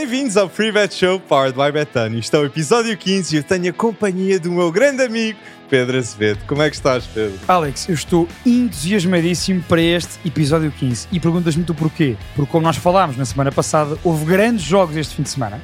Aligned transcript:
Bem-vindos 0.00 0.36
ao 0.36 0.48
Free 0.48 0.70
Bet 0.70 0.94
Show 0.94 1.18
Powered 1.18 1.58
by 1.58 1.72
Betano. 1.72 2.16
Isto 2.16 2.36
é 2.36 2.38
o 2.38 2.44
episódio 2.44 2.96
15 2.96 3.34
e 3.34 3.38
eu 3.38 3.42
tenho 3.42 3.70
a 3.70 3.72
companhia 3.72 4.38
do 4.38 4.48
meu 4.48 4.70
grande 4.70 5.02
amigo 5.02 5.36
Pedro 5.68 5.98
Azevedo. 5.98 6.38
Como 6.46 6.62
é 6.62 6.70
que 6.70 6.76
estás, 6.76 7.04
Pedro? 7.04 7.36
Alex, 7.48 7.88
eu 7.88 7.96
estou 7.96 8.28
entusiasmadíssimo 8.46 9.60
para 9.64 9.82
este 9.82 10.20
episódio 10.24 10.70
15 10.70 11.08
e 11.10 11.18
perguntas-me 11.18 11.64
tu 11.64 11.74
porquê? 11.74 12.16
Porque 12.36 12.48
como 12.48 12.64
nós 12.64 12.76
falámos 12.76 13.16
na 13.16 13.24
semana 13.24 13.50
passada, 13.50 13.98
houve 14.04 14.24
grandes 14.24 14.64
jogos 14.64 14.96
este 14.96 15.16
fim 15.16 15.24
de 15.24 15.30
semana 15.30 15.60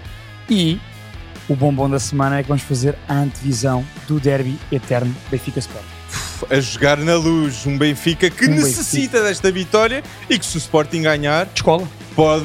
e 0.51 0.81
o 1.49 1.55
bombom 1.55 1.89
da 1.89 2.01
semana 2.01 2.41
é 2.41 2.43
que 2.43 2.49
vamos 2.49 2.65
fazer 2.65 2.99
a 3.07 3.15
antevisão 3.15 3.87
do 4.09 4.19
derby 4.19 4.59
eterno 4.73 5.15
Benfica 5.31 5.61
Sport. 5.61 5.85
A 6.51 6.59
jogar 6.59 6.97
na 6.99 7.15
luz, 7.15 7.65
um 7.67 7.79
Benfica 7.79 8.29
que 8.29 8.47
Um 8.47 8.57
necessita 8.57 9.23
desta 9.23 9.53
vitória 9.53 10.03
e 10.29 10.37
que 10.37 10.45
se 10.45 10.57
o 10.57 10.59
Sporting 10.59 11.03
ganhar 11.03 11.49
Escola. 11.55 11.87
Pode, 12.15 12.45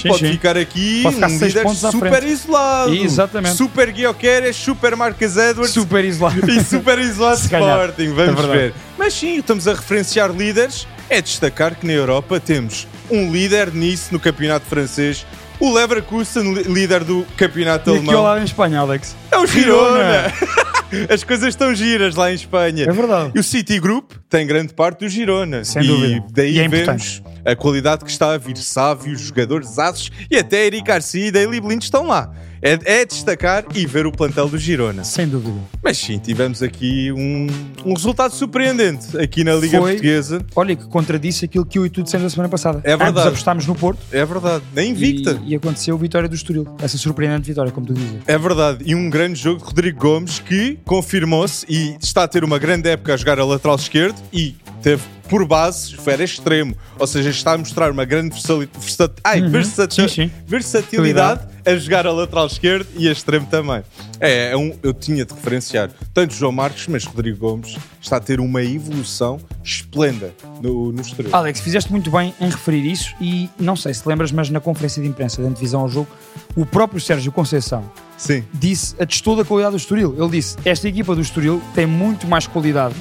Sim, 0.00 0.08
pode 0.08 0.20
sim. 0.26 0.32
ficar 0.32 0.56
aqui 0.56 1.00
Pode 1.02 1.14
ficar 1.16 1.28
um 1.28 1.38
líder 1.38 1.68
super 1.90 2.24
isolado. 2.24 2.94
Exatamente. 2.94 3.56
Super 3.56 3.90
Guioqueres, 3.92 4.56
super 4.56 4.96
Marcas 4.96 5.36
Edwards 5.36 5.72
Super 5.72 6.04
isolado. 6.04 6.40
e 6.50 6.62
super 6.64 6.98
isolado. 6.98 7.38
Sporting. 7.40 8.12
Vamos 8.14 8.44
É 8.44 8.46
ver. 8.48 8.74
Mas 8.98 9.14
sim, 9.14 9.38
estamos 9.38 9.66
a 9.68 9.72
referenciar 9.74 10.30
líderes. 10.30 10.86
É 11.08 11.20
destacar 11.22 11.74
que 11.76 11.86
na 11.86 11.92
Europa 11.92 12.40
temos 12.40 12.86
um 13.10 13.30
líder 13.30 13.72
nisso 13.72 14.08
no 14.12 14.18
campeonato 14.20 14.66
francês. 14.66 15.24
O 15.58 15.72
Leverkusen, 15.72 16.52
líder 16.64 17.02
do 17.04 17.24
campeonato 17.36 17.90
E 17.90 17.92
aqui 17.94 18.00
ao 18.00 18.08
alemão. 18.10 18.22
lado 18.24 18.40
em 18.40 18.44
Espanha, 18.44 18.80
Alex. 18.80 19.16
É 19.30 19.38
o 19.38 19.46
Girona. 19.46 20.28
Girona. 20.28 21.06
As 21.12 21.24
coisas 21.24 21.48
estão 21.48 21.74
giras 21.74 22.14
lá 22.14 22.30
em 22.30 22.34
Espanha. 22.34 22.84
É 22.84 22.92
verdade. 22.92 23.32
E 23.34 23.40
o 23.40 23.42
City 23.42 23.78
Group 23.80 24.12
tem 24.28 24.46
grande 24.46 24.74
parte 24.74 25.00
do 25.00 25.08
Girona. 25.08 25.64
Sem 25.64 25.82
e 25.82 25.86
dúvida. 25.86 26.24
daí 26.30 26.56
E 26.56 26.60
é 26.60 26.68
vemos 26.68 27.22
a 27.46 27.56
qualidade 27.56 28.04
que 28.04 28.10
está 28.10 28.32
a 28.32 28.38
vir. 28.38 28.56
Sávios, 28.56 29.20
jogadores 29.20 29.78
aços 29.78 30.10
e 30.30 30.36
até 30.36 30.66
Eric 30.66 30.82
Garcia 30.86 31.26
e 31.28 31.30
Daily 31.30 31.60
Blind 31.60 31.82
estão 31.82 32.06
lá. 32.06 32.32
É, 32.62 33.00
é 33.00 33.04
destacar 33.04 33.64
e 33.74 33.86
ver 33.86 34.06
o 34.06 34.10
plantel 34.12 34.48
do 34.48 34.56
Girona. 34.58 35.04
Sem 35.04 35.28
dúvida. 35.28 35.58
Mas 35.84 35.98
sim, 35.98 36.18
tivemos 36.18 36.62
aqui 36.62 37.12
um, 37.12 37.46
um 37.84 37.92
resultado 37.94 38.32
surpreendente 38.34 39.16
aqui 39.18 39.44
na 39.44 39.54
Liga 39.54 39.78
Foi- 39.78 39.90
Portuguesa. 39.92 40.44
Olha, 40.56 40.74
que 40.74 40.84
contradisse 40.88 41.44
aquilo 41.44 41.66
que 41.66 41.78
eu 41.78 41.84
e 41.86 41.90
tu 41.90 42.02
dissemos 42.02 42.24
na 42.24 42.30
semana 42.30 42.48
passada. 42.48 42.78
É 42.82 42.96
verdade. 42.96 43.10
Ambos 43.10 43.26
apostámos 43.26 43.66
no 43.66 43.74
Porto 43.74 44.00
É 44.10 44.24
verdade. 44.24 44.64
Na 44.74 44.82
invicta. 44.82 45.38
e, 45.44 45.52
e 45.52 45.54
aconteceu 45.54 45.94
a 45.94 45.98
vitória 45.98 46.28
do 46.28 46.34
Estoril. 46.34 46.66
Essa 46.80 46.96
surpreendente 46.96 47.46
vitória, 47.46 47.70
como 47.70 47.86
tu 47.86 47.92
dizes. 47.92 48.16
É 48.26 48.38
verdade. 48.38 48.82
E 48.86 48.94
um 48.94 49.10
grande 49.10 49.38
jogo 49.38 49.58
de 49.58 49.64
Rodrigo 49.64 50.00
Gomes 50.00 50.38
que 50.38 50.78
confirmou-se 50.84 51.66
e 51.68 51.94
está 52.00 52.24
a 52.24 52.28
ter 52.28 52.42
uma 52.42 52.58
grande 52.58 52.88
época 52.88 53.12
a 53.14 53.16
jogar 53.18 53.38
a 53.38 53.44
lateral 53.44 53.76
esquerdo 53.76 54.16
e 54.32 54.56
teve 54.82 55.02
por 55.28 55.44
base, 55.46 55.96
era 56.06 56.22
extremo. 56.24 56.76
Ou 56.98 57.06
seja, 57.06 57.30
está 57.30 57.52
a 57.52 57.58
mostrar 57.58 57.90
uma 57.90 58.04
grande 58.04 58.30
versali- 58.30 58.68
versa- 58.78 59.12
ai, 59.24 59.40
Uhum. 59.42 59.62
Sim, 59.90 60.08
sim. 60.08 60.30
versatilidade 60.46 61.46
a 61.64 61.74
jogar 61.76 62.06
a 62.06 62.12
lateral 62.12 62.46
esquerdo 62.46 62.86
e 62.96 63.08
a 63.08 63.12
extremo 63.12 63.46
também. 63.46 63.82
É, 64.20 64.52
é 64.52 64.56
um, 64.56 64.72
eu 64.82 64.94
tinha 64.94 65.24
de 65.24 65.34
referenciar 65.34 65.90
tanto 66.14 66.32
João 66.32 66.52
Marcos, 66.52 66.86
mas 66.88 67.04
Rodrigo 67.04 67.38
Gomes 67.38 67.76
está 68.00 68.16
a 68.18 68.20
ter 68.20 68.38
uma 68.40 68.62
evolução 68.62 69.38
esplenda 69.64 70.32
no, 70.62 70.92
no 70.92 71.00
exterior. 71.00 71.34
Alex, 71.34 71.60
fizeste 71.60 71.90
muito 71.90 72.10
bem 72.10 72.32
em 72.40 72.48
referir 72.48 72.86
isso 72.90 73.14
e 73.20 73.50
não 73.58 73.74
sei 73.74 73.92
se 73.92 74.08
lembras, 74.08 74.30
mas 74.30 74.48
na 74.48 74.60
conferência 74.60 75.02
de 75.02 75.08
imprensa 75.08 75.42
da 75.42 75.48
antevisão 75.48 75.80
ao 75.80 75.88
jogo, 75.88 76.08
o 76.54 76.64
próprio 76.64 77.00
Sérgio 77.00 77.32
Conceição 77.32 77.84
Sim. 78.16 78.44
disse, 78.54 78.94
atestou 79.00 79.36
da 79.36 79.44
qualidade 79.44 79.72
do 79.74 79.78
Estoril. 79.78 80.14
Ele 80.16 80.30
disse, 80.30 80.56
esta 80.64 80.88
equipa 80.88 81.14
do 81.14 81.20
Estoril 81.20 81.60
tem 81.74 81.84
muito 81.84 82.26
mais 82.28 82.46
qualidade 82.46 82.94
de 82.94 83.00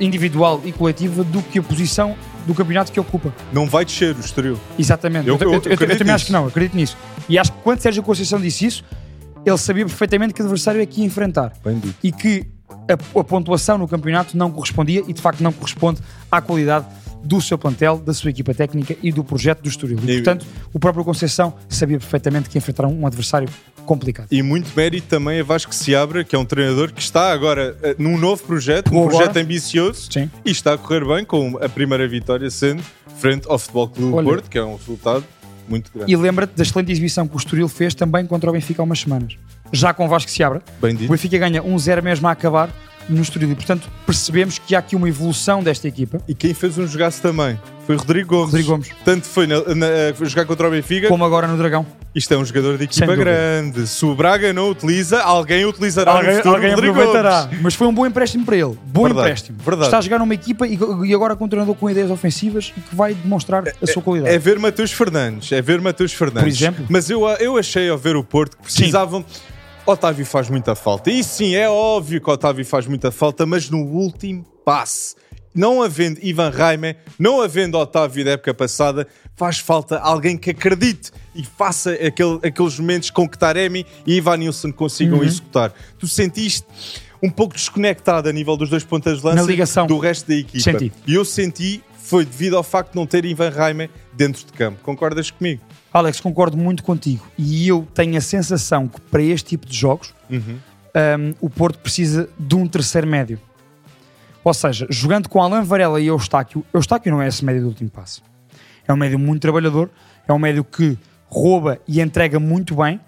individual 0.00 0.60
e 0.64 0.72
coletiva 0.72 1.22
do 1.24 1.42
que 1.42 1.58
a 1.58 1.62
posição 1.62 2.16
do 2.46 2.54
campeonato 2.54 2.92
que 2.92 3.00
ocupa. 3.00 3.32
Não 3.52 3.66
vai 3.66 3.84
descer 3.84 4.14
o 4.16 4.20
exterior. 4.20 4.58
Exatamente. 4.78 5.28
Eu- 5.28 5.36
Eu, 5.40 5.52
eu- 5.52 5.62
eu 5.64 5.76
também 5.76 5.96
acho 5.96 6.04
nisso. 6.04 6.26
que 6.26 6.32
não, 6.32 6.46
acredito 6.46 6.76
nisso. 6.76 6.96
E 7.28 7.38
acho 7.38 7.52
que 7.52 7.58
quando 7.62 7.80
Sérgio 7.80 8.02
Conceição 8.02 8.40
disse 8.40 8.66
isso, 8.66 8.84
ele 9.44 9.58
sabia 9.58 9.84
perfeitamente 9.84 10.32
que 10.34 10.40
adversário 10.42 10.80
é 10.80 10.86
que 10.86 11.00
ia 11.00 11.06
enfrentar. 11.06 11.52
E 12.02 12.12
que 12.12 12.46
a, 12.88 13.20
a 13.20 13.24
pontuação 13.24 13.78
no 13.78 13.88
campeonato 13.88 14.36
não 14.36 14.50
correspondia 14.50 15.02
e 15.06 15.12
de 15.12 15.20
facto 15.20 15.40
não 15.42 15.52
corresponde 15.52 16.00
à 16.30 16.40
qualidade 16.40 16.86
do 17.24 17.40
seu 17.40 17.58
plantel, 17.58 17.98
da 17.98 18.14
sua 18.14 18.30
equipa 18.30 18.54
técnica 18.54 18.96
e 19.02 19.10
do 19.10 19.24
projeto 19.24 19.60
do 19.62 19.68
Estoril. 19.68 19.98
E, 20.04 20.10
E- 20.10 20.14
portanto, 20.16 20.46
o 20.72 20.78
próprio 20.78 21.04
Conceição 21.04 21.54
sabia 21.68 21.98
perfeitamente 21.98 22.48
que 22.48 22.56
ia 22.56 22.60
enfrentar 22.60 22.86
um 22.86 23.04
adversário 23.06 23.48
complicado. 23.86 24.28
E 24.30 24.42
muito 24.42 24.70
mérito 24.76 25.06
também 25.06 25.40
a 25.40 25.44
Vasco 25.44 25.74
Seabra, 25.74 26.24
que 26.24 26.36
é 26.36 26.38
um 26.38 26.44
treinador 26.44 26.92
que 26.92 27.00
está 27.00 27.32
agora 27.32 27.76
eh, 27.82 27.96
num 27.98 28.18
novo 28.18 28.42
projeto, 28.42 28.94
um 28.94 29.08
projeto 29.08 29.36
ambicioso 29.38 30.08
Sim. 30.12 30.30
e 30.44 30.50
está 30.50 30.74
a 30.74 30.78
correr 30.78 31.04
bem 31.06 31.24
com 31.24 31.58
a 31.62 31.68
primeira 31.68 32.06
vitória 32.06 32.50
sendo 32.50 32.82
frente 33.18 33.46
ao 33.48 33.58
Futebol 33.58 33.88
Clube 33.88 34.14
Olha. 34.14 34.26
Porto, 34.26 34.50
que 34.50 34.58
é 34.58 34.64
um 34.64 34.76
resultado 34.76 35.24
muito 35.68 35.90
grande. 35.94 36.12
E 36.12 36.16
lembra-te 36.16 36.54
da 36.54 36.62
excelente 36.62 36.92
exibição 36.92 37.26
que 37.26 37.34
o 37.34 37.38
Estoril 37.38 37.68
fez 37.68 37.94
também 37.94 38.26
contra 38.26 38.50
o 38.50 38.52
Benfica 38.52 38.82
há 38.82 38.84
umas 38.84 39.00
semanas. 39.00 39.36
Já 39.72 39.92
com 39.92 40.04
o 40.04 40.08
Vasco 40.08 40.30
se 40.30 40.42
abra, 40.42 40.62
Bem 40.80 40.94
o 40.94 40.96
dito. 40.96 41.10
Benfica 41.10 41.38
ganha 41.38 41.62
1-0 41.62 42.02
mesmo 42.02 42.28
a 42.28 42.30
acabar 42.30 42.70
no 43.08 43.22
Estoril. 43.22 43.50
E, 43.52 43.54
portanto, 43.54 43.88
percebemos 44.04 44.58
que 44.58 44.74
há 44.74 44.78
aqui 44.78 44.96
uma 44.96 45.08
evolução 45.08 45.62
desta 45.62 45.86
equipa. 45.88 46.18
E 46.28 46.34
quem 46.34 46.52
fez 46.54 46.76
um 46.78 46.86
jogaço 46.86 47.20
também 47.22 47.58
foi 47.86 47.96
Rodrigo 47.96 48.28
Gomes. 48.30 48.46
Rodrigo 48.46 48.68
Gomes. 48.70 48.90
Tanto 49.04 49.26
foi 49.26 49.46
na, 49.46 49.60
na- 49.74 50.12
jogar 50.24 50.44
contra 50.44 50.66
o 50.66 50.70
Benfica, 50.70 51.08
Como 51.08 51.24
agora 51.24 51.46
no 51.46 51.56
Dragão. 51.56 51.86
isto 52.14 52.34
é 52.34 52.36
um 52.36 52.44
jogador 52.44 52.76
de 52.78 52.84
equipa 52.84 53.14
grande. 53.14 53.86
Se 53.86 54.04
o 54.04 54.12
Braga 54.14 54.52
não 54.52 54.70
utiliza, 54.70 55.20
alguém 55.22 55.64
utilizará 55.64 56.12
no 56.14 56.18
Alguém, 56.18 56.36
futuro 56.36 56.54
alguém 56.56 56.70
Rodrigo 56.70 56.92
aproveitará. 56.94 57.42
Gomes. 57.42 57.60
Mas 57.62 57.74
foi 57.76 57.86
um 57.86 57.94
bom 57.94 58.04
empréstimo 58.04 58.44
para 58.44 58.56
ele. 58.56 58.76
Bom 58.86 59.02
Verdade, 59.04 59.20
empréstimo. 59.28 59.58
verdade. 59.64 59.86
Está 59.86 59.98
a 59.98 60.00
jogar 60.00 60.18
numa 60.18 60.34
equipa 60.34 60.66
e, 60.66 60.76
e 61.04 61.14
agora 61.14 61.36
com 61.36 61.44
um 61.44 61.48
treinador 61.48 61.74
com 61.76 61.88
ideias 61.88 62.10
ofensivas 62.10 62.72
e 62.76 62.80
que 62.80 62.94
vai 62.96 63.14
demonstrar 63.14 63.62
a 63.80 63.86
sua 63.86 64.02
qualidade. 64.02 64.34
É 64.34 64.38
ver 64.38 64.58
Mateus 64.58 64.90
Fernandes, 64.90 65.52
é 65.52 65.62
ver 65.62 65.80
Mateus 65.80 66.12
Fernandes. 66.12 66.42
Por 66.42 66.48
exemplo? 66.48 66.86
Mas 66.88 67.08
eu, 67.08 67.24
eu 67.38 67.56
achei 67.56 67.88
ao 67.88 67.96
ver 67.98 68.16
o 68.16 68.24
Porto 68.24 68.56
que 68.56 68.64
precisavam. 68.64 69.24
Otávio 69.86 70.26
faz 70.26 70.50
muita 70.50 70.74
falta. 70.74 71.10
E 71.10 71.22
sim, 71.22 71.54
é 71.54 71.68
óbvio 71.68 72.20
que 72.20 72.28
Otávio 72.30 72.64
faz 72.64 72.86
muita 72.86 73.10
falta, 73.12 73.46
mas 73.46 73.70
no 73.70 73.78
último 73.78 74.44
passe, 74.64 75.14
não 75.54 75.80
havendo 75.82 76.18
Ivan 76.22 76.50
Raime, 76.50 76.96
não 77.18 77.40
havendo 77.40 77.78
Otávio 77.78 78.24
da 78.24 78.32
época 78.32 78.52
passada, 78.52 79.06
faz 79.36 79.58
falta 79.58 79.98
alguém 79.98 80.36
que 80.36 80.50
acredite 80.50 81.12
e 81.34 81.44
faça 81.44 81.92
aquele- 81.92 82.40
aqueles 82.42 82.78
momentos 82.78 83.10
com 83.10 83.28
que 83.28 83.38
Taremi 83.38 83.86
e 84.06 84.16
Ivan 84.16 84.38
Nilsson 84.38 84.72
consigam 84.72 85.18
Uhum. 85.18 85.24
executar. 85.24 85.72
Tu 85.98 86.08
sentiste 86.08 86.66
um 87.22 87.30
pouco 87.30 87.54
desconectado 87.54 88.28
a 88.28 88.32
nível 88.32 88.56
dos 88.56 88.68
dois 88.68 88.82
pontas 88.84 89.18
de 89.20 89.24
lança 89.24 89.84
do 89.86 89.98
resto 89.98 90.26
da 90.28 90.34
equipa. 90.34 90.60
Senti. 90.64 90.92
E 91.06 91.14
eu 91.14 91.24
senti 91.24 91.80
foi 92.06 92.24
devido 92.24 92.56
ao 92.56 92.62
facto 92.62 92.90
de 92.92 92.96
não 92.96 93.06
ter 93.06 93.24
Ivan 93.24 93.50
Raime 93.50 93.90
dentro 94.12 94.46
de 94.46 94.52
campo. 94.52 94.78
Concordas 94.82 95.30
comigo? 95.30 95.60
Alex, 95.92 96.20
concordo 96.20 96.56
muito 96.56 96.84
contigo. 96.84 97.26
E 97.36 97.66
eu 97.66 97.86
tenho 97.94 98.16
a 98.16 98.20
sensação 98.20 98.86
que 98.86 99.00
para 99.00 99.22
este 99.22 99.50
tipo 99.50 99.66
de 99.66 99.76
jogos 99.76 100.14
Uhum. 100.30 100.58
um, 100.60 101.34
o 101.40 101.50
Porto 101.50 101.78
precisa 101.78 102.28
de 102.38 102.54
um 102.54 102.66
terceiro 102.68 103.06
médio. 103.06 103.40
Ou 104.44 104.54
seja, 104.54 104.86
jogando 104.88 105.28
com 105.28 105.42
Alan 105.42 105.62
Varela 105.64 106.00
e 106.00 106.06
Eustáquio, 106.06 106.64
Eustáquio 106.72 107.10
não 107.10 107.20
é 107.20 107.26
esse 107.28 107.44
médio 107.44 107.62
do 107.62 107.68
último 107.68 107.90
passo. 107.90 108.22
É 108.86 108.92
um 108.92 108.96
médio 108.96 109.18
muito 109.18 109.42
trabalhador, 109.42 109.90
é 110.28 110.32
um 110.32 110.38
médio 110.38 110.62
que 110.62 110.96
rouba 111.28 111.80
e 111.88 112.00
entrega 112.00 112.38
muito 112.38 112.76
bem, 112.76 113.00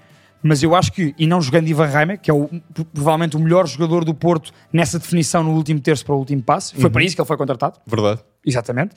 mas 0.42 0.62
eu 0.62 0.74
acho 0.74 0.90
que, 0.92 1.14
e 1.16 1.26
não 1.26 1.40
jogando 1.40 1.68
Ivan 1.68 1.86
Raime, 1.86 2.18
que 2.18 2.30
é 2.30 2.34
o- 2.34 2.50
provavelmente 2.92 3.36
o 3.36 3.40
melhor 3.40 3.66
jogador 3.68 4.04
do 4.04 4.12
Porto 4.12 4.52
nessa 4.72 4.98
definição 4.98 5.44
no 5.44 5.52
último 5.52 5.78
terço 5.80 6.04
para 6.04 6.14
o 6.14 6.18
último 6.18 6.42
passo, 6.42 6.74
foi 6.76 6.90
para 6.90 7.04
isso 7.04 7.14
que 7.14 7.20
ele 7.20 7.26
foi 7.28 7.36
contratado, 7.36 7.78
Verdade. 7.86 8.20
Exatamente. 8.44 8.94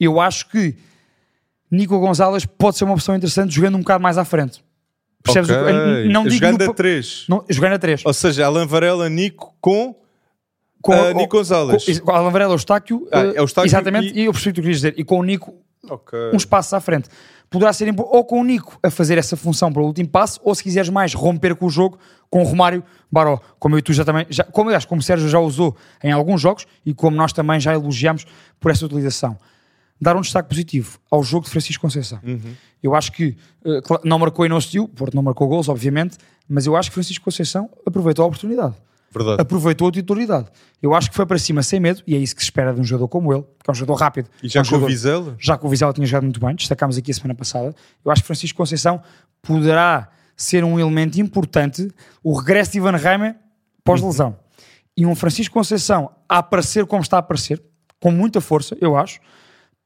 Eu 0.00 0.20
acho 0.20 0.48
que 0.48 0.74
Nico 1.70 1.98
Gonzalez 1.98 2.44
pode 2.46 2.76
ser 2.78 2.84
uma 2.84 2.94
opção 2.94 3.14
interessante 3.16 3.54
jogando 3.54 3.76
um 3.76 3.80
bocado 3.80 4.02
mais 4.02 4.16
à 4.18 4.24
frente. 4.24 4.64
Percebes? 5.22 5.50
o 5.50 5.52
que- 5.52 5.58
Ok. 5.60 6.08
Não 6.08 6.30
Jogando 6.30 6.64
no- 6.64 6.70
a 6.70 6.74
3. 6.74 7.24
não, 7.28 7.44
jogando 7.50 7.72
a 7.74 7.78
3. 7.78 8.02
Ou 8.06 8.14
seja, 8.14 8.46
Alan 8.46 8.66
Varela, 8.66 9.08
Nico 9.10 9.54
com, 9.60 9.94
com 10.80 10.92
o- 10.92 11.12
Nico 11.12 11.36
Gonzalez. 11.36 11.98
com, 12.00 12.10
Alan 12.12 12.30
Varela, 12.30 12.54
Eustáquio, 12.54 13.06
Ah, 13.12 13.20
eh, 13.24 13.32
Eustáquio 13.40 13.68
exatamente, 13.68 14.14
e- 14.14 14.20
e... 14.20 14.24
eu 14.26 14.32
percebi 14.32 14.50
o 14.50 14.54
que 14.54 14.60
tu 14.60 14.62
querias 14.62 14.76
dizer, 14.80 14.94
e 14.96 15.04
com 15.04 15.18
o 15.18 15.22
Nico 15.24 15.54
Ok. 15.90 16.18
uns 16.32 16.44
passos 16.44 16.72
à 16.72 16.80
frente. 16.80 17.08
Poderá 17.50 17.72
ser 17.72 17.94
ou 17.96 18.24
com 18.24 18.40
o 18.40 18.44
Nico 18.44 18.78
a 18.82 18.90
fazer 18.90 19.16
essa 19.16 19.36
função 19.36 19.72
para 19.72 19.80
o 19.80 19.86
último 19.86 20.08
passo, 20.08 20.38
ou 20.44 20.54
se 20.54 20.62
quiseres 20.62 20.90
mais 20.90 21.14
romper 21.14 21.54
com 21.56 21.66
o 21.66 21.70
jogo, 21.70 21.98
com 22.28 22.42
o 22.42 22.44
Romário 22.44 22.84
Baró, 23.10 23.40
como 23.58 23.74
eu 23.74 23.78
e 23.78 23.82
tu 23.82 23.92
já 23.92 24.04
também, 24.04 24.26
já, 24.28 24.44
como 24.44 24.68
aliás, 24.68 24.84
como 24.84 25.00
o 25.00 25.02
Sérgio 25.02 25.28
já 25.28 25.38
usou 25.38 25.74
em 26.04 26.12
alguns 26.12 26.40
jogos 26.40 26.66
e 26.84 26.92
como 26.92 27.16
nós 27.16 27.32
também 27.32 27.58
já 27.58 27.72
elogiamos 27.72 28.26
por 28.60 28.70
essa 28.70 28.84
utilização. 28.84 29.38
Dar 30.00 30.14
um 30.14 30.20
destaque 30.20 30.48
positivo 30.48 30.98
ao 31.10 31.22
jogo 31.24 31.46
de 31.46 31.50
Francisco 31.50 31.80
Conceição. 31.80 32.20
Eu 32.82 32.94
acho 32.94 33.10
que 33.12 33.36
eh, 33.64 33.80
não 34.04 34.18
marcou 34.18 34.44
e 34.44 34.48
não 34.48 34.58
assistiu, 34.58 34.84
o 34.84 34.88
Porto 34.88 35.14
não 35.14 35.22
marcou 35.22 35.48
gols, 35.48 35.68
obviamente, 35.68 36.18
mas 36.48 36.66
eu 36.66 36.76
acho 36.76 36.90
que 36.90 36.94
Francisco 36.94 37.24
Conceição 37.24 37.68
aproveitou 37.84 38.24
a 38.24 38.28
oportunidade 38.28 38.74
Verdade. 39.10 39.40
aproveitou 39.40 39.88
a 39.88 39.92
titularidade. 39.92 40.48
Eu 40.82 40.94
acho 40.94 41.10
que 41.10 41.16
foi 41.16 41.24
para 41.26 41.38
cima 41.38 41.62
sem 41.62 41.80
medo, 41.80 42.02
e 42.06 42.14
é 42.14 42.18
isso 42.18 42.34
que 42.36 42.42
se 42.42 42.46
espera 42.46 42.72
de 42.74 42.80
um 42.80 42.84
jogador 42.84 43.08
como 43.08 43.32
ele, 43.32 43.42
que 43.42 43.68
é 43.68 43.72
um 43.72 43.74
jogador 43.74 43.94
rápido. 44.00 44.28
E 44.42 44.48
já 44.48 44.60
é 44.60 44.62
um 44.62 44.64
com 44.64 44.68
o 44.68 44.70
jogador- 44.72 44.88
Vizela? 44.88 45.36
Já 45.38 45.56
que 45.58 45.66
o 45.66 45.68
Vizela 45.68 45.92
tinha 45.92 46.06
jogado 46.06 46.24
muito 46.24 46.40
bem, 46.40 46.54
destacámos 46.54 46.96
aqui 46.98 47.10
a 47.10 47.14
semana 47.14 47.34
passada. 47.34 47.74
Eu 48.04 48.10
acho 48.12 48.22
que 48.22 48.26
Francisco 48.26 48.56
Conceição 48.56 49.02
poderá 49.42 50.08
ser 50.36 50.62
um 50.64 50.78
elemento 50.78 51.20
importante. 51.20 51.88
O 52.22 52.36
regresso 52.38 52.72
de 52.72 52.78
Ivan 52.78 52.96
Reimer 52.96 53.36
pós-lesão. 53.82 54.36
E 54.96 55.06
um 55.06 55.14
Francisco 55.14 55.54
Conceição 55.54 56.10
a 56.28 56.38
aparecer 56.38 56.84
como 56.86 57.02
está 57.02 57.16
a 57.16 57.20
aparecer, 57.20 57.62
com 58.00 58.10
muita 58.10 58.40
força, 58.40 58.76
eu 58.80 58.96
acho, 58.96 59.18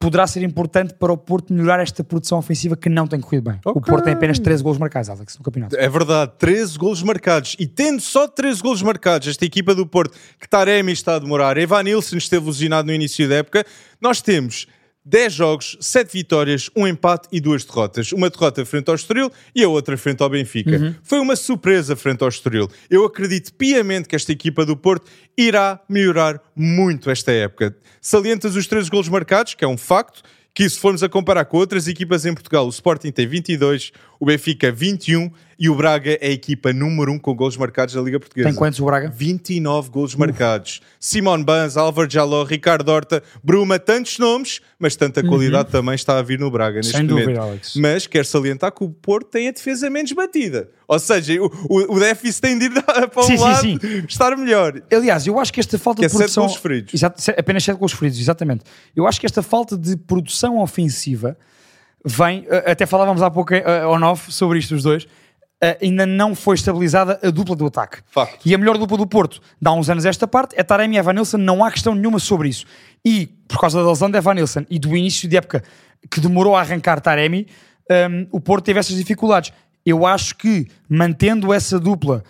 poderá 0.03 0.27
ser 0.27 0.43
importante 0.43 0.95
para 0.95 1.13
o 1.13 1.17
Porto 1.17 1.53
melhorar 1.53 1.81
esta 1.81 2.03
produção 2.03 2.37
ofensiva 2.37 2.77
que 2.77 2.89
não 2.89 3.07
tem 3.07 3.21
corrido 3.21 3.45
bem. 3.51 3.61
O 3.65 3.71
Ok. 3.71 3.83
Porto 3.83 4.05
tem 4.05 4.15
apenas 4.15 4.39
13 4.41 4.61
golos 4.63 4.79
marcados, 4.79 5.09
Alex, 5.09 5.39
no 5.39 5.45
campeonato. 5.45 5.77
É 5.77 5.89
verdade, 5.89 6.33
13 6.39 6.77
golos 6.77 7.03
marcados. 7.05 7.55
E 7.59 7.67
tendo 7.67 8.01
só 8.03 8.27
13 8.27 8.61
golos 8.61 8.83
marcados, 8.83 9.29
esta 9.29 9.45
equipa 9.45 9.75
do 9.75 9.87
Porto, 9.87 10.19
que 10.41 10.49
Taremi 10.49 10.91
está 10.93 11.15
a 11.15 11.19
demorar, 11.21 11.57
Evan 11.57 11.85
Nilsson 11.85 12.17
esteve 12.17 12.45
lesionado 12.47 12.89
no 12.89 12.93
início 12.93 13.29
da 13.29 13.37
época, 13.37 13.65
nós 14.01 14.21
temos 14.21 14.67
10 15.05 15.33
jogos, 15.33 15.77
7 15.81 16.13
vitórias, 16.13 16.71
um 16.77 16.87
empate 16.87 17.29
e 17.33 17.41
duas 17.41 17.65
derrotas. 17.65 18.13
Uma 18.13 18.31
derrota 18.31 18.65
frente 18.65 18.89
ao 18.89 18.95
Estoril 18.95 19.31
e 19.55 19.65
a 19.65 19.69
outra 19.69 19.97
frente 19.97 20.23
ao 20.23 20.29
Benfica. 20.29 20.97
Foi 21.03 21.19
uma 21.19 21.35
surpresa 21.35 21.97
frente 21.97 22.23
ao 22.23 22.29
Estoril. 22.29 22.69
Eu 22.89 23.05
acredito 23.05 23.53
piamente 23.55 24.09
que 24.09 24.15
esta 24.15 24.31
equipa 24.31 24.65
do 24.65 24.77
Porto 24.77 25.11
irá 25.37 25.81
melhorar 25.89 26.41
muito 26.55 27.11
esta 27.11 27.33
época. 27.33 27.77
Salientas 28.01 28.55
os 28.55 28.67
13 28.67 28.91
golos 28.91 29.09
marcados, 29.09 29.55
que 29.55 29.65
é 29.65 29.69
um 29.69 29.77
facto, 29.77 30.23
que 30.55 30.69
se 30.69 30.79
formos 30.79 31.03
a 31.03 31.09
comparar 31.09 31.47
com 31.47 31.57
outras 31.57 31.89
equipas 31.89 32.27
em 32.27 32.35
Portugal, 32.35 32.67
o 32.67 32.71
Sporting 32.71 33.11
tem 33.11 33.27
22, 33.27 33.91
o 34.23 34.25
Benfica 34.25 34.71
21 34.71 35.33
e 35.59 35.69
o 35.69 35.75
Braga 35.75 36.13
é 36.21 36.29
a 36.29 36.31
equipa 36.31 36.73
número 36.73 37.11
1 37.11 37.19
com 37.19 37.35
golos 37.35 37.57
marcados 37.57 37.93
na 37.97 38.01
Liga 38.03 38.21
Portuguesa. 38.21 38.49
Tem 38.49 38.57
quantos 38.57 38.79
o 38.79 38.85
Braga? 38.85 39.09
29 39.13 39.91
golos 39.91 40.15
marcados. 40.15 40.81
Simone 41.01 41.43
Banz, 41.43 41.77
Álvaro 41.77 42.09
Jaló, 42.09 42.45
Ricardo 42.45 42.89
Horta, 42.89 43.21
Bruma, 43.43 43.81
tantos 43.81 44.21
nomes, 44.21 44.61
mas 44.79 44.95
tanta 44.95 45.25
qualidade 45.25 45.71
também 45.73 45.97
está 45.97 46.19
a 46.21 46.23
vir 46.23 46.39
no 46.39 46.53
Braga 46.53 46.77
neste 46.77 46.93
Uhum. 46.93 46.99
Sem 47.01 47.09
momento. 47.09 47.25
dúvida, 47.27 47.41
Alex. 47.43 47.75
Mas 47.75 48.07
quero 48.07 48.25
salientar 48.25 48.71
que 48.71 48.85
o 48.85 48.91
Porto 48.91 49.27
tem 49.29 49.49
a 49.49 49.51
defesa 49.51 49.91
menos 49.91 50.13
batida. 50.13 50.69
Ou 50.87 51.01
seja, 51.01 51.43
o, 51.43 51.47
o, 51.69 51.97
o 51.97 51.99
déficit 51.99 52.41
tem 52.43 52.57
de 52.57 52.67
ir 52.67 52.71
para 52.83 53.09
um 53.19 53.23
Sim, 53.25 53.37
sim, 53.37 53.43
lado 53.43 53.61
sim. 53.61 53.79
estar 54.09 54.37
melhor. 54.37 54.81
Aliás, 54.93 55.27
eu 55.27 55.37
acho 55.41 55.53
que 55.53 55.59
esta 55.59 55.77
falta 55.81 55.99
Que 55.99 56.05
é 56.05 56.09
de 56.09 56.13
sete 56.13 56.21
produção. 56.21 56.45
golos 56.45 56.59
feridos. 56.61 56.95
Exato, 56.95 57.21
apenas 57.37 57.65
7 57.65 57.77
gols 57.77 57.93
feridos, 57.93 58.21
exatamente. 58.21 58.63
Eu 58.95 59.05
acho 59.05 59.19
que 59.19 59.27
esta 59.27 59.43
falta 59.43 59.77
de 59.77 59.97
produção 59.97 60.59
ofensiva 60.61 61.37
vem. 62.05 62.47
eh, 62.49 62.71
Até 62.73 62.87
falávamos 62.87 63.23
há 63.23 63.31
pouco 63.31 63.55
eh, 63.55 63.87
on 63.87 64.03
off 64.05 64.33
sobre 64.33 64.59
isto, 64.59 64.75
os 64.75 64.83
dois. 64.83 65.07
eh, 65.63 65.79
ainda 65.83 66.05
não 66.05 66.35
foi 66.35 66.57
estabilizada 66.57 67.21
a 67.23 67.31
dupla 67.31 67.55
do 67.55 67.67
ataque. 67.67 67.99
Facto. 68.11 68.45
E 68.45 68.53
a 68.55 68.59
melhor 68.59 68.77
dupla 68.77 68.97
do 68.99 69.07
Porto, 69.07 69.41
dá 69.61 69.73
uns 69.73 69.89
anos 69.89 70.05
esta 70.05 70.27
parte, 70.27 70.55
é 70.59 70.63
Taremi 70.65 70.97
e 70.97 70.99
Evan 70.99 71.13
Nilsson, 71.13 71.39
não 71.39 71.65
há 71.65 71.71
questão 71.71 71.95
nenhuma 71.95 72.19
sobre 72.19 72.49
isso. 72.49 72.67
E 73.05 73.27
por 73.47 73.61
causa 73.61 73.83
da 73.83 73.89
lesão 73.89 74.11
de 74.11 74.19
Evan 74.19 74.35
Nilsson 74.35 74.65
e 74.69 74.79
do 74.79 74.97
início 74.97 75.29
de 75.29 75.37
época 75.37 75.63
que 76.11 76.21
demorou 76.21 76.57
a 76.57 76.61
arrancar 76.61 77.01
Taremi, 77.01 77.47
hum, 78.11 78.27
o 78.33 78.41
Porto 78.41 78.65
teve 78.65 78.81
essas 78.81 78.97
dificuldades. 78.97 79.53
Eu 79.87 80.05
acho 80.05 80.35
que 80.37 80.67
mantendo 80.89 81.53
essa 81.53 81.79
dupla 81.79 82.25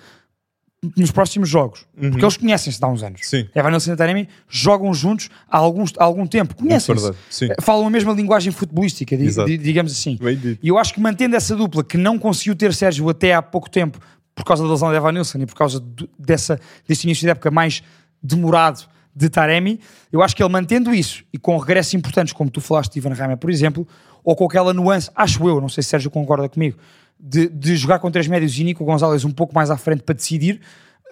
nos 0.97 1.13
próximos 1.13 1.49
jogos, 1.49 1.87
porque 1.97 2.25
eles 2.25 2.37
conhecem-se 2.37 2.83
há 2.85 2.89
uns 2.89 3.05
anos. 3.05 3.21
Uhum. 3.23 3.29
Sim. 3.29 3.49
Evan 3.55 3.71
Nilsson 3.71 3.93
e 3.93 3.97
Taremi 3.97 4.29
jogam 4.49 4.93
juntos 4.93 5.31
há, 5.49 5.57
alguns, 5.59 5.93
há 5.97 6.03
algum 6.03 6.27
tempo, 6.27 6.57
conhecem-se. 6.57 7.07
Eh, 7.51 7.57
Falam 7.63 7.87
a 7.87 7.91
mesma 7.91 8.13
linguagem 8.13 8.51
futebolística, 8.53 9.17
di- 9.17 9.23
di- 9.45 9.59
digamos 9.59 9.93
assim. 9.93 10.19
E 10.61 10.67
eu 10.69 10.79
acho 10.79 10.93
que 10.93 11.01
mantendo 11.01 11.37
essa 11.37 11.55
dupla 11.55 11.85
que 11.85 11.97
não 11.97 12.19
conseguiu 12.19 12.57
ter 12.57 12.75
Sérgio 12.75 13.09
até 13.09 13.33
há 13.33 13.41
pouco 13.41 13.71
tempo 13.71 14.01
por 14.35 14.45
causa 14.45 14.65
da 14.65 14.71
lesão 14.71 14.91
de 14.91 14.97
Evan 14.97 15.13
Nilsson 15.13 15.39
e 15.39 15.47
por 15.47 15.55
causa 15.55 15.79
do- 15.79 16.09
dessa, 16.19 16.59
desse 16.89 17.07
início 17.07 17.23
de 17.23 17.31
época 17.31 17.49
mais 17.51 17.81
demorado 18.21 18.89
de 19.15 19.29
Taremi, 19.29 19.79
eu 20.11 20.21
acho 20.21 20.35
que 20.35 20.43
ele 20.43 20.51
mantendo 20.51 20.93
isso 20.93 21.23
e 21.33 21.39
com 21.39 21.57
regressos 21.59 21.95
importantes, 21.95 22.33
como 22.33 22.51
tu 22.51 22.61
falaste 22.61 22.93
de 22.95 22.99
Ivan 22.99 23.13
Reimer, 23.15 23.37
por 23.37 23.51
exemplo, 23.51 23.87
ou 24.25 24.35
com 24.35 24.47
aquela 24.47 24.73
nuance, 24.75 25.11
acho 25.15 25.47
eu, 25.49 25.61
não 25.61 25.69
sei 25.69 25.83
se 25.83 25.91
Sérgio 25.91 26.11
concorda 26.11 26.49
comigo, 26.49 26.77
de, 27.23 27.49
de 27.49 27.77
jogar 27.77 28.01
com 28.01 28.11
três 28.11 28.27
médios 28.27 28.59
e 28.59 28.65
Nico 28.65 28.85
Gonzalez 28.85 29.25
um 29.25 29.31
pouco 29.31 29.55
mais 29.55 29.71
à 29.71 29.77
frente 29.77 30.03
para 30.03 30.17
decidir, 30.17 30.61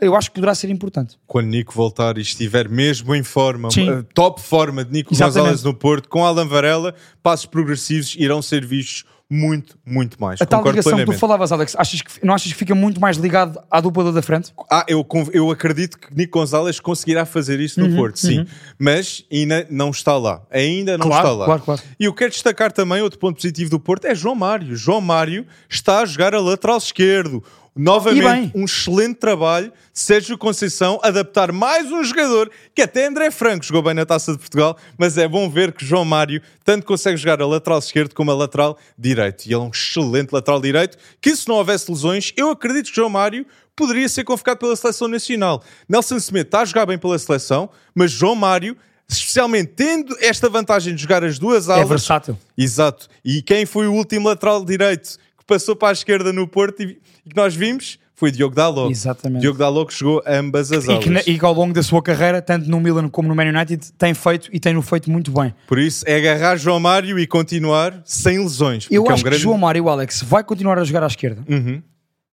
eu 0.00 0.16
acho 0.16 0.30
que 0.30 0.34
poderá 0.34 0.54
ser 0.54 0.68
importante. 0.70 1.16
Quando 1.26 1.46
Nico 1.46 1.72
voltar 1.72 2.18
e 2.18 2.22
estiver 2.22 2.68
mesmo 2.68 3.14
em 3.14 3.22
forma, 3.22 3.70
Sim. 3.70 3.88
eh, 3.88 4.04
top 4.14 4.40
forma 4.40 4.84
de 4.84 4.92
Nico 4.92 5.14
Exatamente. 5.14 5.38
Gonzalez 5.38 5.62
no 5.62 5.74
Porto, 5.74 6.08
com 6.08 6.24
Alan 6.24 6.46
Varela, 6.46 6.94
passos 7.22 7.46
progressivos 7.46 8.16
irão 8.16 8.42
ser 8.42 8.66
vistos 8.66 9.04
muito, 9.30 9.78
muito 9.86 10.20
mais. 10.20 10.40
A 10.42 10.44
tal 10.46 10.58
Concordo 10.58 10.76
ligação 10.76 10.90
que 10.92 10.96
tu 10.96 11.04
plenamente. 11.04 11.20
falavas, 11.20 11.52
Alex, 11.52 11.76
achas 11.78 12.02
que, 12.02 12.26
não 12.26 12.34
achas 12.34 12.50
que 12.52 12.58
fica 12.58 12.74
muito 12.74 13.00
mais 13.00 13.16
ligado 13.16 13.60
à 13.70 13.80
dupla 13.80 14.10
da 14.12 14.20
frente? 14.22 14.52
Ah, 14.68 14.84
eu, 14.88 15.06
eu 15.32 15.50
acredito 15.52 15.96
que 15.98 16.12
Nico 16.14 16.38
Gonzalez 16.38 16.80
conseguirá 16.80 17.24
fazer 17.24 17.60
isso 17.60 17.80
Uhum, 17.80 17.88
no 17.88 17.96
Porto, 17.96 18.18
sim. 18.18 18.44
Mas 18.78 19.24
ainda 19.32 19.66
não 19.70 19.90
está 19.90 20.16
lá. 20.18 20.42
Ainda 20.50 20.98
não 20.98 21.06
Claro, 21.06 21.22
está 21.28 21.36
lá. 21.38 21.44
claro, 21.46 21.62
claro. 21.62 21.80
E 21.98 22.04
eu 22.04 22.12
quero 22.12 22.30
destacar 22.32 22.72
também 22.72 23.00
outro 23.02 23.18
ponto 23.20 23.36
positivo 23.36 23.70
do 23.70 23.78
Porto 23.78 24.06
é 24.06 24.14
João 24.14 24.34
Mário. 24.34 24.74
João 24.74 25.00
Mário 25.00 25.46
está 25.68 26.00
a 26.00 26.04
jogar 26.04 26.34
a 26.34 26.40
lateral 26.40 26.78
esquerdo. 26.78 27.42
Novamente, 27.82 28.52
um 28.54 28.66
excelente 28.66 29.14
trabalho 29.14 29.72
Sérgio 29.90 30.36
Conceição 30.36 31.00
adaptar 31.02 31.50
mais 31.50 31.90
um 31.90 32.04
jogador 32.04 32.50
que 32.74 32.82
até 32.82 33.06
André 33.06 33.30
Franco 33.30 33.64
jogou 33.64 33.82
bem 33.82 33.94
na 33.94 34.04
Taça 34.04 34.32
de 34.32 34.38
Portugal, 34.38 34.76
mas 34.98 35.16
é 35.16 35.26
bom 35.26 35.48
ver 35.48 35.72
que 35.72 35.82
João 35.82 36.04
Mário 36.04 36.42
tanto 36.62 36.84
consegue 36.84 37.16
jogar 37.16 37.40
a 37.40 37.46
lateral 37.46 37.78
esquerdo 37.78 38.14
como 38.14 38.30
a 38.30 38.34
lateral 38.34 38.76
direito. 38.98 39.46
E 39.46 39.48
ele 39.48 39.54
é 39.54 39.58
um 39.58 39.70
excelente 39.70 40.30
lateral 40.30 40.60
direito 40.60 40.98
que 41.22 41.34
se 41.34 41.48
não 41.48 41.54
houvesse 41.54 41.90
lesões, 41.90 42.34
eu 42.36 42.50
acredito 42.50 42.90
que 42.90 42.96
João 42.96 43.08
Mário 43.08 43.46
poderia 43.74 44.10
ser 44.10 44.24
convocado 44.24 44.60
pela 44.60 44.76
Seleção 44.76 45.08
Nacional. 45.08 45.64
Nelson 45.88 46.20
Semedo 46.20 46.48
está 46.48 46.60
a 46.60 46.64
jogar 46.66 46.84
bem 46.84 46.98
pela 46.98 47.18
Seleção, 47.18 47.70
mas 47.94 48.10
João 48.10 48.34
Mário, 48.34 48.76
especialmente 49.08 49.72
tendo 49.74 50.14
esta 50.20 50.50
vantagem 50.50 50.94
de 50.94 51.00
jogar 51.00 51.24
as 51.24 51.38
duas 51.38 51.66
É 51.66 51.72
alas, 51.72 51.88
versátil. 51.88 52.38
Exato. 52.58 53.08
E 53.24 53.40
quem 53.40 53.64
foi 53.64 53.86
o 53.86 53.94
último 53.94 54.28
lateral 54.28 54.62
direito 54.66 55.16
passou 55.50 55.76
para 55.76 55.88
a 55.88 55.92
esquerda 55.92 56.32
no 56.32 56.46
Porto 56.48 56.82
e 56.82 56.98
e 57.26 57.28
que 57.30 57.36
nós 57.36 57.54
vimos 57.54 57.98
foi 58.14 58.30
Diogo 58.30 58.54
Dalot. 58.54 58.90
Exatamente. 58.90 59.40
Diogo 59.42 59.58
Dalot 59.58 59.86
que 59.92 59.98
jogou 59.98 60.22
ambas 60.26 60.70
as 60.72 60.84
E 60.86 60.90
alas. 60.90 61.04
que, 61.04 61.30
e 61.32 61.38
que 61.38 61.44
ao 61.44 61.54
longo 61.54 61.72
da 61.72 61.82
sua 61.82 62.02
carreira, 62.02 62.42
tanto 62.42 62.68
no 62.68 62.78
Milan 62.80 63.08
como 63.08 63.28
no 63.28 63.34
Man 63.34 63.44
United, 63.48 63.92
tem 63.96 64.12
feito 64.12 64.48
e 64.52 64.60
tem-no 64.60 64.82
feito 64.82 65.10
muito 65.10 65.30
bem. 65.30 65.54
Por 65.66 65.78
isso 65.78 66.04
é 66.06 66.16
agarrar 66.16 66.56
João 66.56 66.78
Mário 66.80 67.18
e 67.18 67.26
continuar 67.26 68.00
sem 68.04 68.38
lesões. 68.38 68.86
Eu 68.90 69.04
é 69.06 69.08
um 69.08 69.12
acho 69.12 69.22
grande... 69.24 69.36
que 69.38 69.42
João 69.42 69.56
Mário, 69.58 69.88
Alex, 69.88 70.22
vai 70.22 70.44
continuar 70.44 70.78
a 70.78 70.84
jogar 70.84 71.02
à 71.02 71.06
esquerda, 71.06 71.42
Uhum. 71.48 71.82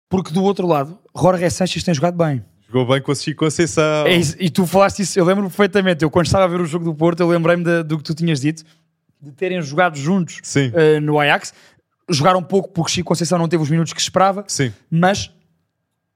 porque 0.08 0.32
do 0.32 0.42
outro 0.42 0.66
lado, 0.66 0.98
Jorge 1.14 1.50
Sanches 1.50 1.82
tem 1.82 1.92
jogado 1.94 2.16
bem. 2.16 2.42
Jogou 2.66 2.86
bem 2.86 3.02
com 3.02 3.12
a 3.12 3.14
Chico 3.14 3.44
Conceição. 3.44 4.06
É 4.06 4.16
isso, 4.16 4.36
e 4.40 4.48
tu 4.50 4.66
falaste 4.66 5.00
isso, 5.02 5.18
eu 5.18 5.24
lembro 5.24 5.44
perfeitamente. 5.44 6.02
Eu, 6.02 6.10
quando 6.10 6.26
estava 6.26 6.44
a 6.44 6.48
ver 6.48 6.60
o 6.60 6.66
jogo 6.66 6.84
do 6.86 6.94
Porto, 6.94 7.20
eu 7.20 7.28
lembrei-me 7.28 7.82
do 7.84 7.98
que 7.98 8.04
tu 8.04 8.14
tinhas 8.14 8.40
dito, 8.40 8.64
de 9.20 9.30
terem 9.32 9.60
jogado 9.62 9.96
juntos 9.98 10.40
eh, 10.56 10.98
no 11.00 11.18
Ajax. 11.20 11.52
Jogaram 12.08 12.42
pouco 12.42 12.68
porque 12.70 12.90
Chico 12.92 13.08
Conceição 13.08 13.38
não 13.38 13.48
teve 13.48 13.62
os 13.62 13.70
minutos 13.70 13.92
que 13.92 14.00
esperava, 14.00 14.44
Sim, 14.46 14.72
mas 14.90 15.30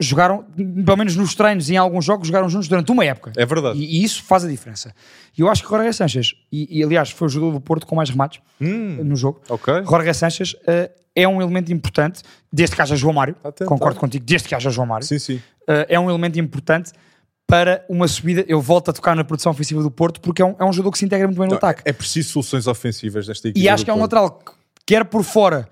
jogaram, 0.00 0.44
pelo 0.84 0.96
menos 0.96 1.16
nos 1.16 1.34
treinos 1.34 1.68
e 1.70 1.74
em 1.74 1.76
alguns 1.76 2.04
jogos, 2.04 2.28
jogaram 2.28 2.48
juntos 2.48 2.68
durante 2.68 2.92
uma 2.92 3.04
época. 3.04 3.32
é 3.36 3.44
verdade. 3.44 3.78
E, 3.78 4.00
e 4.00 4.04
isso 4.04 4.22
faz 4.22 4.44
a 4.44 4.48
diferença. 4.48 4.94
E 5.36 5.40
eu 5.40 5.48
acho 5.48 5.62
que 5.64 5.68
Jorge 5.70 5.92
Sanches, 5.92 6.34
e, 6.52 6.78
e, 6.78 6.84
aliás 6.84 7.10
foi 7.10 7.26
o 7.26 7.28
jogador 7.28 7.52
do 7.54 7.60
Porto 7.60 7.86
com 7.86 7.96
mais 7.96 8.08
remates 8.10 8.40
Hum, 8.60 9.02
no 9.02 9.16
jogo, 9.16 9.40
ok. 9.48 9.82
Jorge 9.84 10.14
Sanches 10.14 10.54
eh, 10.66 10.90
é 11.16 11.26
um 11.26 11.40
elemento 11.42 11.72
importante, 11.72 12.22
desde 12.52 12.76
que 12.76 12.82
haja 12.82 12.94
João 12.94 13.12
Mário, 13.12 13.34
concordo 13.66 13.98
contigo, 13.98 14.24
desde 14.24 14.46
que 14.48 14.54
haja 14.54 14.70
João 14.70 14.86
Mário, 14.86 15.06
Sim, 15.06 15.18
sim. 15.18 15.42
eh, 15.66 15.86
é 15.88 15.98
um 15.98 16.08
elemento 16.08 16.38
importante 16.38 16.92
para 17.44 17.84
uma 17.88 18.06
subida. 18.06 18.44
Eu 18.46 18.60
volto 18.60 18.90
a 18.90 18.92
tocar 18.92 19.16
na 19.16 19.24
produção 19.24 19.50
ofensiva 19.50 19.82
do 19.82 19.90
Porto 19.90 20.20
porque 20.20 20.42
é 20.42 20.44
um, 20.44 20.54
é 20.60 20.64
um 20.64 20.72
jogador 20.72 20.92
que 20.92 20.98
se 20.98 21.06
integra 21.06 21.26
muito 21.26 21.40
bem 21.40 21.48
no 21.48 21.54
ataque. 21.56 21.82
É 21.84 21.92
preciso 21.92 22.28
soluções 22.30 22.66
ofensivas 22.68 23.26
nesta 23.26 23.48
equipe. 23.48 23.64
E 23.64 23.68
acho 23.68 23.84
que 23.84 23.90
é 23.90 23.94
um 23.94 24.00
lateral 24.00 24.30
que, 24.30 24.52
quer 24.86 25.04
por 25.06 25.24
fora, 25.24 25.66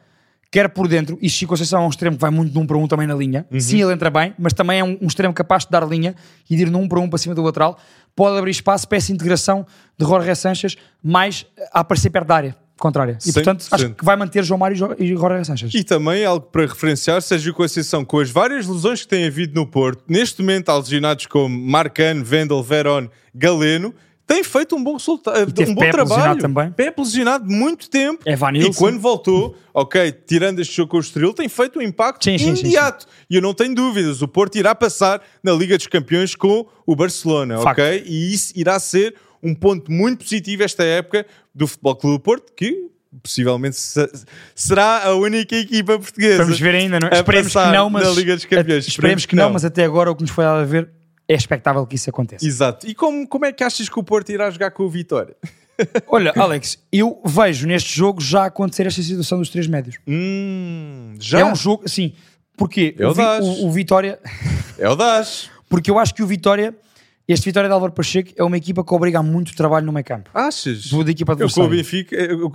quer 0.50 0.69
por 0.69 0.88
dentro, 0.88 1.19
e 1.21 1.29
Chico 1.29 1.50
Conceição 1.50 1.83
é 1.83 1.87
um 1.87 1.91
extremo 1.91 2.17
que 2.17 2.21
vai 2.23 2.31
muito 2.31 2.53
de 2.53 2.59
um 2.59 2.67
para 2.67 2.76
um 2.76 2.87
também 2.87 3.07
na 3.07 3.15
linha. 3.15 3.45
Uhum. 3.50 3.61
Sim, 3.61 3.83
ele 3.83 3.93
entra 3.93 4.09
bem, 4.11 4.33
mas 4.38 4.53
também 4.53 4.79
é 4.81 4.85
um, 4.85 4.97
um 5.03 5.07
extremo 5.07 5.35
capaz 5.35 5.65
de 5.65 5.71
dar 5.71 5.87
linha 5.87 6.15
e 6.49 6.57
de 6.57 6.62
ir 6.62 6.71
num 6.71 6.83
um 6.83 6.88
para 6.88 7.00
um 7.00 7.09
para 7.09 7.19
cima 7.19 7.35
do 7.35 7.43
lateral. 7.43 7.79
Pode 8.15 8.38
abrir 8.38 8.50
espaço 8.53 8.88
para 8.88 8.97
essa 8.99 9.12
integração 9.12 9.67
de 9.99 10.07
Jorge 10.07 10.35
Sanches 10.35 10.76
mais 11.03 11.45
a 11.73 11.81
aparecer 11.81 12.11
perto 12.11 12.26
da 12.29 12.37
área 12.37 12.57
contrária. 12.79 13.17
E 13.26 13.33
portanto, 13.33 13.65
acho 13.71 13.85
100%. 13.88 13.95
que 13.97 14.05
vai 14.05 14.17
manter 14.17 14.45
João 14.45 14.59
Mário 14.59 14.75
e 14.99 15.07
Jo- 15.09 15.19
Jorge 15.19 15.45
Sanches. 15.47 15.75
E 15.75 15.83
também 15.83 16.25
algo 16.26 16.47
para 16.47 16.62
referenciar, 16.67 17.21
Sérgio 17.23 17.53
Conceição, 17.55 18.05
com 18.05 18.19
as 18.19 18.31
várias 18.31 18.67
lesões 18.67 19.00
que 19.03 19.09
tem 19.09 19.26
havido 19.26 19.55
no 19.55 19.67
Porto, 19.67 20.05
neste 20.09 20.41
momento 20.43 20.69
há 20.69 20.76
lesionados 20.76 21.25
como 21.26 21.49
Marcano, 21.59 22.23
Vendel, 22.25 22.62
Verón, 22.62 23.09
Galeno, 23.35 23.95
tem 24.26 24.42
feito 24.42 24.75
um 24.75 24.83
bom 24.83 24.95
resultado, 24.95 25.52
teve 25.52 25.71
um 25.71 25.75
bom 25.75 25.88
trabalho. 25.90 26.40
também. 26.40 26.73
Pepe 26.73 27.00
lesionado 27.00 27.49
muito 27.50 27.88
tempo. 27.88 28.23
Evan 28.26 28.52
e 28.56 28.75
quando 28.75 28.99
voltou, 28.99 29.54
ok, 29.73 30.11
tirando 30.26 30.59
este 30.61 30.75
jogo 30.76 30.90
com 30.90 30.97
o 30.97 31.00
Estoril, 31.00 31.33
tem 31.33 31.49
feito 31.49 31.78
um 31.78 31.83
impacto 31.83 32.25
Sim, 32.25 32.37
sim, 32.37 32.54
sim, 32.56 32.61
imediato. 32.62 33.06
E 33.30 33.37
eu 33.37 33.40
não 33.42 33.54
tenho 33.54 33.75
dúvidas, 33.75 34.23
o 34.23 34.28
Porto 34.28 34.56
irá 34.56 34.75
passar 34.75 35.23
na 35.42 35.52
Liga 35.52 35.76
dos 35.76 35.87
Campeões 35.87 36.35
com 36.35 36.66
o 36.85 36.97
Barcelona, 36.97 37.59
Facto. 37.61 37.80
ok? 37.80 38.02
E 38.04 38.35
isso 38.35 38.52
irá 38.56 38.78
ser 38.80 39.14
um 39.42 39.54
ponto 39.54 39.92
muito 39.92 40.25
positivo 40.25 40.64
esta 40.64 40.83
época 40.83 41.25
do 41.54 41.68
Futebol 41.68 41.95
Clube 41.95 42.16
do 42.16 42.21
Porto, 42.21 42.52
que 42.56 42.88
possivelmente 43.23 43.76
se- 43.76 44.11
será 44.54 45.04
a 45.04 45.14
única 45.14 45.54
equipa 45.56 45.99
portuguesa. 45.99 46.42
Vamos 46.42 46.59
ver 46.59 46.75
ainda, 46.75 46.99
não 46.99 47.09
é? 47.09 47.14
Esperemos 47.14 47.52
que 47.52 47.59
não, 47.71 47.88
mas 47.88 48.09
na 48.09 48.11
Liga 48.14 48.35
dos 48.35 48.45
Campeões. 48.45 48.88
esperemos 48.88 49.25
que 49.25 49.37
não, 49.37 49.50
mas 49.52 49.64
até 49.64 49.85
agora 49.85 50.11
o 50.11 50.16
que 50.16 50.23
nos 50.23 50.30
foi 50.33 50.45
dado 50.45 50.61
a 50.61 50.64
ver 50.64 50.90
é 51.28 51.35
expectável 51.35 51.87
que 51.87 51.97
isso 51.97 52.09
aconteça. 52.11 52.47
Exato. 52.47 52.87
E 52.87 52.95
como, 52.95 53.26
como 53.28 53.45
é 53.45 53.52
que 53.52 53.62
achas 53.64 53.88
que 53.88 53.99
o 53.99 54.02
Porto 54.02 54.30
irá 54.30 54.50
jogar 54.50 54.71
com 54.71 54.85
o 54.85 54.88
Vitória? 54.90 55.37
Olha, 56.09 56.33
Alex, 56.37 56.78
eu 56.92 57.21
vejo 57.25 57.66
neste 57.66 57.95
jogo 57.97 58.21
já 58.21 58.47
acontecer 58.47 58.87
esta 58.87 59.02
situação 59.02 59.38
dos 59.38 59.50
três 59.50 59.66
médios. 59.66 59.99
Hum, 60.06 61.14
já? 61.21 61.40
É 61.40 61.45
um 61.45 61.54
jogo, 61.54 61.83
assim, 61.85 62.12
porque 62.56 62.95
É 62.99 63.06
o 63.06 63.11
o, 63.12 63.14
o- 63.45 63.66
o 63.66 63.73
Vitória, 63.73 64.18
É 64.78 64.88
o 64.88 64.95
Dash. 64.97 65.50
porque 65.68 65.90
eu 65.90 65.99
acho 65.99 66.14
que 66.14 66.23
o 66.23 66.26
Vitória 66.26 66.75
Este 67.28 67.45
Vitória 67.45 67.68
de 67.68 67.75
Álvaro 67.75 67.92
Pacheco 67.92 68.33
é 68.37 68.42
uma 68.45 68.56
equipa 68.56 68.85
que 68.85 68.95
obriga 68.95 69.18
a 69.18 69.23
muito 69.23 69.54
trabalho 69.56 69.85
no 69.85 69.92
meio 69.92 70.04
campo. 70.04 70.30
Achas? 70.33 70.87
Do, 70.87 71.02
da 71.04 71.11
equipa 71.11 71.33
Eu 71.33 71.37
com 71.37 71.42
o 71.42 71.47
adversária. 71.64 71.71
Benfica. 71.71 72.14
eu- 72.16 72.52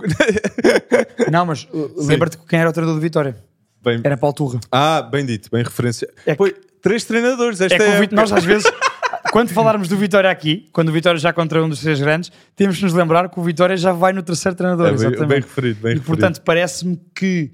Não, 1.30 1.44
mas 1.46 1.68
lembra-te 1.96 2.38
quem 2.38 2.58
era 2.58 2.70
o 2.70 2.72
treinador 2.72 2.96
do 2.98 3.02
Vitória? 3.02 3.36
Bem- 3.82 4.00
Era 4.04 4.16
Paulo 4.16 4.34
Turra. 4.34 4.60
Ah, 4.70 5.02
bem 5.02 5.24
dito, 5.26 5.50
bem 5.50 5.62
referência. 5.62 6.08
É 6.26 6.34
que- 6.36 6.54
três 6.80 7.04
treinadores. 7.04 7.60
Esta 7.60 7.74
É 7.74 8.06
que 8.06 8.14
é 8.14 8.16
nós 8.16 8.32
às 8.32 8.44
vezes, 8.44 8.64
quando 9.32 9.48
falarmos 9.50 9.88
do 9.88 9.96
Vitória 9.96 10.30
aqui, 10.30 10.68
quando 10.72 10.88
o 10.88 10.92
Vitória 10.92 11.18
já 11.18 11.32
contra 11.32 11.62
um 11.62 11.68
dos 11.68 11.80
três 11.80 12.00
grandes, 12.00 12.30
temos 12.56 12.76
que 12.76 12.84
nos 12.84 12.92
lembrar 12.92 13.28
que 13.28 13.38
o 13.38 13.42
Vitória 13.42 13.76
já 13.76 13.92
vai 13.92 14.12
no 14.12 14.22
terceiro 14.22 14.56
treinador. 14.56 14.86
É 14.86 14.90
bem, 14.90 14.94
exatamente. 15.00 15.28
bem 15.28 15.40
referido, 15.40 15.80
bem 15.80 15.92
e 15.92 15.94
referido. 15.94 16.04
portanto 16.06 16.40
parece-me 16.44 17.00
que 17.14 17.50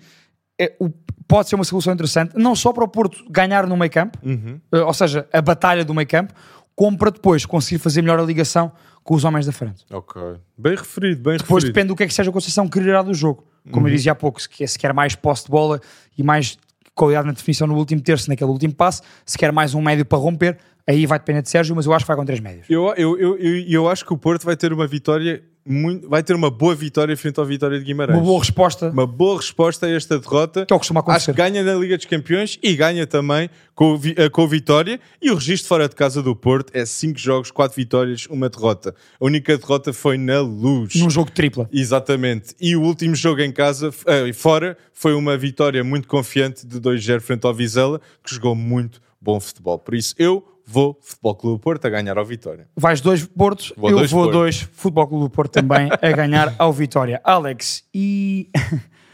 é, 0.61 0.75
o- 0.81 0.91
pode 1.27 1.49
ser 1.49 1.55
uma 1.55 1.65
solução 1.65 1.93
interessante, 1.93 2.33
não 2.37 2.55
só 2.57 2.73
para 2.73 2.85
o 2.85 2.89
Porto 2.89 3.25
ganhar 3.31 3.67
no 3.67 3.77
meio 3.77 3.91
campo, 3.91 4.19
Uhum. 4.25 4.59
eh, 4.73 4.81
ou 4.81 4.95
seja, 4.95 5.27
a 5.33 5.41
batalha 5.43 5.85
do 5.85 5.95
meio 5.95 6.09
campo, 6.09 6.33
como 6.75 6.97
para 6.97 7.11
depois 7.11 7.45
conseguir 7.45 7.79
fazer 7.79 8.03
melhor 8.03 8.19
a 8.19 8.23
ligação 8.23 8.73
com 9.05 9.15
os 9.15 9.25
homens 9.25 9.47
da 9.47 9.53
frente. 9.53 9.85
Ok. 9.91 10.21
Bem 10.57 10.75
referido, 10.77 11.23
bem 11.23 11.37
Depois 11.39 11.63
referido. 11.63 11.67
depende 11.75 11.89
do 11.89 11.97
que 11.97 12.03
é 12.03 12.07
que 12.07 12.15
seja 12.15 12.31
a 12.31 12.33
Conceição 12.33 12.69
quererá 12.69 13.03
do 13.03 13.13
jogo. 13.15 13.45
Como 13.71 13.87
Uhum. 13.87 13.93
eu 13.93 13.97
dizia 13.97 14.13
há 14.13 14.15
pouco, 14.15 14.41
se 14.41 14.49
quer, 14.49 14.67
se 14.69 14.79
quer 14.79 14.93
mais 14.93 15.15
posse 15.15 15.45
de 15.45 15.51
bola 15.51 15.81
e 16.17 16.23
mais 16.23 16.59
qualidade 16.95 17.27
na 17.27 17.33
definição 17.33 17.67
no 17.67 17.77
último 17.77 18.01
terço, 18.01 18.29
naquele 18.29 18.51
último 18.51 18.75
passe, 18.75 19.03
se 19.25 19.39
quer 19.39 19.53
mais 19.53 19.75
um 19.75 19.81
médio 19.81 20.05
para 20.05 20.19
romper, 20.19 20.59
aí 20.87 21.07
vai 21.07 21.19
depender 21.19 21.43
de 21.43 21.49
Sérgio, 21.49 21.77
mas 21.77 21.87
eu 21.87 21.93
acho 21.93 22.05
que 22.05 22.09
vai 22.09 22.17
com 22.17 22.25
três 22.25 22.41
médios. 22.41 22.67
Eu, 22.69 22.93
eu, 22.97 23.19
eu, 23.19 23.37
eu, 23.39 23.57
eu 23.69 23.89
acho 23.89 24.05
que 24.05 24.13
o 24.13 24.17
Porto 24.19 24.45
vai 24.45 24.57
ter 24.57 24.73
uma 24.73 24.87
vitória, 24.87 25.43
muito, 25.69 26.09
vai 26.09 26.23
ter 26.23 26.35
uma 26.35 26.51
boa 26.51 26.75
vitória 26.75 27.17
frente 27.17 27.39
ao 27.39 27.45
Vitória 27.47 27.79
de 27.79 27.85
Guimarães. 27.85 28.17
Uma 28.19 28.25
boa 28.27 28.39
resposta, 28.41 28.89
Uma 28.91 29.07
boa 29.07 29.37
resposta 29.37 29.87
a 29.87 29.91
esta 29.91 30.19
derrota. 30.19 30.65
que 30.67 30.73
é 30.73 30.77
o 30.77 30.79
que 30.79 30.87
costuma 30.87 31.01
Acho 31.01 31.07
que 31.27 31.31
acontecer. 31.31 31.33
ganha 31.35 31.63
na 31.63 31.75
Liga 31.75 31.97
dos 31.97 32.07
Campeões 32.07 32.59
e 32.63 32.75
ganha 32.75 33.07
também 33.07 33.51
com, 33.75 33.97
Vi- 33.97 34.15
eh, 34.17 34.29
com 34.29 34.47
Vitória. 34.49 34.99
E 35.21 35.31
o 35.31 35.35
registro 35.35 35.69
fora 35.69 35.89
de 35.89 35.95
casa 35.95 36.23
do 36.23 36.35
Porto 36.35 36.71
é 36.75 36.85
5 36.87 37.19
jogos, 37.19 37.51
4 37.51 37.77
vitórias, 37.77 38.27
uma 38.31 38.49
derrota. 38.49 38.95
A 39.21 39.25
única 39.25 39.57
derrota 39.57 39.93
foi 39.93 40.17
na 40.19 40.41
luz. 40.41 40.95
Num 40.97 41.11
jogo 41.11 41.31
tripla. 41.31 41.69
Exatamente. 41.73 42.55
E 42.61 42.75
o 42.77 42.83
último 42.83 43.15
jogo 43.15 43.41
em 43.41 43.53
casa, 43.53 43.91
eh, 44.07 44.33
fora, 44.33 44.77
foi 44.93 45.15
uma 45.15 45.37
vitória 45.37 45.85
muito 45.85 46.09
confiante 46.09 46.67
de 46.67 46.81
2-0 46.81 47.21
frente 47.21 47.45
ao 47.47 47.55
Vizela, 47.55 48.01
que 48.25 48.35
jogou 48.35 48.55
muito 48.55 49.01
bom 49.21 49.39
futebol. 49.41 49.79
Por 49.79 49.95
isso, 49.95 50.15
eu 50.19 50.45
vou 50.71 50.99
Futebol 51.03 51.35
Clube 51.35 51.63
Porto 51.63 51.87
a 51.87 51.89
ganhar 51.91 52.19
ao 52.19 52.25
Vitória. 52.25 52.69
Vais 52.77 53.01
dois 53.01 53.25
Portos, 53.25 53.73
Vou 53.77 53.91
eu 53.91 53.97
dois 53.99 54.11
vou 54.11 54.25
Porto. 54.25 54.33
dois 54.35 54.61
Futebol 54.73 55.07
Clube 55.09 55.25
do 55.25 55.31
Porto 55.31 55.53
também 55.53 55.89
a 55.91 56.13
ganhar 56.13 56.55
ao 56.59 56.73
Vitória. 56.73 57.21
Alex, 57.25 57.85
e 57.95 58.51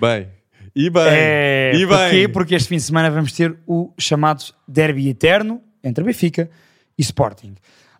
Bem, 0.01 0.29
e 0.75 0.91
bem, 0.91 1.03
É, 1.07 1.73
e 1.77 1.87
porquê? 1.87 2.11
bem. 2.11 2.29
Porque 2.29 2.55
este 2.57 2.69
fim 2.69 2.77
de 2.77 2.83
semana 2.83 3.11
vamos 3.11 3.33
ter 3.33 3.57
o 3.67 3.93
chamado 3.99 4.43
Derby 4.67 5.09
Eterno 5.09 5.63
entre 5.83 6.03
Benfica 6.03 6.51
e 6.99 7.03
Sporting. 7.03 7.55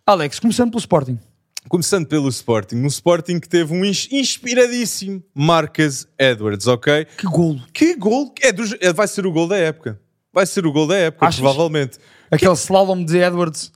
Alex, 0.05 0.39
começando 0.39 0.71
pelo 0.71 0.79
Sporting. 0.79 1.17
Começando 1.67 2.05
pelo 2.05 2.29
Sporting, 2.29 2.75
um 2.75 2.85
Sporting 2.87 3.39
que 3.39 3.49
teve 3.49 3.73
um 3.73 3.83
ins- 3.83 4.07
inspiradíssimo 4.11 5.23
Marcus 5.33 6.07
Edwards, 6.19 6.67
ok? 6.67 7.05
Que 7.17 7.25
golo. 7.25 7.59
Que 7.73 7.95
gol! 7.95 8.31
É 8.41 8.51
dos- 8.51 8.75
é- 8.79 8.93
vai 8.93 9.07
ser 9.07 9.25
o 9.25 9.31
gol 9.31 9.47
da 9.47 9.57
época. 9.57 9.99
Vai 10.35 10.45
ser 10.45 10.67
o 10.67 10.71
gol 10.71 10.85
da 10.85 10.97
época, 10.97 11.25
Achas? 11.27 11.39
provavelmente. 11.39 11.97
Aquele 12.29 12.51
slalom 12.53 13.05
de 13.05 13.17
Edwards 13.17 13.71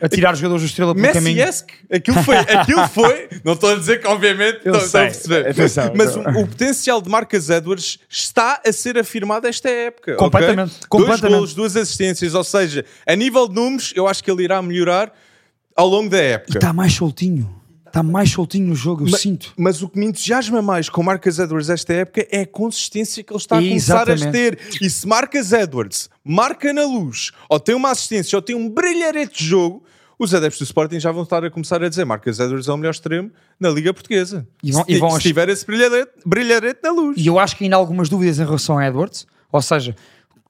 a 0.00 0.08
tirar 0.08 0.34
os 0.34 0.38
jogadores 0.38 0.62
do 0.62 0.66
Estrela 0.66 0.94
pelo 0.94 1.12
caminho. 1.12 1.36
Messi-esque. 1.36 1.72
Aquilo 1.90 2.22
foi, 2.22 2.36
aquilo 2.36 2.86
foi. 2.88 3.28
Não 3.42 3.54
estou 3.54 3.70
a 3.72 3.74
dizer 3.74 4.00
que, 4.00 4.06
obviamente, 4.06 4.60
Eu 4.64 4.74
estão 4.76 4.88
sei. 4.88 5.00
a 5.00 5.04
perceber. 5.06 5.48
Atenção. 5.48 5.92
Mas 5.96 6.14
o, 6.14 6.20
o 6.20 6.46
potencial 6.46 7.02
de 7.02 7.08
Marcus 7.10 7.50
Edwards 7.50 7.98
está 8.08 8.60
a 8.64 8.72
ser 8.72 8.96
afirmado 8.96 9.48
esta 9.48 9.68
época. 9.68 10.14
Completamente, 10.14 10.70
Dois 10.74 10.86
completamente. 10.86 11.32
golos, 11.34 11.54
duas 11.54 11.76
assistências. 11.76 12.34
Ou 12.34 12.44
seja, 12.44 12.84
a 13.04 13.16
nível 13.16 13.48
de 13.48 13.54
números, 13.54 13.92
eu 13.96 14.06
acho 14.06 14.22
que 14.22 14.30
ele 14.30 14.44
irá 14.44 14.62
melhorar 14.62 15.12
ao 15.74 15.88
longo 15.88 16.10
da 16.10 16.18
época. 16.20 16.58
Está 16.58 16.72
mais 16.72 16.92
soltinho. 16.92 17.52
Está 17.94 18.02
mais 18.02 18.28
soltinho 18.32 18.66
no 18.66 18.74
jogo, 18.74 19.06
eu 19.06 19.10
Ma- 19.12 19.16
sinto. 19.18 19.52
Mas 19.56 19.80
o 19.80 19.88
que 19.88 19.96
me 19.96 20.06
entusiasma 20.06 20.60
mais 20.60 20.88
com 20.88 21.00
Marcus 21.00 21.38
Edwards 21.38 21.70
esta 21.70 21.92
época 21.92 22.26
é 22.28 22.40
a 22.40 22.46
consistência 22.46 23.22
que 23.22 23.32
ele 23.32 23.38
está 23.38 23.56
a 23.56 23.62
começar 23.62 24.10
a 24.10 24.16
ter. 24.32 24.58
E 24.82 24.90
se 24.90 25.06
Marcus 25.06 25.52
Edwards 25.52 26.10
marca 26.24 26.72
na 26.72 26.82
luz, 26.84 27.30
ou 27.48 27.60
tem 27.60 27.72
uma 27.72 27.92
assistência, 27.92 28.36
ou 28.36 28.42
tem 28.42 28.56
um 28.56 28.68
brilharete 28.68 29.38
de 29.38 29.44
jogo, 29.48 29.84
os 30.18 30.34
adeptos 30.34 30.58
do 30.58 30.64
Sporting 30.64 30.98
já 30.98 31.12
vão 31.12 31.22
estar 31.22 31.44
a 31.44 31.50
começar 31.52 31.84
a 31.84 31.88
dizer 31.88 32.04
Marcus 32.04 32.40
Edwards 32.40 32.66
é 32.66 32.72
o 32.72 32.76
melhor 32.76 32.90
extremo 32.90 33.30
na 33.60 33.70
Liga 33.70 33.94
Portuguesa. 33.94 34.44
E 34.60 34.72
vão- 34.72 34.84
se, 34.84 34.90
e 34.92 34.98
vão 34.98 35.10
se 35.12 35.20
tiver 35.20 35.48
esse 35.48 35.64
brilharete, 35.64 36.10
brilharete 36.26 36.80
na 36.82 36.90
luz. 36.90 37.16
E 37.16 37.26
eu 37.28 37.38
acho 37.38 37.54
que 37.56 37.62
ainda 37.62 37.76
há 37.76 37.78
algumas 37.78 38.08
dúvidas 38.08 38.40
em 38.40 38.44
relação 38.44 38.76
a 38.76 38.88
Edwards. 38.88 39.24
Ou 39.52 39.62
seja, 39.62 39.94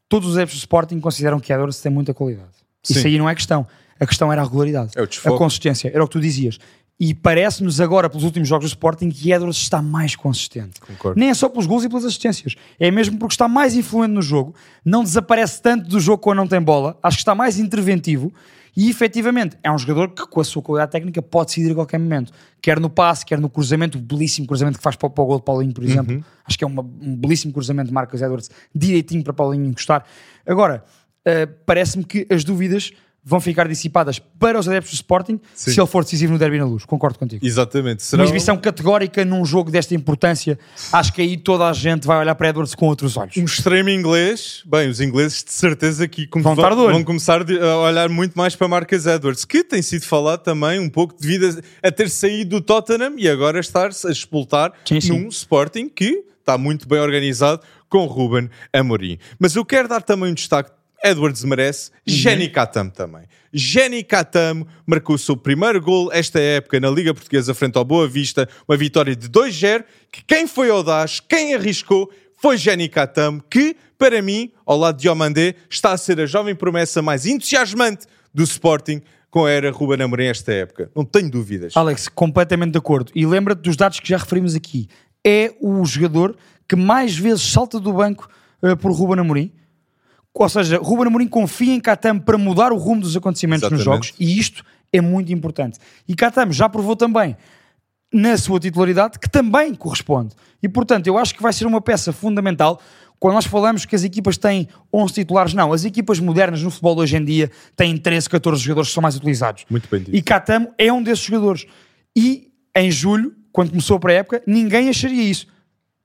todos 0.08 0.30
os 0.30 0.34
adeptos 0.36 0.56
do 0.56 0.60
Sporting 0.60 0.98
consideram 0.98 1.38
que 1.38 1.52
Edwards 1.52 1.78
tem 1.82 1.92
muita 1.92 2.14
qualidade. 2.14 2.48
Isso 2.82 3.00
Sim. 3.00 3.08
aí 3.08 3.18
não 3.18 3.28
é 3.28 3.34
questão. 3.34 3.66
A 4.00 4.06
questão 4.06 4.32
era 4.32 4.40
a 4.40 4.44
regularidade. 4.44 4.92
É 4.96 5.02
a 5.02 5.36
consistência. 5.38 5.90
Era 5.94 6.02
o 6.02 6.06
que 6.08 6.12
tu 6.12 6.20
dizias. 6.20 6.58
E 6.98 7.12
parece-nos 7.12 7.80
agora, 7.80 8.08
pelos 8.08 8.22
últimos 8.24 8.48
jogos 8.48 8.66
do 8.66 8.68
Sporting, 8.68 9.10
que 9.10 9.32
Edwards 9.32 9.56
está 9.58 9.82
mais 9.82 10.14
consistente. 10.14 10.80
Concordo. 10.80 11.18
Nem 11.18 11.28
é 11.30 11.34
só 11.34 11.48
pelos 11.48 11.66
gols 11.66 11.82
e 11.84 11.88
pelas 11.88 12.04
assistências. 12.04 12.54
É 12.78 12.88
mesmo 12.90 13.18
porque 13.18 13.34
está 13.34 13.48
mais 13.48 13.74
influente 13.74 14.12
no 14.12 14.22
jogo. 14.22 14.54
Não 14.84 15.02
desaparece 15.02 15.60
tanto 15.60 15.88
do 15.88 15.98
jogo 15.98 16.18
quando 16.22 16.36
não 16.38 16.46
tem 16.46 16.60
bola. 16.62 16.96
Acho 17.02 17.16
que 17.16 17.22
está 17.22 17.34
mais 17.34 17.58
interventivo. 17.58 18.32
E 18.76 18.88
efetivamente 18.90 19.56
é 19.62 19.70
um 19.70 19.78
jogador 19.78 20.10
que, 20.14 20.26
com 20.26 20.40
a 20.40 20.44
sua 20.44 20.62
qualidade 20.62 20.92
técnica, 20.92 21.20
pode 21.20 21.46
decidir 21.48 21.72
a 21.72 21.74
qualquer 21.74 21.98
momento. 21.98 22.32
Quer 22.62 22.78
no 22.80 22.88
passe, 22.90 23.24
quer 23.26 23.40
no 23.40 23.48
cruzamento, 23.48 23.98
o 23.98 24.00
belíssimo 24.00 24.46
cruzamento 24.46 24.78
que 24.78 24.82
faz 24.82 24.94
para, 24.96 25.10
para 25.10 25.22
o 25.22 25.26
gol 25.26 25.38
de 25.38 25.44
Paulinho, 25.44 25.72
por 25.74 25.82
exemplo. 25.84 26.24
Acho 26.44 26.58
que 26.58 26.64
é 26.64 26.66
uma- 26.66 26.82
um 26.82 27.16
belíssimo 27.16 27.52
cruzamento 27.52 27.88
de 27.88 27.94
Marcos 27.94 28.20
Edwards, 28.22 28.50
direitinho 28.74 29.22
para 29.22 29.32
Paulinho 29.32 29.66
encostar. 29.66 30.04
Agora, 30.46 30.84
eh, 31.24 31.46
parece-me 31.46 32.04
que 32.04 32.26
as 32.30 32.42
dúvidas 32.42 32.90
vão 33.24 33.40
ficar 33.40 33.66
dissipadas 33.66 34.18
para 34.18 34.58
os 34.58 34.68
adeptos 34.68 34.92
do 34.92 34.96
Sporting 34.96 35.40
Sim. 35.54 35.70
se 35.72 35.80
ele 35.80 35.86
for 35.86 36.04
decisivo 36.04 36.32
no 36.34 36.38
derby 36.38 36.58
na 36.58 36.66
luz. 36.66 36.84
Concordo 36.84 37.18
contigo. 37.18 37.44
Exatamente. 37.44 38.02
Será 38.02 38.20
Uma 38.22 38.26
exibição 38.26 38.56
categórica 38.58 39.24
num 39.24 39.44
jogo 39.46 39.70
desta 39.70 39.94
importância, 39.94 40.58
acho 40.92 41.12
que 41.12 41.22
aí 41.22 41.36
toda 41.38 41.66
a 41.68 41.72
gente 41.72 42.06
vai 42.06 42.18
olhar 42.18 42.34
para 42.34 42.50
Edwards 42.50 42.74
com 42.74 42.86
outros 42.86 43.16
olhos. 43.16 43.36
um 43.38 43.44
extremo 43.44 43.88
inglês. 43.88 44.62
Bem, 44.66 44.88
os 44.90 45.00
ingleses 45.00 45.42
de 45.42 45.52
certeza 45.52 46.06
que 46.06 46.28
Vão 46.36 46.52
estar 46.52 46.72
olho. 46.74 46.92
vão 46.92 47.02
começar 47.02 47.40
a 47.40 47.76
olhar 47.78 48.08
muito 48.10 48.36
mais 48.36 48.54
para 48.54 48.68
Marcus 48.68 49.06
Edwards, 49.06 49.44
que 49.46 49.64
tem 49.64 49.80
sido 49.80 50.04
falado 50.04 50.42
também 50.42 50.78
um 50.78 50.90
pouco 50.90 51.14
devido 51.18 51.58
a, 51.82 51.88
a 51.88 51.90
ter 51.90 52.10
saído 52.10 52.50
do 52.50 52.60
Tottenham 52.60 53.14
e 53.16 53.28
agora 53.28 53.58
estar-se 53.58 54.06
a 54.06 54.10
expultar 54.10 54.72
Sim, 54.84 55.00
sim. 55.00 55.08
num 55.08 55.28
Sporting 55.28 55.88
que 55.88 56.24
está 56.40 56.58
muito 56.58 56.86
bem 56.86 56.98
organizado 57.00 57.62
com 57.88 58.04
Ruben 58.04 58.50
Amorim. 58.72 59.18
Mas 59.38 59.56
eu 59.56 59.64
quero 59.64 59.88
dar 59.88 60.02
também 60.02 60.30
um 60.30 60.34
destaque. 60.34 60.70
Edwards 61.04 61.44
merece, 61.44 61.90
Uhum. 62.08 62.14
Jenny 62.14 62.48
Katam 62.48 62.88
também. 62.88 63.22
Jenny 63.52 64.02
Katam 64.02 64.66
marcou 64.86 65.14
o 65.16 65.18
seu 65.18 65.36
primeiro 65.36 65.80
gol 65.80 66.10
esta 66.12 66.40
época 66.40 66.80
na 66.80 66.90
Liga 66.90 67.12
Portuguesa 67.14 67.54
frente 67.54 67.76
ao 67.76 67.84
Boa 67.84 68.08
Vista, 68.08 68.48
uma 68.68 68.76
vitória 68.76 69.14
de 69.14 69.28
2-0, 69.28 69.84
que 70.10 70.24
quem 70.24 70.46
foi 70.46 70.70
audaz, 70.70 71.20
quem 71.20 71.54
arriscou, 71.54 72.10
foi 72.36 72.56
Jenny 72.56 72.88
Katam, 72.88 73.40
que, 73.50 73.76
para 73.96 74.20
mim, 74.20 74.50
ao 74.66 74.76
lado 74.76 74.98
de 74.98 75.08
Omandé, 75.08 75.54
está 75.70 75.92
a 75.92 75.96
ser 75.96 76.20
a 76.20 76.26
jovem 76.26 76.54
promessa 76.54 77.00
mais 77.00 77.26
entusiasmante 77.26 78.06
do 78.32 78.42
Sporting 78.42 79.00
com 79.30 79.46
a 79.46 79.50
era 79.50 79.70
Ruben 79.70 80.02
Amorim 80.02 80.26
esta 80.26 80.52
época. 80.52 80.90
Não 80.94 81.04
tenho 81.04 81.30
dúvidas. 81.30 81.76
Alex, 81.76 82.08
completamente 82.08 82.72
de 82.72 82.78
acordo. 82.78 83.10
E 83.14 83.24
lembra-te 83.26 83.62
dos 83.62 83.76
dados 83.76 83.98
que 84.00 84.08
já 84.08 84.16
referimos 84.16 84.54
aqui. 84.54 84.88
É 85.26 85.52
o 85.60 85.84
jogador 85.84 86.36
que 86.68 86.76
mais 86.76 87.16
vezes 87.16 87.42
salta 87.42 87.80
do 87.80 87.92
banco 87.92 88.28
eh, 88.62 88.74
por 88.76 88.92
Ruben 88.92 89.20
Amorim. 89.20 89.52
Ou 90.34 90.48
seja, 90.48 90.78
Ruben 90.78 91.06
Amorim 91.06 91.28
confia 91.28 91.72
em 91.72 91.80
Katam 91.80 92.18
para 92.18 92.36
mudar 92.36 92.72
o 92.72 92.76
rumo 92.76 93.02
dos 93.02 93.16
acontecimentos 93.16 93.70
nos 93.70 93.80
Exatamente. 93.80 94.06
jogos 94.08 94.14
e 94.18 94.38
isto 94.38 94.64
é 94.92 95.00
muito 95.00 95.32
importante. 95.32 95.78
E 96.08 96.14
Katam 96.14 96.50
já 96.50 96.68
provou 96.68 96.96
também 96.96 97.36
na 98.12 98.36
sua 98.36 98.58
titularidade 98.58 99.18
que 99.18 99.28
também 99.28 99.74
corresponde. 99.74 100.34
E 100.62 100.68
portanto, 100.68 101.06
eu 101.06 101.16
acho 101.16 101.34
que 101.34 101.42
vai 101.42 101.52
ser 101.52 101.66
uma 101.66 101.80
peça 101.80 102.12
fundamental 102.12 102.80
quando 103.18 103.34
nós 103.34 103.46
falamos 103.46 103.84
que 103.84 103.94
as 103.94 104.04
equipas 104.04 104.36
têm 104.36 104.68
11 104.92 105.14
titulares, 105.14 105.54
não. 105.54 105.72
As 105.72 105.84
equipas 105.84 106.20
modernas 106.20 106.62
no 106.62 106.70
futebol 106.70 106.96
de 106.96 107.00
hoje 107.02 107.16
em 107.16 107.24
dia 107.24 107.50
têm 107.76 107.96
13, 107.96 108.28
14 108.28 108.62
jogadores 108.62 108.88
que 108.88 108.94
são 108.94 109.02
mais 109.02 109.16
utilizados. 109.16 109.64
Muito 109.70 109.88
bem 109.88 110.00
dito. 110.00 110.14
E 110.14 110.20
Catamo 110.20 110.72
é 110.76 110.92
um 110.92 111.02
desses 111.02 111.24
jogadores. 111.24 111.64
E 112.14 112.50
em 112.76 112.90
julho, 112.90 113.34
quando 113.52 113.70
começou 113.70 113.96
a 113.96 114.00
pré-época, 114.00 114.42
ninguém 114.46 114.88
acharia 114.88 115.22
isso. 115.22 115.46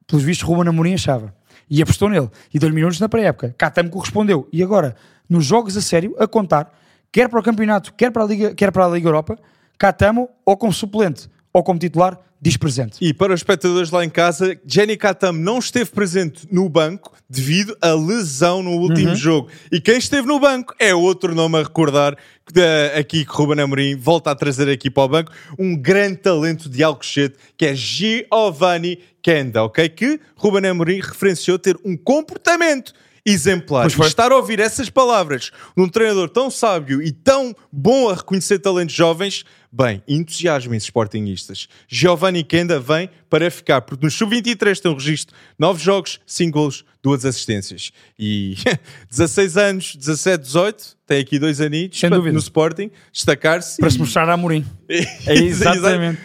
Pelos 0.08 0.24
vistos, 0.24 0.48
Ruben 0.48 0.70
Amorim 0.70 0.94
achava. 0.94 1.34
E 1.70 1.82
apostou 1.82 2.10
nele. 2.10 2.30
E 2.54 2.60
deu-lhe 2.60 2.76
minutos 2.76 3.00
na 3.00 3.08
pré-época. 3.08 3.54
Catamo 3.58 3.90
correspondeu. 3.90 4.48
E 4.52 4.64
agora, 4.64 4.96
nos 5.30 5.46
jogos 5.46 5.78
a 5.78 5.82
sério, 5.82 6.16
a 6.20 6.28
contar, 6.28 6.74
quer 7.12 7.30
para 7.30 7.40
o 7.40 7.44
campeonato, 7.44 7.94
quer 7.94 8.12
para 8.12 8.24
a 8.24 8.26
Liga, 8.26 8.56
quer 8.56 8.72
para 8.72 8.86
a 8.86 8.90
Liga 8.90 9.08
Europa, 9.08 9.38
Catamo, 9.78 10.30
ou 10.46 10.58
como 10.58 10.74
suplente, 10.74 11.30
ou 11.54 11.64
como 11.64 11.80
titular, 11.80 12.20
diz 12.42 12.56
presente. 12.58 12.98
E 13.02 13.14
para 13.14 13.34
os 13.34 13.40
espectadores 13.42 13.92
lá 13.92 14.04
em 14.06 14.10
casa, 14.10 14.58
Jenny 14.66 14.96
Katam 14.96 15.34
não 15.34 15.60
esteve 15.60 15.90
presente 15.92 16.48
no 16.52 16.70
banco 16.70 17.12
devido 17.30 17.76
à 17.82 17.94
lesão 17.94 18.64
no 18.64 18.72
Uhum. 18.72 18.82
último 18.84 19.16
jogo. 19.16 19.50
E 19.72 19.80
quem 19.82 19.98
esteve 19.98 20.28
no 20.28 20.40
banco 20.40 20.74
é 20.80 20.96
outro 20.96 21.36
nome 21.36 21.58
a 21.58 21.64
recordar 21.64 22.16
eh, 22.56 22.96
aqui 22.98 23.24
que 23.26 23.32
Ruben 23.32 23.60
Amorim 23.62 23.96
volta 23.96 24.32
a 24.32 24.36
trazer 24.36 24.70
aqui 24.70 24.90
para 24.90 25.04
o 25.04 25.08
banco 25.10 25.32
um 25.58 25.76
grande 25.76 26.18
talento 26.18 26.68
de 26.70 26.82
Alcochete 26.82 27.36
que 27.58 27.66
é 27.66 27.76
Giovanni 27.76 29.00
Kenda, 29.22 29.64
ok? 29.64 29.88
Que 29.90 30.20
Ruben 30.36 30.66
Amorim 30.70 31.00
referenciou 31.02 31.60
ter 31.60 31.78
um 31.84 31.96
comportamento 31.98 32.94
exemplar. 33.26 33.84
Pois 33.84 33.94
foi. 33.94 34.08
Estar 34.08 34.32
a 34.32 34.36
ouvir 34.36 34.60
essas 34.60 34.90
palavras 34.90 35.52
de 35.76 35.84
um 35.84 35.90
treinador 35.90 36.30
tão 36.30 36.50
sábio 36.50 37.02
e 37.02 37.12
tão 37.12 37.56
bom 37.72 38.10
a 38.10 38.16
reconhecer 38.16 38.60
talentos 38.60 38.96
jovens, 38.96 39.44
bem, 39.72 40.02
entusiasmem-se, 40.08 40.86
Sportingistas. 40.86 41.68
Giovanni 41.88 42.44
Kenda 42.44 42.80
vem 42.80 43.10
para 43.30 43.50
ficar, 43.52 43.82
porque 43.82 44.06
no 44.06 44.12
Sub-23 44.12 44.80
tem 44.80 44.92
um 44.92 44.96
registro 44.96 45.36
9 45.58 45.84
jogos, 45.84 46.20
5 46.26 46.52
golos, 46.52 46.86
2 47.04 47.26
assistências. 47.26 47.92
E 48.18 48.56
16 49.10 49.58
anos, 49.58 49.96
17, 49.96 50.44
18, 50.44 50.98
tem 51.06 51.20
aqui 51.22 51.38
dois 51.40 51.60
anitos 51.62 52.00
Sem 52.00 52.10
para- 52.10 52.18
dúvida. 52.18 52.34
no 52.34 52.40
Sporting, 52.40 52.90
destacar-se. 53.12 53.78
Para 53.80 53.90
e- 53.90 53.92
se 53.92 54.00
mostrar 54.00 54.28
a 54.30 54.34
Amorim. 54.34 54.66
É 54.90 55.34
Exa- 55.36 55.76
exatamente. 55.76 56.20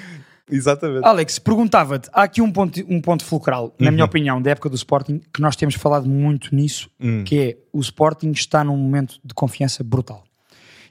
Exatamente. 0.50 1.06
Alex, 1.06 1.38
perguntava-te, 1.38 2.08
há 2.12 2.24
aqui 2.24 2.42
um 2.42 2.52
ponto, 2.52 2.78
um 2.88 3.00
ponto 3.00 3.24
fulcral, 3.24 3.74
na 3.78 3.90
minha 3.90 4.04
opinião, 4.04 4.40
da 4.42 4.50
época 4.50 4.68
do 4.68 4.76
Sporting, 4.76 5.20
que 5.32 5.40
nós 5.40 5.56
temos 5.56 5.74
falado 5.74 6.06
muito 6.06 6.54
nisso, 6.54 6.90
que 7.24 7.38
é 7.38 7.56
o 7.72 7.80
Sporting 7.80 8.30
está 8.30 8.62
num 8.62 8.76
momento 8.76 9.18
de 9.24 9.32
confiança 9.32 9.82
brutal. 9.82 10.22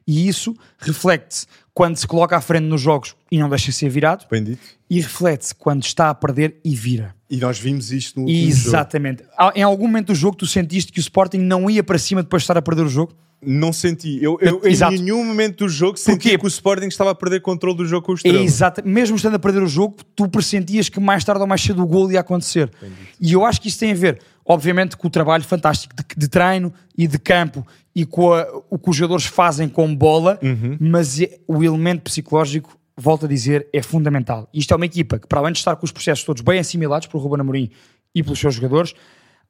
E 0.06 0.28
isso 0.28 0.56
reflete-se 0.80 1.48
quando 1.74 1.96
se 1.98 2.06
coloca 2.08 2.38
à 2.38 2.42
frente 2.42 2.66
nos 2.66 2.82
jogos 2.82 3.16
e 3.32 3.38
não 3.40 3.50
deixa 3.50 3.72
ser 3.72 3.90
virado, 3.90 4.26
Bem 4.30 4.44
dito. 4.44 4.62
e 4.90 5.02
reflete-se 5.02 5.56
quando 5.56 5.84
está 5.84 6.10
a 6.10 6.14
perder 6.16 6.58
e 6.64 6.76
vira. 6.76 7.16
E 7.30 7.38
nós 7.38 7.58
vimos 7.58 7.92
isto 7.92 8.20
no 8.20 8.28
último 8.28 8.52
jogo. 8.52 8.68
Exatamente. 8.70 9.24
Há- 9.38 9.52
Em 9.56 9.64
algum 9.64 9.88
momento 9.88 10.08
do 10.08 10.16
jogo 10.16 10.38
tu 10.38 10.46
sentiste 10.46 10.92
que 10.92 11.00
o 11.00 11.02
Sporting 11.02 11.40
não 11.40 11.68
ia 11.70 11.84
para 11.84 11.98
cima 11.98 12.22
depois 12.22 12.42
de 12.42 12.46
estar 12.46 12.58
a 12.58 12.62
perder 12.62 12.84
o 12.84 12.90
jogo? 12.90 13.14
Não 13.46 13.74
senti. 13.74 14.20
Eu, 14.24 14.38
eu, 14.40 14.62
em 14.66 15.00
nenhum 15.02 15.26
momento 15.26 15.66
do 15.66 15.70
jogo 15.70 15.98
senti 15.98 16.16
Porquê? 16.30 16.38
que 16.38 16.46
o 16.46 16.48
Sporting 16.48 16.86
estava 16.88 17.12
a 17.12 17.16
perder 17.16 17.42
controle 17.42 17.76
do 17.76 17.86
jogo 17.86 18.06
com 18.06 18.12
o 18.14 18.16
Estrela. 18.16 18.40
exato. 18.42 18.82
Mesmo 18.88 19.18
estando 19.18 19.36
a 19.36 19.40
perder 19.40 19.62
o 19.64 19.68
jogo, 19.68 19.98
tu 20.16 20.30
pressentias 20.30 20.88
que 20.88 20.98
mais 21.00 21.26
tarde 21.26 21.42
ou 21.42 21.48
mais 21.48 21.60
cedo 21.62 21.84
o 21.84 21.88
gol 21.88 22.10
ia 22.10 22.22
acontecer. 22.22 22.72
E 23.20 23.34
eu 23.34 23.44
acho 23.44 23.60
que 23.60 23.68
isso 23.68 23.80
tem 23.80 23.92
a 23.92 23.96
ver, 23.96 24.20
obviamente, 24.46 24.96
com 24.98 25.08
o 25.08 25.10
trabalho 25.10 25.44
fantástico 25.44 25.96
de, 25.96 26.04
de 26.18 26.28
treino 26.28 26.74
e 26.98 27.08
de 27.08 27.18
campo 27.18 27.66
e 27.96 28.06
com 28.06 28.34
a- 28.34 28.48
o 28.70 28.78
que 28.78 28.90
os 28.90 28.96
jogadores 28.96 29.26
fazem 29.26 29.70
com 29.70 29.96
bola, 29.96 30.40
mas 30.80 31.20
é- 31.22 31.40
o 31.48 31.64
elemento 31.64 32.02
psicológico, 32.04 32.78
volto 32.98 33.26
a 33.26 33.30
dizer, 33.30 33.68
é 33.74 33.82
fundamental. 33.82 34.48
Isto 34.54 34.74
é 34.74 34.78
uma 34.78 34.86
equipa 34.86 35.18
que, 35.20 35.28
para 35.28 35.40
além 35.40 35.54
de 35.54 35.60
estar 35.60 35.76
com 35.76 35.86
os 35.86 35.92
processos 35.92 36.24
todos 36.26 36.42
bem 36.42 36.60
assimilados 36.60 37.08
por 37.08 37.20
Ruben 37.22 37.42
Amorim 37.42 37.70
e 38.14 38.22
pelos 38.22 38.40
seus 38.40 38.56
jogadores, 38.56 38.94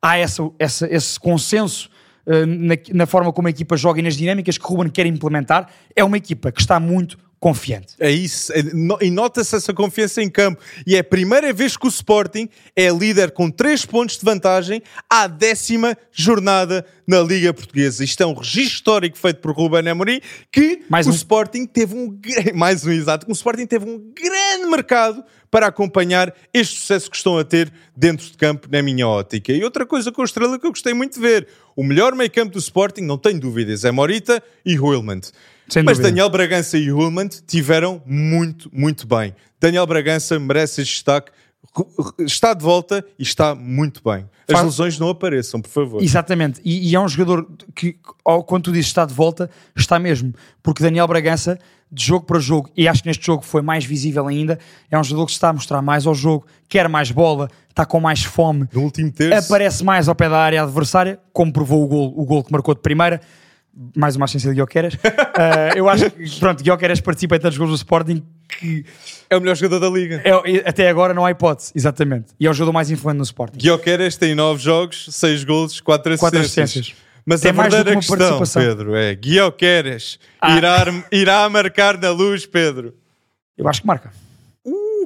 há 0.01 0.17
essa, 0.17 0.43
essa- 0.59 0.87
esse 0.93 1.19
consenso 1.19 1.89
eh, 2.25 2.45
na, 2.45 2.75
na 2.93 3.05
forma 3.05 3.33
como 3.33 3.47
a 3.49 3.51
equipa 3.51 3.75
joga 3.75 3.99
e 3.99 4.01
nas 4.03 4.15
dinâmicas 4.15 4.57
que 4.57 4.65
Ruben 4.65 4.89
quer 4.89 5.05
implementar. 5.05 5.69
É 5.93 6.03
uma 6.05 6.15
equipa 6.17 6.51
que 6.53 6.61
está 6.61 6.79
muito 6.79 7.17
confiante. 7.43 7.93
É 7.99 8.09
isso. 8.09 8.53
É, 8.53 8.59
e 9.01 9.11
nota-se 9.11 9.53
essa 9.53 9.73
confiança 9.73 10.23
em 10.23 10.29
campo. 10.29 10.61
E 10.87 10.95
é 10.95 10.99
a 10.99 11.03
primeira 11.03 11.51
vez 11.51 11.75
que 11.75 11.85
o 11.85 11.89
Sporting 11.89 12.47
é 12.73 12.87
líder 12.87 13.31
com 13.31 13.51
3 13.51 13.85
pontos 13.85 14.17
de 14.17 14.23
vantagem 14.23 14.81
à 15.09 15.27
décima 15.27 15.97
jornada 16.09 16.85
na 17.05 17.19
Liga 17.19 17.53
Portuguesa. 17.53 18.01
Isto 18.01 18.23
é 18.23 18.25
um 18.25 18.33
registro 18.33 18.75
histórico 18.75 19.17
feito 19.17 19.41
por 19.41 19.51
Ruben 19.53 19.85
Amorim 19.89 20.21
que 20.49 20.83
Mais 20.87 21.05
o 21.05 21.09
um. 21.09 21.13
Sporting 21.13 21.65
teve 21.65 21.93
um... 21.93 22.17
Mais 22.55 22.85
um, 22.85 22.91
exato. 22.91 23.29
O 23.29 23.33
Sporting 23.33 23.65
teve 23.65 23.89
um 23.89 23.99
grande 24.15 24.65
mercado 24.67 25.21
para 25.51 25.67
acompanhar 25.67 26.33
este 26.53 26.79
sucesso 26.79 27.11
que 27.11 27.17
estão 27.17 27.37
a 27.37 27.43
ter 27.43 27.73
dentro 27.95 28.25
de 28.25 28.37
campo, 28.37 28.69
na 28.71 28.81
minha 28.81 29.05
ótica. 29.05 29.51
E 29.51 29.61
outra 29.65 29.85
coisa 29.85 30.13
com 30.13 30.21
o 30.21 30.25
Estrela 30.25 30.57
que 30.57 30.65
eu 30.65 30.71
gostei 30.71 30.93
muito 30.93 31.15
de 31.15 31.19
ver. 31.19 31.45
O 31.75 31.83
melhor 31.83 32.15
meio 32.15 32.31
campo 32.31 32.53
do 32.53 32.59
Sporting, 32.59 33.01
não 33.01 33.17
tenho 33.17 33.39
dúvidas, 33.39 33.83
é 33.83 33.91
Morita 33.91 34.41
e 34.65 34.79
Huilman. 34.79 35.19
Sem 35.73 35.81
Mas 35.81 35.97
dúvida. 35.97 36.09
Daniel 36.09 36.29
Bragança 36.29 36.77
e 36.77 36.91
Hullman 36.91 37.27
tiveram 37.47 37.99
muito, 38.05 38.69
muito 38.71 39.07
bem. 39.07 39.33
Daniel 39.59 39.87
Bragança 39.87 40.39
merece 40.39 40.81
este 40.83 40.93
destaque. 40.93 41.31
Está 42.19 42.53
de 42.53 42.63
volta 42.63 43.03
e 43.17 43.23
está 43.23 43.55
muito 43.55 44.01
bem. 44.07 44.25
As 44.47 44.53
Faz- 44.53 44.65
lesões 44.65 44.99
não 44.99 45.09
apareçam, 45.09 45.59
por 45.59 45.69
favor. 45.71 46.03
Exatamente, 46.03 46.61
e, 46.63 46.91
e 46.91 46.95
é 46.95 46.99
um 46.99 47.07
jogador 47.07 47.47
que, 47.73 47.95
ao- 48.23 48.43
quando 48.43 48.65
tu 48.65 48.71
dizes 48.71 48.87
está 48.87 49.03
de 49.03 49.13
volta, 49.15 49.49
está 49.75 49.97
mesmo, 49.97 50.31
porque 50.61 50.83
Daniel 50.83 51.07
Bragança, 51.07 51.57
de 51.91 52.05
jogo 52.05 52.25
para 52.27 52.37
jogo, 52.39 52.69
e 52.77 52.87
acho 52.87 53.01
que 53.01 53.07
neste 53.07 53.25
jogo 53.25 53.41
foi 53.43 53.63
mais 53.63 53.83
visível 53.85 54.27
ainda, 54.27 54.59
é 54.91 54.99
um 54.99 55.03
jogador 55.03 55.25
que 55.25 55.31
se 55.31 55.37
está 55.37 55.49
a 55.49 55.53
mostrar 55.53 55.81
mais 55.81 56.05
ao 56.05 56.13
jogo, 56.13 56.45
quer 56.69 56.87
mais 56.89 57.09
bola, 57.09 57.49
está 57.69 57.85
com 57.85 57.99
mais 57.99 58.21
fome, 58.23 58.67
No 58.71 58.81
último 58.81 59.11
terço, 59.11 59.45
aparece 59.51 59.83
mais 59.83 60.07
ao 60.07 60.13
pé 60.13 60.29
da 60.29 60.37
área 60.37 60.61
adversária, 60.61 61.17
como 61.31 61.51
provou 61.51 61.83
o 61.83 61.87
gol, 61.87 62.13
o 62.15 62.25
gol 62.25 62.43
que 62.43 62.51
marcou 62.51 62.75
de 62.75 62.81
primeira. 62.81 63.19
Mais 63.95 64.15
uma 64.15 64.25
assistência 64.25 64.49
de 64.51 64.55
Guioqueras. 64.55 64.93
Uh, 64.93 64.99
eu 65.75 65.89
acho 65.89 66.09
que, 66.11 66.39
pronto, 66.39 66.63
Guioqueras 66.63 67.01
participa 67.01 67.35
em 67.35 67.39
tantos 67.39 67.57
gols 67.57 67.71
do 67.71 67.75
Sporting 67.75 68.23
que 68.59 68.85
é 69.29 69.35
o 69.35 69.39
melhor 69.41 69.55
jogador 69.55 69.79
da 69.79 69.89
liga. 69.89 70.21
é- 70.23 70.69
até 70.69 70.87
agora 70.87 71.11
não 71.13 71.25
há 71.25 71.31
hipótese, 71.31 71.71
exatamente. 71.75 72.27
E 72.39 72.45
é 72.45 72.49
o 72.49 72.53
jogador 72.53 72.71
mais 72.73 72.91
influente 72.91 73.17
no 73.17 73.23
Sporting. 73.23 73.57
Guioqueras 73.57 74.15
tem 74.15 74.35
9 74.35 74.61
jogos, 74.61 75.07
6 75.11 75.43
golos, 75.43 75.81
4 75.81 76.17
Quatro 76.19 76.39
assistências. 76.39 76.81
assistências. 76.81 77.03
Mas 77.25 77.41
Tem 77.41 77.49
a 77.51 77.53
verdadeira 77.53 77.95
questão. 77.99 78.41
Pedro, 78.53 78.95
é 78.95 79.15
Guioqueras 79.15 80.19
Ah. 80.41 80.57
irá, 80.57 80.85
irá 81.11 81.49
marcar 81.49 81.97
na 81.97 82.11
luz, 82.11 82.45
Pedro. 82.45 82.93
Eu 83.57 83.67
acho 83.67 83.81
que 83.81 83.87
marca. 83.87 84.11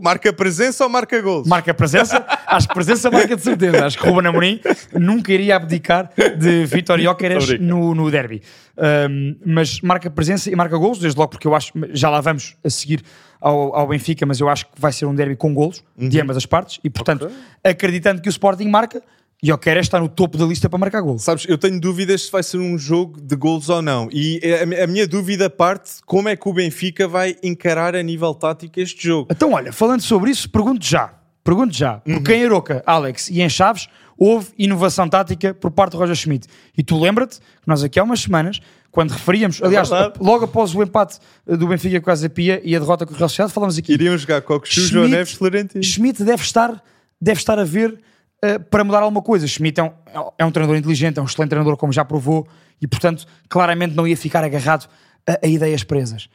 Marca 0.01 0.31
presença 0.33 0.83
ou 0.83 0.89
marca 0.89 1.21
golos? 1.21 1.47
Marca 1.47 1.73
presença, 1.73 2.25
acho 2.47 2.67
que 2.67 2.73
presença 2.73 3.09
marca 3.11 3.35
de 3.35 3.41
certeza. 3.41 3.85
Acho 3.85 3.97
que 3.97 4.07
Ruben 4.07 4.27
Amorim 4.27 4.59
nunca 4.93 5.31
iria 5.31 5.55
abdicar 5.55 6.11
de 6.37 6.65
Vitor 6.65 6.99
Jóqueres 6.99 7.59
no, 7.59 7.93
no 7.95 8.09
derby. 8.11 8.41
Um, 8.77 9.35
mas 9.45 9.81
marca 9.81 10.09
presença 10.09 10.51
e 10.51 10.55
marca 10.55 10.77
golos, 10.77 10.99
desde 10.99 11.17
logo 11.17 11.31
porque 11.31 11.47
eu 11.47 11.55
acho, 11.55 11.71
já 11.93 12.09
lá 12.09 12.21
vamos 12.21 12.55
a 12.63 12.69
seguir 12.69 13.01
ao, 13.41 13.75
ao 13.75 13.87
Benfica, 13.87 14.25
mas 14.25 14.39
eu 14.39 14.49
acho 14.49 14.65
que 14.65 14.79
vai 14.79 14.91
ser 14.91 15.05
um 15.05 15.15
derby 15.15 15.35
com 15.35 15.53
golos 15.53 15.83
de 15.97 16.21
ambas 16.21 16.37
as 16.37 16.45
partes 16.45 16.79
e, 16.83 16.89
portanto, 16.89 17.25
Ok. 17.25 17.35
acreditando 17.63 18.21
que 18.21 18.29
o 18.29 18.31
Sporting 18.31 18.67
marca, 18.67 19.01
Jóqueres 19.43 19.85
está 19.85 19.99
no 19.99 20.09
topo 20.09 20.35
da 20.37 20.45
lista 20.45 20.67
para 20.67 20.79
marcar 20.79 21.01
golos. 21.01 21.21
Sabes, 21.21 21.45
eu 21.47 21.57
tenho 21.59 21.79
dúvidas 21.79 22.23
se 22.23 22.31
vai 22.31 22.41
ser 22.41 22.57
um 22.57 22.75
jogo 22.77 23.21
de 23.21 23.35
golos 23.35 23.69
ou 23.69 23.81
não. 23.83 24.09
E 24.11 24.39
a, 24.61 24.65
mi- 24.65 24.75
a 24.79 24.87
minha 24.87 25.07
dúvida 25.07 25.47
parte 25.49 25.91
como 26.07 26.27
é 26.27 26.35
que 26.35 26.49
o 26.49 26.53
Benfica 26.53 27.07
vai 27.07 27.35
encarar 27.43 27.95
a 27.95 28.01
nível 28.01 28.33
tático 28.33 28.79
este 28.79 29.07
jogo. 29.07 29.27
Então, 29.31 29.51
olha, 29.53 29.71
falando 29.71 30.01
sobre 30.01 30.31
isso, 30.31 30.49
pergunto 30.49 30.83
já. 30.83 31.13
Pergunto 31.43 31.73
já. 31.75 31.97
Porque 31.99 32.33
em 32.33 32.45
Aroca, 32.45 32.81
Alex 32.85 33.29
e 33.29 33.41
em 33.41 33.47
Chaves 33.47 33.87
houve 34.17 34.47
inovação 34.57 35.07
tática 35.07 35.53
por 35.53 35.69
parte 35.69 35.91
do 35.91 35.99
Roger 35.99 36.15
Schmidt. 36.15 36.47
E 36.75 36.83
tu 36.83 36.99
lembra-te 36.99 37.37
que 37.37 37.67
nós 37.67 37.83
aqui 37.83 37.99
há 37.99 38.03
umas 38.03 38.19
semanas, 38.21 38.59
quando 38.91 39.11
referíamos, 39.11 39.61
aliás, 39.61 39.87
verdade. 39.87 40.15
logo 40.19 40.45
após 40.45 40.73
o 40.73 40.81
empate 40.81 41.19
eh, 41.47 41.55
do 41.55 41.67
Benfica 41.67 42.01
com 42.01 42.09
a 42.09 42.13
Casa 42.13 42.27
Pia 42.27 42.59
e 42.65 42.75
a 42.75 42.79
derrota 42.79 43.05
com 43.05 43.13
o 43.13 43.15
Real 43.15 43.29
Sociedade, 43.29 43.53
falamos 43.53 43.77
aqui. 43.77 43.93
Iriam 43.93 44.17
jogar 44.17 44.41
Schmidt- 44.63 44.89
João 44.91 45.07
Neves, 45.07 45.33
Florentino. 45.33 45.83
Schmidt 45.83 46.23
deve 46.23 46.41
estar, 46.41 46.83
deve 47.21 47.39
estar 47.39 47.59
a 47.59 47.63
ver 47.63 47.99
eh, 48.41 48.59
para 48.59 48.83
mudar 48.83 48.99
alguma 49.01 49.21
coisa. 49.21 49.47
Schmidt 49.47 49.79
é 49.79 49.83
um, 49.83 49.91
é 50.37 50.45
um 50.45 50.51
treinador 50.51 50.77
inteligente, 50.77 51.17
é 51.19 51.21
um 51.21 51.25
excelente 51.25 51.49
treinador, 51.49 51.77
como 51.77 51.91
já 51.93 52.03
provou, 52.05 52.47
e 52.81 52.87
portanto, 52.87 53.25
claramente 53.49 53.95
não 53.95 54.07
ia 54.07 54.15
ficar 54.17 54.43
agarrado 54.43 54.87
a, 55.27 55.39
a 55.43 55.47
ideias 55.47 55.83
presas. 55.83 56.29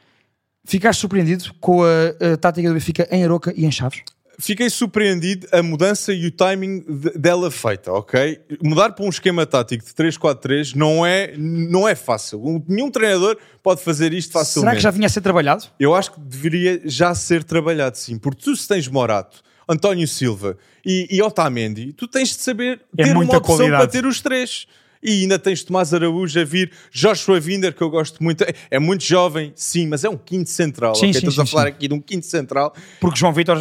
Ficaste 0.65 0.99
surpreendido 1.01 1.53
com 1.59 1.83
a, 1.83 2.33
a 2.33 2.37
tática 2.37 2.67
do 2.69 2.73
Benfica 2.73 3.07
em 3.11 3.23
Aroca 3.23 3.53
e 3.55 3.65
em 3.65 3.71
Chaves? 3.71 4.01
Fiquei 4.39 4.67
surpreendido 4.67 5.45
a 5.51 5.61
mudança 5.61 6.11
e 6.11 6.25
o 6.25 6.31
timing 6.31 6.79
de- 6.79 7.11
dela 7.11 7.51
feita, 7.51 7.91
ok? 7.93 8.39
Mudar 8.63 8.91
para 8.93 9.05
um 9.05 9.09
esquema 9.09 9.45
tático 9.45 9.85
de 9.85 9.91
3-4-3 9.91 10.73
não 10.73 11.05
é, 11.05 11.35
não 11.37 11.87
é 11.87 11.93
fácil. 11.93 12.43
Um- 12.43 12.63
Nenhum 12.67 12.89
treinador 12.89 13.37
pode 13.61 13.83
fazer 13.83 14.11
isto 14.11 14.31
facilmente. 14.31 14.69
Será 14.71 14.75
que 14.75 14.81
já 14.81 14.89
vinha 14.89 15.05
a 15.05 15.09
ser 15.09 15.21
trabalhado? 15.21 15.65
Eu 15.79 15.93
acho 15.93 16.13
que 16.13 16.19
deveria 16.19 16.81
já 16.85 17.13
ser 17.13 17.43
trabalhado, 17.43 17.95
sim. 17.95 18.17
Porque 18.17 18.41
tu 18.43 18.55
se 18.55 18.67
tens 18.67 18.87
Morato, 18.87 19.43
António 19.67 20.07
Silva 20.07 20.57
e, 20.85 21.07
e 21.09 21.21
Otamendi, 21.21 21.93
tu 21.93 22.07
tens 22.07 22.29
de 22.29 22.41
saber 22.41 22.81
É 22.97 23.03
ter 23.05 23.13
muita 23.13 23.33
uma 23.33 23.37
opção 23.39 23.57
qualidade. 23.57 23.83
para 23.83 23.91
ter 23.91 24.05
os 24.05 24.21
três. 24.21 24.67
E 25.05 25.23
ainda 25.23 25.37
tens 25.37 25.61
Tomás 25.63 25.93
Araújo 25.93 26.39
a 26.39 26.45
vir, 26.45 26.71
Joshua 26.89 27.37
Winder, 27.37 27.73
que 27.73 27.81
eu 27.81 27.89
gosto 27.89 28.23
muito. 28.23 28.41
É, 28.45 28.53
é 28.71 28.79
muito 28.79 29.03
jovem, 29.03 29.51
sim, 29.53 29.85
mas 29.85 30.05
é 30.05 30.09
um 30.09 30.15
quinto 30.17 30.49
central. 30.49 30.95
Sim, 30.95 31.07
ok? 31.07 31.13
sim, 31.13 31.17
Estamos 31.27 31.35
sim, 31.35 31.41
a 31.41 31.45
falar 31.45 31.63
sim. 31.63 31.69
aqui 31.71 31.87
de 31.89 31.93
um 31.93 31.99
quinto 31.99 32.25
central. 32.25 32.73
Porque 33.01 33.19
João 33.19 33.33
Vitor 33.33 33.57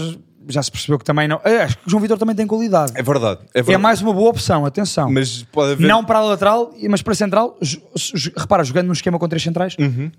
já 0.49 0.63
se 0.63 0.71
percebeu 0.71 0.99
que 0.99 1.05
também 1.05 1.27
não. 1.29 1.41
É, 1.45 1.63
Acho 1.63 1.79
que 1.79 1.91
João 1.91 2.01
Vitor 2.03 2.19
também 2.19 2.35
tem 2.35 2.47
qualidade. 2.47 2.93
É 2.95 3.03
verdade. 3.03 3.41
É, 3.55 3.61
É, 3.61 3.63
verdade. 3.63 3.83
mais 3.83 4.01
uma 4.03 4.13
boa 4.13 4.31
opção, 4.31 4.65
atenção. 4.67 5.11
Mas 5.11 5.43
pode 5.53 5.73
haver. 5.73 5.87
Não 5.87 6.05
para 6.05 6.19
a 6.19 6.23
lateral, 6.23 6.73
mas 6.89 7.03
para 7.03 7.13
a 7.13 7.17
central, 7.17 7.59
repara, 8.37 8.65
jogando 8.65 8.87
num 8.87 8.93
esquema 8.93 9.19
com 9.19 9.29
três 9.29 9.43
centrais, 9.43 9.77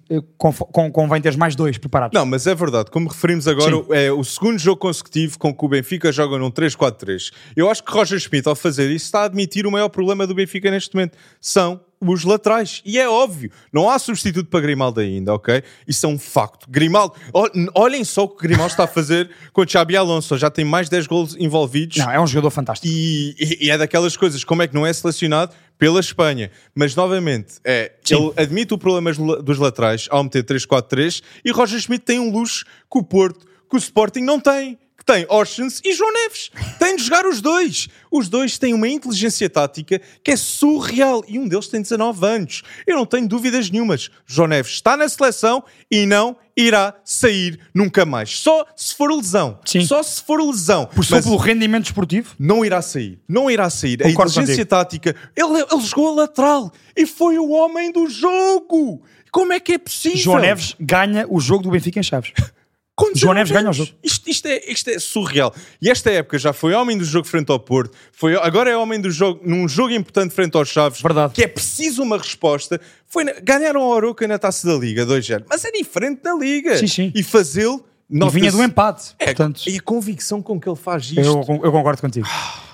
eh, 0.09 0.19
conf- 0.38 0.62
com- 0.71 0.91
convém 0.91 1.21
teres 1.21 1.38
mais 1.38 1.55
dois 1.55 1.77
preparados. 1.77 2.15
Uhum. 2.17 2.23
Não, 2.25 2.29
mas 2.29 2.47
é 2.47 2.55
verdade. 2.55 2.89
Como 2.91 3.07
referimos 3.09 3.47
agora, 3.47 3.71
Sim. 3.75 3.86
é 3.91 4.12
o 4.12 4.23
segundo 4.23 4.57
jogo 4.57 4.77
consecutivo 4.77 5.38
com 5.39 5.53
que 5.53 5.65
o 5.65 5.67
Benfica 5.67 6.12
joga 6.12 6.38
num 6.38 6.51
3-4-3. 6.51 7.31
Eu 7.55 7.69
acho 7.69 7.83
que 7.83 7.91
Roger 7.91 8.19
Schmidt, 8.19 8.47
ao 8.47 8.55
fazer 8.55 8.89
isso, 8.91 9.05
está 9.05 9.21
a 9.21 9.25
admitir 9.25 9.65
o 9.67 9.71
maior 9.71 9.89
problema 9.89 10.25
do 10.27 10.33
Benfica 10.36 10.69
neste 10.71 10.95
momento. 10.95 11.17
São 11.41 11.79
os 12.11 12.23
laterais. 12.23 12.81
E 12.85 12.99
é 12.99 13.07
óbvio. 13.07 13.51
Não 13.71 13.89
há 13.89 13.97
substituto 13.99 14.49
para 14.49 14.59
Grimaldo 14.61 14.99
ainda, 14.99 15.33
ok? 15.33 15.63
Isso 15.87 16.05
é 16.05 16.09
um 16.09 16.19
facto. 16.19 16.65
Grimaldo... 16.69 17.13
ol- 17.31 17.49
Olhem 17.75 18.03
só 18.03 18.23
o 18.23 18.29
que 18.29 18.43
Grimaldo 18.47 18.71
está 18.71 18.83
a 18.83 18.87
fazer 18.87 19.29
com 19.53 19.61
o 19.61 19.67
Xabi 19.67 19.95
Alonso. 19.95 20.37
Já 20.37 20.49
tem 20.49 20.65
mais 20.65 20.89
10 20.89 21.07
golos 21.07 21.35
envolvidos. 21.39 21.97
Não, 21.97 22.11
é 22.11 22.19
um 22.19 22.27
jogador 22.27 22.49
fantástico. 22.51 22.87
E, 22.93 23.35
e- 23.39 23.65
e 23.67 23.69
é 23.69 23.77
daquelas 23.77 24.17
coisas, 24.17 24.43
como 24.43 24.61
é 24.61 24.67
que 24.67 24.73
não 24.73 24.85
é 24.85 24.91
selecionado 24.91 25.53
pela 25.77 25.99
Espanha? 25.99 26.51
Mas 26.75 26.95
novamente, 26.95 27.55
é, 27.63 27.93
Sim. 28.03 28.15
ele 28.15 28.33
admite 28.37 28.73
o 28.73 28.77
problema 28.77 29.11
dos- 29.13 29.43
dos 29.43 29.57
laterais 29.57 30.07
ao 30.09 30.23
meter 30.23 30.43
3-4-3 30.43 31.21
e 31.45 31.51
Roger 31.51 31.79
Schmidt 31.79 32.05
tem 32.05 32.19
um 32.19 32.31
luxo 32.31 32.65
que 32.91 32.97
o 32.99 33.03
Porto, 33.03 33.45
que 33.69 33.75
o 33.75 33.77
Sporting 33.77 34.21
não 34.21 34.39
tem. 34.39 34.77
Que 35.03 35.13
tem 35.13 35.25
Oceans 35.29 35.81
e 35.83 35.93
João 35.93 36.11
Neves. 36.11 36.49
Tem 36.79 36.95
de 36.95 37.03
jogar 37.03 37.25
os 37.25 37.41
dois. 37.41 37.89
Os 38.09 38.29
dois 38.29 38.57
têm 38.57 38.73
uma 38.73 38.87
inteligência 38.87 39.49
tática 39.49 40.01
que 40.23 40.31
é 40.31 40.37
surreal 40.37 41.23
e 41.27 41.37
um 41.37 41.47
deles 41.47 41.67
tem 41.67 41.81
19 41.81 42.25
anos. 42.25 42.63
Eu 42.87 42.95
não 42.95 43.05
tenho 43.05 43.27
dúvidas 43.27 43.69
nenhumas. 43.69 44.09
João 44.25 44.47
Neves 44.47 44.71
está 44.71 44.95
na 44.95 45.07
seleção 45.09 45.63
e 45.91 46.05
não 46.05 46.37
irá 46.55 46.93
sair 47.03 47.59
nunca 47.73 48.05
mais. 48.05 48.37
Só 48.37 48.65
se 48.75 48.95
for 48.95 49.11
lesão. 49.11 49.59
Sim. 49.65 49.85
Só 49.85 50.01
se 50.01 50.21
for 50.21 50.41
lesão. 50.41 50.85
Por 50.85 51.03
só 51.03 51.21
pelo 51.21 51.37
rendimento 51.37 51.85
esportivo. 51.85 52.35
não 52.39 52.63
irá 52.63 52.81
sair. 52.81 53.19
Não 53.27 53.51
irá 53.51 53.69
sair. 53.69 54.01
a 54.01 54.09
Concordo 54.09 54.31
inteligência 54.31 54.65
tática. 54.65 55.15
Ele, 55.35 55.65
ele 55.69 55.81
jogou 55.81 56.09
a 56.09 56.21
lateral 56.21 56.71
e 56.95 57.05
foi 57.05 57.37
o 57.37 57.49
homem 57.49 57.91
do 57.91 58.07
jogo. 58.07 59.01
Como 59.31 59.51
é 59.51 59.59
que 59.59 59.73
é 59.73 59.77
possível? 59.79 60.19
João 60.19 60.39
Neves 60.39 60.75
ganha 60.79 61.25
o 61.27 61.39
jogo 61.39 61.63
do 61.63 61.71
Benfica 61.71 61.99
em 61.99 62.03
Chaves. 62.03 62.31
Com 62.95 63.06
João 63.15 63.34
19 63.34 63.36
Neves 63.36 63.51
ganha 63.51 63.63
o 63.63 63.67
anos. 63.67 63.77
jogo. 63.77 63.91
Isto, 64.03 64.29
isto 64.29 64.45
é, 64.47 64.71
isto 64.71 64.89
é 64.89 64.99
surreal. 64.99 65.53
E 65.82 65.89
esta 65.89 66.12
época 66.12 66.38
já 66.38 66.53
foi 66.53 66.73
homem 66.73 66.95
do 66.97 67.03
jogo 67.03 67.27
frente 67.27 67.51
ao 67.51 67.60
Porto, 67.60 67.97
foi, 68.12 68.36
agora 68.36 68.69
é 68.69 68.77
homem 68.77 69.01
do 69.01 69.10
jogo 69.10 69.41
num 69.43 69.67
jogo 69.67 69.91
importante 69.91 70.34
frente 70.34 70.56
aos 70.56 70.69
Chaves. 70.69 71.01
Verdade. 71.01 71.34
Que 71.34 71.43
é 71.43 71.47
preciso 71.47 72.03
uma 72.03 72.17
resposta. 72.19 72.79
Foi 73.08 73.25
ganharam 73.41 73.82
a 73.82 73.86
Oroca 73.88 74.27
na 74.27 74.38
taça 74.38 74.67
da 74.67 74.75
Liga, 74.75 75.06
2-0. 75.08 75.43
Mas 75.49 75.65
é 75.65 75.71
diferente 75.71 76.21
da 76.21 76.36
Liga. 76.36 76.77
Sim, 76.77 76.88
sim. 76.88 77.12
E 77.15 77.23
fazê-lo. 77.23 77.84
E 78.10 78.17
nota-se- 78.19 78.39
vinha 78.39 78.51
do 78.51 78.62
empate. 78.63 79.15
É, 79.17 79.25
Portanto, 79.27 79.62
E 79.65 79.77
a 79.77 79.82
convicção 79.82 80.39
com 80.41 80.60
que 80.60 80.69
ele 80.69 80.75
faz 80.75 81.06
isto. 81.06 81.19
eu, 81.19 81.62
eu 81.63 81.71
concordo 81.71 81.99
contigo. 81.99 82.27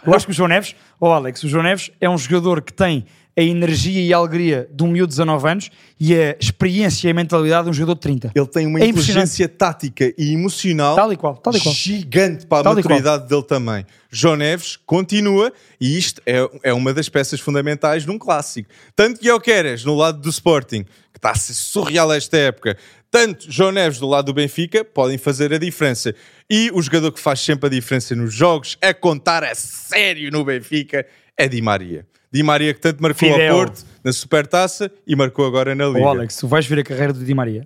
Eu 0.05 0.13
acho 0.13 0.25
que 0.25 0.31
o 0.31 0.35
João 0.35 0.49
Neves, 0.49 0.75
oh 0.99 1.07
Alex, 1.07 1.43
o 1.43 1.47
João 1.47 1.63
Neves 1.63 1.91
é 2.01 2.09
um 2.09 2.17
jogador 2.17 2.61
que 2.61 2.73
tem 2.73 3.05
a 3.37 3.41
energia 3.41 4.01
e 4.01 4.13
a 4.13 4.17
alegria 4.17 4.69
de 4.71 4.83
um 4.83 4.87
miúdo 4.87 5.07
de 5.07 5.17
19 5.17 5.47
anos 5.47 5.71
e 5.99 6.13
a 6.13 6.35
experiência 6.39 7.07
e 7.07 7.11
a 7.11 7.13
mentalidade 7.13 7.65
de 7.65 7.69
um 7.69 7.73
jogador 7.73 7.95
de 7.95 8.01
30. 8.01 8.31
Ele 8.35 8.47
tem 8.47 8.67
uma 8.67 8.79
É 8.79 8.87
inteligência 8.87 9.47
tática 9.47 10.13
e 10.17 10.33
emocional 10.33 10.95
Tal 10.95 11.13
e 11.13 11.17
qual, 11.17 11.37
tal 11.37 11.55
e 11.55 11.59
qual. 11.59 11.73
gigante 11.73 12.45
para 12.45 12.59
a 12.59 12.63
Tal 12.63 12.75
maturidade 12.75 13.27
dele 13.27 13.43
também. 13.43 13.85
João 14.11 14.35
Neves 14.35 14.75
continua 14.75 15.53
e 15.79 15.97
isto 15.97 16.21
é, 16.25 16.49
é 16.63 16.73
uma 16.73 16.93
das 16.93 17.07
peças 17.07 17.39
fundamentais 17.39 18.05
num 18.05 18.17
clássico. 18.17 18.69
Tanto 18.95 19.19
que 19.19 19.39
Queres 19.39 19.85
no 19.85 19.95
lado 19.95 20.19
do 20.19 20.29
Sporting, 20.29 20.83
que 20.83 21.17
está 21.17 21.31
a 21.31 21.35
ser 21.35 21.53
surreal 21.53 22.11
esta 22.11 22.35
época, 22.35 22.77
tanto 23.11 23.51
João 23.51 23.71
Neves 23.71 23.99
do 23.99 24.07
lado 24.07 24.25
do 24.25 24.33
Benfica 24.33 24.83
podem 24.83 25.17
fazer 25.17 25.53
a 25.53 25.57
diferença. 25.57 26.13
E 26.49 26.69
o 26.73 26.81
jogador 26.81 27.11
que 27.11 27.19
faz 27.19 27.39
sempre 27.39 27.67
a 27.67 27.69
diferença 27.69 28.15
nos 28.15 28.33
jogos, 28.33 28.77
a 28.81 28.93
contar 28.93 29.43
a 29.43 29.55
sério 29.55 30.31
no 30.31 30.43
Benfica, 30.43 31.05
é 31.39 31.47
Di 31.47 31.61
Maria. 31.61 32.05
Di 32.31 32.43
Maria 32.43 32.73
que 32.73 32.79
tanto 32.79 33.01
marcou 33.01 33.27
Fidel. 33.29 33.51
ao 33.53 33.57
Porto 33.65 33.83
na 34.03 34.11
Supertaça 34.13 34.91
e 35.07 35.15
marcou 35.15 35.45
agora 35.47 35.73
na 35.73 35.87
Liga. 35.87 36.01
Oh, 36.01 36.09
Alex, 36.09 36.35
tu 36.37 36.47
vais 36.47 36.65
ver 36.67 36.79
a 36.79 36.83
carreira 36.83 37.13
do 37.13 37.23
Di 37.23 37.33
Maria 37.33 37.65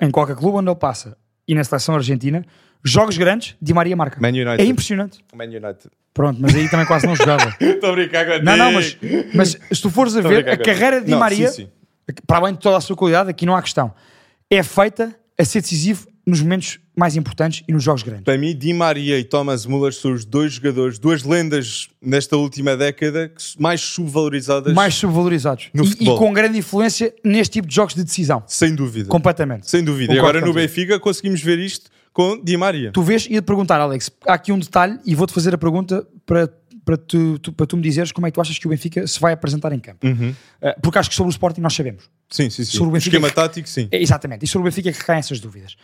em 0.00 0.10
qualquer 0.10 0.34
clube 0.34 0.58
onde 0.58 0.68
ele 0.68 0.76
passa 0.78 1.16
e 1.46 1.54
na 1.54 1.62
seleção 1.62 1.94
argentina, 1.94 2.44
jogos 2.82 3.16
grandes, 3.16 3.54
Di 3.60 3.72
Maria 3.74 3.94
marca. 3.94 4.18
Man 4.20 4.28
United. 4.30 4.60
É 4.60 4.64
impressionante. 4.64 5.18
Man 5.34 5.44
United. 5.44 5.90
Pronto, 6.12 6.40
mas 6.40 6.54
aí 6.54 6.68
também 6.68 6.86
quase 6.86 7.06
não 7.06 7.14
jogava. 7.14 7.54
Estou 7.60 7.90
a 7.90 7.92
brincar 7.92 8.24
contigo. 8.24 8.44
Não, 8.44 8.56
não, 8.56 8.72
mas, 8.72 8.96
mas 9.34 9.50
se 9.72 9.82
tu 9.82 9.90
fores 9.90 10.16
a 10.16 10.20
ver, 10.20 10.40
a 10.48 10.56
contigo. 10.56 10.64
carreira 10.64 11.00
de 11.00 11.06
Di 11.06 11.10
Não, 11.12 11.18
Maria, 11.18 11.48
sim, 11.48 11.64
sim. 11.64 12.14
para 12.26 12.38
além 12.38 12.54
de 12.54 12.60
toda 12.60 12.76
a 12.76 12.80
sua 12.80 12.96
qualidade, 12.96 13.28
aqui 13.30 13.44
não 13.44 13.54
há 13.54 13.62
questão. 13.62 13.92
É 14.50 14.62
feita 14.62 15.14
a 15.38 15.44
ser 15.44 15.60
decisivo 15.60 16.06
nos 16.26 16.40
momentos 16.40 16.78
mais 16.96 17.16
importantes 17.16 17.64
e 17.66 17.72
nos 17.72 17.82
jogos 17.82 18.02
grandes. 18.02 18.24
Para 18.24 18.38
mim, 18.38 18.54
Di 18.56 18.72
Maria 18.72 19.18
e 19.18 19.24
Thomas 19.24 19.66
Müller 19.66 19.92
são 19.92 20.12
os 20.12 20.24
dois 20.24 20.52
jogadores, 20.54 20.98
duas 20.98 21.24
lendas 21.24 21.88
nesta 22.00 22.36
última 22.36 22.76
década 22.76 23.32
mais 23.58 23.80
subvalorizadas, 23.80 24.72
Mais 24.74 24.94
subvalorizados. 24.94 25.70
No 25.74 25.82
E- 25.84 25.86
e, 25.86 25.90
futebol. 25.90 26.18
com 26.18 26.32
grande 26.32 26.58
influência 26.58 27.12
neste 27.24 27.54
tipo 27.54 27.66
de 27.68 27.74
jogos 27.74 27.94
de 27.94 28.04
decisão. 28.04 28.42
sem 28.46 28.74
dúvida. 28.74 29.08
Completamente. 29.08 29.68
Sem 29.68 29.82
dúvida. 29.82 30.12
E 30.12 30.16
Concordo 30.16 30.38
agora 30.38 30.46
no. 30.52 30.54
Benfica 30.54 31.00
conseguimos 31.00 31.40
ver 31.42 31.58
isto 31.58 31.90
com 32.12 32.40
Di 32.42 32.56
Maria. 32.56 32.92
Tu 32.92 33.02
vês 33.02 33.26
e 33.26 33.32
ia 33.34 33.42
te 33.42 33.44
perguntar, 33.44 33.80
Alex, 33.80 34.10
há 34.26 34.34
aqui 34.34 34.52
um 34.52 34.58
detalhe 34.58 34.98
e 35.04 35.14
vou-te 35.16 35.32
fazer 35.34 35.52
a 35.52 35.58
pergunta 35.58 36.06
para, 36.24 36.48
para, 36.84 36.96
tu, 36.96 37.38
tu- 37.40 37.52
para 37.52 37.66
tu 37.66 37.76
me 37.76 37.82
dizeres 37.82 38.12
como 38.12 38.26
é 38.26 38.30
que 38.30 38.34
tu 38.36 38.40
achas 38.40 38.56
que 38.56 38.66
o 38.68 38.70
Benfica 38.70 39.04
se 39.08 39.18
vai 39.18 39.32
apresentar 39.32 39.72
em 39.72 39.80
campo. 39.80 40.06
Uhum. 40.06 40.32
Eh, 40.62 40.76
porque 40.80 40.96
acho 40.98 41.08
que 41.10 41.16
sobre 41.16 41.30
o 41.30 41.32
Sporting 41.32 41.60
nós 41.60 41.74
sabemos. 41.74 42.04
Sim, 42.30 42.48
sim, 42.50 42.64
sim. 42.64 42.70
Sobre 42.76 42.90
o 42.90 42.92
Benfica 42.92 43.16
esquema 43.16 43.28
que- 43.30 43.34
tático, 43.34 43.68
sim. 43.68 43.88
Exatamente. 43.90 44.44
E 44.44 44.46
sobre 44.48 44.68
o 44.68 44.70
Benfica 44.70 44.92
que 44.92 45.04
caem 45.04 45.18
essas 45.18 45.40
dúvidas. 45.40 45.74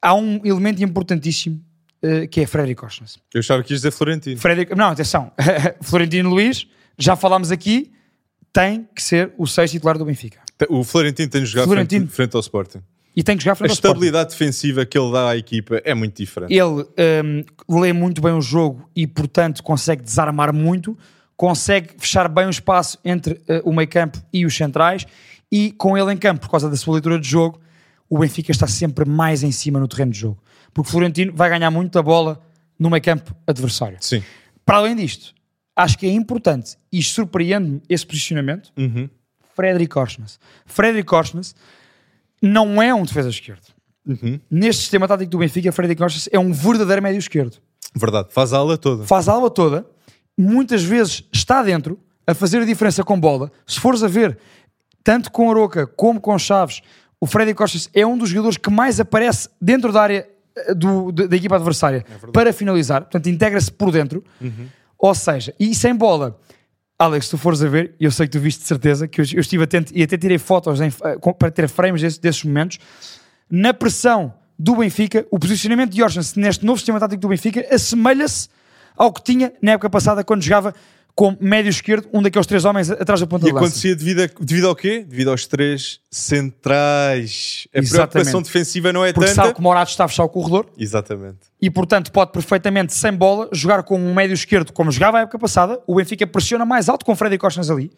Há 0.00 0.14
um 0.14 0.40
elemento 0.44 0.82
importantíssimo 0.82 1.60
eh, 2.02 2.26
que 2.26 2.40
é 2.40 2.46
Frederic 2.46 2.84
Oshnas. 2.84 3.18
Eu 3.34 3.40
achava 3.40 3.62
que 3.62 3.72
ias 3.72 3.80
dizer 3.80 3.90
Florentino. 3.90 4.38
Frederic, 4.38 4.74
não, 4.76 4.88
atenção. 4.90 5.32
Florentino 5.82 6.30
Luís, 6.30 6.66
já 6.96 7.16
falámos 7.16 7.50
aqui, 7.50 7.90
tem 8.52 8.88
que 8.94 9.02
ser 9.02 9.32
o 9.36 9.46
seis 9.46 9.70
titular 9.70 9.98
do 9.98 10.04
Benfica. 10.04 10.40
O 10.68 10.82
Florentino 10.84 11.28
tem 11.28 11.42
de 11.42 11.46
jogar 11.48 11.64
Florentino. 11.64 12.06
frente, 12.06 12.14
frente 12.14 12.34
ao 12.34 12.40
Sporting. 12.40 12.80
E 13.16 13.22
tem 13.22 13.36
que 13.36 13.42
jogar 13.42 13.52
A 13.52 13.56
frente 13.56 13.70
ao 13.70 13.74
Sporting. 13.74 13.94
estabilidade 13.96 14.30
defensiva 14.30 14.86
que 14.86 14.96
ele 14.96 15.10
dá 15.10 15.30
à 15.30 15.36
equipa 15.36 15.80
é 15.84 15.92
muito 15.94 16.16
diferente. 16.16 16.52
Ele 16.54 16.84
hum, 17.68 17.80
lê 17.80 17.92
muito 17.92 18.20
bem 18.22 18.32
o 18.32 18.40
jogo 18.40 18.88
e, 18.94 19.06
portanto, 19.06 19.62
consegue 19.62 20.02
desarmar 20.02 20.52
muito, 20.52 20.96
consegue 21.36 21.94
fechar 21.98 22.28
bem 22.28 22.46
o 22.46 22.50
espaço 22.50 22.96
entre 23.04 23.40
eh, 23.48 23.60
o 23.64 23.72
meio 23.72 23.88
campo 23.88 24.18
e 24.32 24.46
os 24.46 24.56
centrais 24.56 25.04
e 25.50 25.72
com 25.72 25.98
ele 25.98 26.12
em 26.12 26.16
campo, 26.16 26.42
por 26.42 26.50
causa 26.50 26.68
da 26.70 26.76
sua 26.76 26.94
leitura 26.94 27.18
de 27.18 27.28
jogo, 27.28 27.60
o 28.08 28.18
Benfica 28.18 28.50
está 28.50 28.66
sempre 28.66 29.04
mais 29.08 29.42
em 29.42 29.52
cima 29.52 29.78
no 29.78 29.88
terreno 29.88 30.12
de 30.12 30.18
jogo. 30.18 30.42
Porque 30.72 30.88
o 30.88 30.92
Florentino 30.92 31.32
vai 31.34 31.48
ganhar 31.50 31.70
muito 31.70 31.98
a 31.98 32.02
bola 32.02 32.40
no 32.78 32.88
meio 32.90 33.02
campo 33.02 33.34
adversário. 33.46 33.98
Sim. 34.00 34.22
Para 34.64 34.78
além 34.78 34.96
disto, 34.96 35.34
acho 35.74 35.98
que 35.98 36.06
é 36.06 36.10
importante 36.12 36.76
e 36.92 37.02
surpreende-me 37.02 37.82
esse 37.88 38.06
posicionamento, 38.06 38.72
Uhum. 38.76 39.08
Frederic 39.54 39.98
Orsnes. 39.98 40.38
Frederic 40.66 41.12
Orsnes 41.12 41.54
não 42.40 42.80
é 42.80 42.94
um 42.94 43.02
defesa 43.04 43.28
esquerdo. 43.28 43.66
Uhum. 44.06 44.38
Neste 44.48 44.82
sistema 44.82 45.08
tático 45.08 45.30
do 45.30 45.38
Benfica, 45.38 45.72
Frederic 45.72 46.00
Orsnes 46.02 46.28
é 46.32 46.38
um 46.38 46.52
verdadeiro 46.52 47.02
médio 47.02 47.18
esquerdo. 47.18 47.56
Verdade. 47.94 48.28
Faz 48.30 48.52
a 48.52 48.58
ala 48.58 48.78
toda. 48.78 49.04
Faz 49.04 49.28
a 49.28 49.32
aula 49.32 49.50
toda, 49.50 49.84
muitas 50.36 50.82
vezes 50.84 51.24
está 51.32 51.62
dentro, 51.62 51.98
a 52.26 52.34
fazer 52.34 52.62
a 52.62 52.64
diferença 52.64 53.02
com 53.02 53.18
bola. 53.18 53.50
Se 53.66 53.80
fores 53.80 54.02
a 54.02 54.08
ver, 54.08 54.38
tanto 55.02 55.30
com 55.32 55.50
Aroca 55.50 55.86
como 55.86 56.20
com 56.20 56.38
Chaves, 56.38 56.80
o 57.20 57.26
Frederic 57.26 57.60
Orsnes 57.62 57.88
é 57.94 58.06
um 58.06 58.16
dos 58.16 58.28
jogadores 58.30 58.56
que 58.56 58.70
mais 58.70 59.00
aparece 59.00 59.48
dentro 59.60 59.92
da 59.92 60.02
área 60.02 60.28
eh, 60.56 60.74
do- 60.74 61.10
da, 61.12 61.26
da 61.26 61.36
equipa 61.36 61.56
adversária 61.56 62.04
para 62.32 62.52
finalizar, 62.52 63.02
portanto 63.02 63.26
integra-se 63.28 63.70
por 63.72 63.90
dentro. 63.90 64.22
Ou 64.98 65.14
seja, 65.14 65.54
e 65.58 65.74
sem 65.74 65.94
bola, 65.94 66.38
Alex, 66.98 67.26
se 67.26 67.30
tu 67.30 67.38
fores 67.38 67.62
a 67.62 67.68
ver, 67.68 67.94
e 68.00 68.04
eu 68.04 68.10
sei 68.10 68.26
que 68.26 68.32
tu 68.32 68.40
viste 68.40 68.60
de 68.60 68.66
certeza, 68.66 69.06
que 69.06 69.20
eu, 69.20 69.24
eu 69.34 69.40
estive 69.40 69.62
atento 69.64 69.92
e 69.94 70.02
até 70.02 70.16
tirei 70.16 70.38
fotos 70.38 70.80
em- 70.80 70.88
eh, 71.04 71.32
para 71.38 71.50
ter 71.50 71.68
frames 71.68 72.00
desse- 72.02 72.20
desses 72.20 72.42
momentos. 72.44 72.78
Na 73.50 73.72
pressão 73.72 74.34
do 74.58 74.74
Benfica, 74.76 75.24
o 75.30 75.38
posicionamento 75.38 75.90
de 75.92 76.02
Orsnes 76.02 76.34
neste 76.34 76.66
novo 76.66 76.78
sistema 76.78 76.98
tático 76.98 77.20
do 77.20 77.28
Benfica 77.28 77.64
assemelha-se 77.72 78.48
ao 78.96 79.12
que 79.12 79.22
tinha 79.22 79.52
na 79.62 79.72
época 79.72 79.88
passada 79.88 80.24
quando 80.24 80.42
jogava 80.42 80.74
com 81.18 81.36
médio 81.40 81.68
esquerdo, 81.68 82.08
um 82.14 82.22
daqueles 82.22 82.46
três 82.46 82.64
homens 82.64 82.92
atrás 82.92 83.18
da 83.20 83.26
ponta 83.26 83.44
E 83.44 83.48
de 83.48 83.52
lança. 83.52 83.66
acontecia 83.66 83.96
devido, 83.96 84.22
a, 84.22 84.28
devido 84.40 84.68
ao 84.68 84.76
quê? 84.76 85.04
Devido 85.04 85.32
aos 85.32 85.48
três 85.48 85.98
centrais. 86.08 87.66
A 87.74 87.78
Exatamente. 87.80 88.10
preocupação 88.12 88.40
defensiva 88.42 88.92
não 88.92 89.04
é 89.04 89.12
Porque 89.12 89.28
sabe 89.30 89.48
tanta. 89.48 89.56
que 89.56 89.60
Morato 89.60 89.90
está 89.90 90.04
a 90.04 90.08
fechar 90.08 90.22
o 90.22 90.28
corredor 90.28 90.66
Exatamente. 90.78 91.38
e, 91.60 91.68
portanto, 91.68 92.12
pode 92.12 92.30
perfeitamente, 92.30 92.94
sem 92.94 93.12
bola, 93.12 93.48
jogar 93.52 93.82
com 93.82 93.98
um 93.98 94.14
médio 94.14 94.32
esquerdo, 94.34 94.72
como 94.72 94.92
jogava 94.92 95.18
a 95.18 95.22
época 95.22 95.40
passada. 95.40 95.80
O 95.88 95.96
Benfica 95.96 96.24
pressiona 96.24 96.64
mais 96.64 96.88
alto 96.88 97.04
com 97.04 97.10
o 97.10 97.16
Freddy 97.16 97.36
Costas 97.36 97.68
ali, 97.68 97.90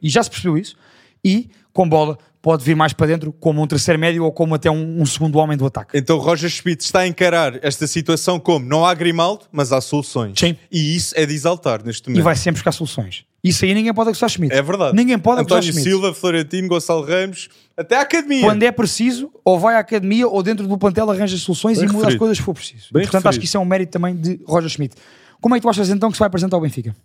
e 0.00 0.08
já 0.08 0.22
se 0.22 0.30
percebeu 0.30 0.56
isso. 0.56 0.76
E, 1.24 1.50
com 1.72 1.88
bola, 1.88 2.18
pode 2.40 2.64
vir 2.64 2.74
mais 2.76 2.92
para 2.92 3.06
dentro, 3.08 3.32
como 3.32 3.62
um 3.62 3.66
terceiro 3.66 3.98
médio 3.98 4.24
ou 4.24 4.32
como 4.32 4.54
até 4.54 4.70
um, 4.70 5.02
um 5.02 5.06
segundo 5.06 5.38
homem 5.38 5.56
do 5.56 5.66
ataque. 5.66 5.96
Então 5.98 6.18
Roger 6.18 6.48
Schmidt 6.48 6.82
está 6.84 7.00
a 7.00 7.06
encarar 7.06 7.58
esta 7.62 7.86
situação 7.86 8.38
como 8.40 8.64
não 8.64 8.84
há 8.86 8.94
Grimaldo, 8.94 9.44
mas 9.52 9.72
há 9.72 9.80
soluções. 9.80 10.38
Sim. 10.38 10.56
E 10.70 10.96
isso 10.96 11.14
é 11.16 11.26
de 11.26 11.34
exaltar 11.34 11.84
neste 11.84 12.06
E 12.06 12.10
momento. 12.10 12.24
vai 12.24 12.36
sempre 12.36 12.54
buscar 12.58 12.72
soluções. 12.72 13.24
Isso 13.42 13.64
aí 13.64 13.72
ninguém 13.72 13.94
pode 13.94 14.10
acusar 14.10 14.28
Schmidt. 14.28 14.52
É 14.54 14.60
verdade. 14.60 14.96
Ninguém 14.96 15.18
pode 15.18 15.40
acusar 15.40 15.58
António 15.58 15.72
Schmidt. 15.72 15.88
Silva, 15.88 16.12
Florentino, 16.14 16.68
Gonçalo 16.68 17.04
Ramos, 17.04 17.48
até 17.76 17.96
a 17.96 18.00
academia. 18.00 18.42
Quando 18.42 18.62
é 18.64 18.72
preciso, 18.72 19.30
ou 19.44 19.58
vai 19.60 19.76
à 19.76 19.78
academia 19.78 20.26
ou 20.26 20.42
dentro 20.42 20.66
do 20.66 20.76
plantel 20.78 21.08
arranja 21.10 21.36
soluções 21.36 21.78
Bem 21.78 21.84
e 21.84 21.92
muda 21.92 21.98
as 21.98 22.02
referido. 22.14 22.18
coisas 22.18 22.36
se 22.38 22.42
for 22.42 22.54
preciso. 22.54 22.88
Bem 22.92 23.02
Portanto, 23.02 23.26
acho 23.26 23.38
referido. 23.38 23.40
que 23.40 23.46
isso 23.46 23.56
é 23.56 23.60
um 23.60 23.64
mérito 23.64 23.92
também 23.92 24.16
de 24.16 24.40
Roger 24.46 24.68
Schmidt. 24.68 24.96
Como 25.40 25.54
é 25.54 25.58
que 25.58 25.62
tu 25.62 25.68
achas 25.68 25.88
então 25.88 26.10
que 26.10 26.16
se 26.16 26.18
vai 26.18 26.26
apresentar 26.26 26.56
ao 26.56 26.60
Benfica? 26.60 26.96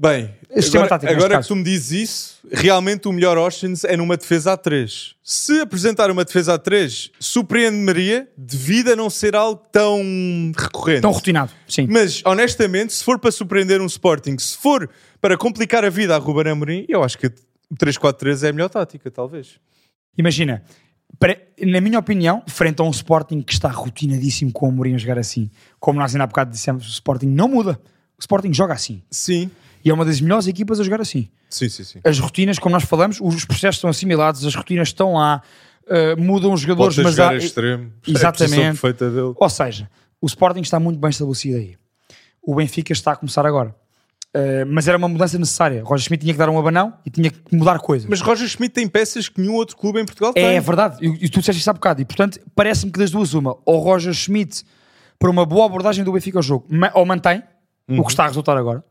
Bem, 0.00 0.34
sistema 0.56 0.86
agora, 0.86 0.98
tático, 0.98 1.12
agora 1.12 1.42
que 1.42 1.46
tu 1.46 1.54
me 1.54 1.62
dizes 1.62 1.90
isso, 1.90 2.38
realmente 2.50 3.06
o 3.06 3.12
melhor 3.12 3.36
Oceans 3.36 3.84
é 3.84 3.98
numa 3.98 4.16
defesa 4.16 4.54
a 4.54 4.56
3. 4.56 5.14
Se 5.22 5.60
apresentar 5.60 6.10
uma 6.10 6.24
defesa 6.24 6.54
a 6.54 6.58
3, 6.58 7.10
surpreende-me 7.20 8.26
devido 8.34 8.92
a 8.92 8.96
não 8.96 9.10
ser 9.10 9.36
algo 9.36 9.62
tão 9.70 10.00
recorrente. 10.56 11.02
Tão 11.02 11.10
rotinado, 11.10 11.52
sim. 11.68 11.86
Mas, 11.86 12.22
honestamente, 12.24 12.94
se 12.94 13.04
for 13.04 13.18
para 13.18 13.30
surpreender 13.30 13.82
um 13.82 13.84
Sporting, 13.84 14.38
se 14.38 14.56
for 14.56 14.88
para 15.20 15.36
complicar 15.36 15.84
a 15.84 15.90
vida 15.90 16.16
a 16.16 16.18
Ruben 16.18 16.50
Amorim, 16.50 16.86
eu 16.88 17.04
acho 17.04 17.18
que 17.18 17.26
o 17.26 17.76
3-4-3 17.76 18.44
é 18.44 18.48
a 18.48 18.52
melhor 18.54 18.70
tática, 18.70 19.10
talvez. 19.10 19.60
Imagina, 20.16 20.62
na 21.60 21.80
minha 21.82 21.98
opinião, 21.98 22.42
frente 22.48 22.80
a 22.80 22.84
um 22.84 22.90
Sporting 22.90 23.42
que 23.42 23.52
está 23.52 23.68
rotinadíssimo 23.68 24.50
com 24.50 24.66
o 24.66 24.72
Mourinho 24.72 24.96
a 24.96 24.98
jogar 24.98 25.18
assim, 25.18 25.50
como 25.78 26.00
nós 26.00 26.14
ainda 26.14 26.24
há 26.24 26.26
bocado 26.26 26.50
dissemos, 26.50 26.86
o 26.86 26.88
Sporting 26.88 27.28
não 27.28 27.48
muda. 27.48 27.78
O 28.16 28.20
Sporting 28.20 28.52
joga 28.54 28.72
assim. 28.74 29.02
Sim, 29.10 29.50
E 29.84 29.90
é 29.90 29.94
uma 29.94 30.04
das 30.04 30.20
melhores 30.20 30.46
equipas 30.46 30.80
a 30.80 30.84
jogar 30.84 31.00
assim. 31.00 31.28
sim, 31.48 31.68
sim. 31.68 31.84
sim. 31.84 32.00
As 32.04 32.18
rotinas, 32.18 32.58
como 32.58 32.74
nós 32.74 32.84
falamos, 32.84 33.18
os 33.20 33.44
processos 33.44 33.76
estão 33.76 33.90
assimilados, 33.90 34.44
as 34.44 34.54
rotinas 34.54 34.88
estão 34.88 35.14
lá, 35.14 35.42
uh, 35.86 36.20
mudam 36.20 36.52
os 36.52 36.60
jogadores, 36.60 36.96
Pode 36.96 37.04
mas 37.04 37.14
jogar 37.14 37.32
há, 37.32 37.36
extremo. 37.36 37.92
É 38.06 38.10
Exatamente. 38.10 38.56
perfeita 38.56 39.10
dele. 39.10 39.34
Ou 39.34 39.48
seja, 39.48 39.90
O 40.20 40.26
Sporting 40.26 40.60
está 40.60 40.78
muito 40.78 40.98
bem 40.98 41.10
estabelecido 41.10 41.56
aí. 41.56 41.76
O 42.42 42.54
Benfica 42.54 42.92
está 42.92 43.12
a 43.12 43.16
começar 43.16 43.46
agora. 43.46 43.74
Uh, 44.32 44.64
mas 44.68 44.86
era 44.86 44.96
uma 44.96 45.08
mudança 45.08 45.36
necessária. 45.38 45.82
Roger 45.82 46.04
Schmidt 46.04 46.22
tinha 46.22 46.32
que 46.32 46.38
dar 46.38 46.48
um 46.48 46.56
abanão 46.56 46.92
e 47.04 47.10
tinha 47.10 47.30
que 47.30 47.40
mudar 47.52 47.80
coisas. 47.80 48.08
Mas 48.08 48.20
Roger 48.20 48.48
Schmidt 48.48 48.72
tem 48.72 48.86
peças 48.86 49.28
que 49.28 49.40
nenhum 49.40 49.54
outro 49.54 49.76
clube 49.76 50.00
em 50.00 50.04
Portugal 50.04 50.32
tem. 50.32 50.44
É 50.44 50.60
verdade, 50.60 51.04
e, 51.04 51.28
tu 51.28 51.40
disseste 51.40 51.60
isso 51.60 51.68
há 51.68 51.72
bocado. 51.72 52.00
E 52.00 52.04
portanto, 52.04 52.38
parece-me 52.54 52.92
que 52.92 52.98
das 52.98 53.10
duas, 53.10 53.34
uma, 53.34 53.56
ou 53.64 53.80
Roger 53.80 54.14
Schmidt, 54.14 54.62
para 55.18 55.28
uma 55.28 55.44
boa 55.44 55.66
abordagem 55.66 56.04
do 56.04 56.12
Benfica 56.12 56.38
ao 56.38 56.42
jogo, 56.42 56.64
ou 56.94 57.04
mantém 57.04 57.42
o 57.88 58.04
que 58.04 58.12
está 58.12 58.22
a 58.24 58.28
resultar 58.28 58.56
agora, 58.56 58.84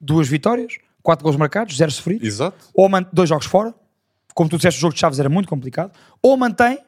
duas 0.00 0.28
vitórias, 0.28 0.78
quatro 1.02 1.24
gols 1.24 1.36
marcados, 1.36 1.76
zero 1.76 1.90
sofridos, 1.90 2.26
Exato. 2.26 2.56
ou 2.74 2.88
dois 3.12 3.28
jogos 3.28 3.46
fora, 3.46 3.74
como 4.34 4.48
tu 4.48 4.56
disseste, 4.56 4.78
o 4.78 4.80
jogo 4.80 4.94
de 4.94 5.00
Chaves 5.00 5.18
era 5.18 5.28
muito 5.28 5.48
complicado, 5.48 5.92
ou 6.22 6.36
mantém 6.36 6.78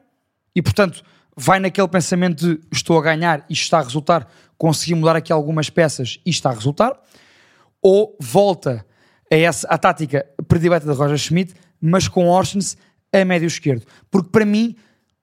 e 0.55 0.61
portanto 0.61 1.03
vai 1.35 1.59
naquele 1.59 1.87
pensamento 1.87 2.45
de 2.45 2.61
estou 2.71 2.97
a 2.97 3.01
ganhar 3.01 3.45
e 3.49 3.53
isto 3.53 3.63
está 3.63 3.79
a 3.79 3.83
resultar, 3.83 4.27
consegui 4.57 4.95
mudar 4.95 5.15
aqui 5.15 5.31
algumas 5.33 5.69
peças 5.69 6.19
e 6.25 6.29
está 6.29 6.49
a 6.49 6.53
resultar, 6.53 6.99
ou 7.81 8.15
volta 8.19 8.85
a 9.31 9.35
essa 9.35 9.67
a 9.67 9.77
tática 9.77 10.25
predileta 10.47 10.85
de 10.85 10.97
Roger 10.97 11.17
Schmidt, 11.17 11.53
mas 11.81 12.07
com 12.07 12.27
Orsens 12.27 12.77
a 13.11 13.25
médio 13.25 13.47
esquerdo, 13.47 13.85
porque 14.09 14.29
para 14.29 14.45
mim 14.45 14.75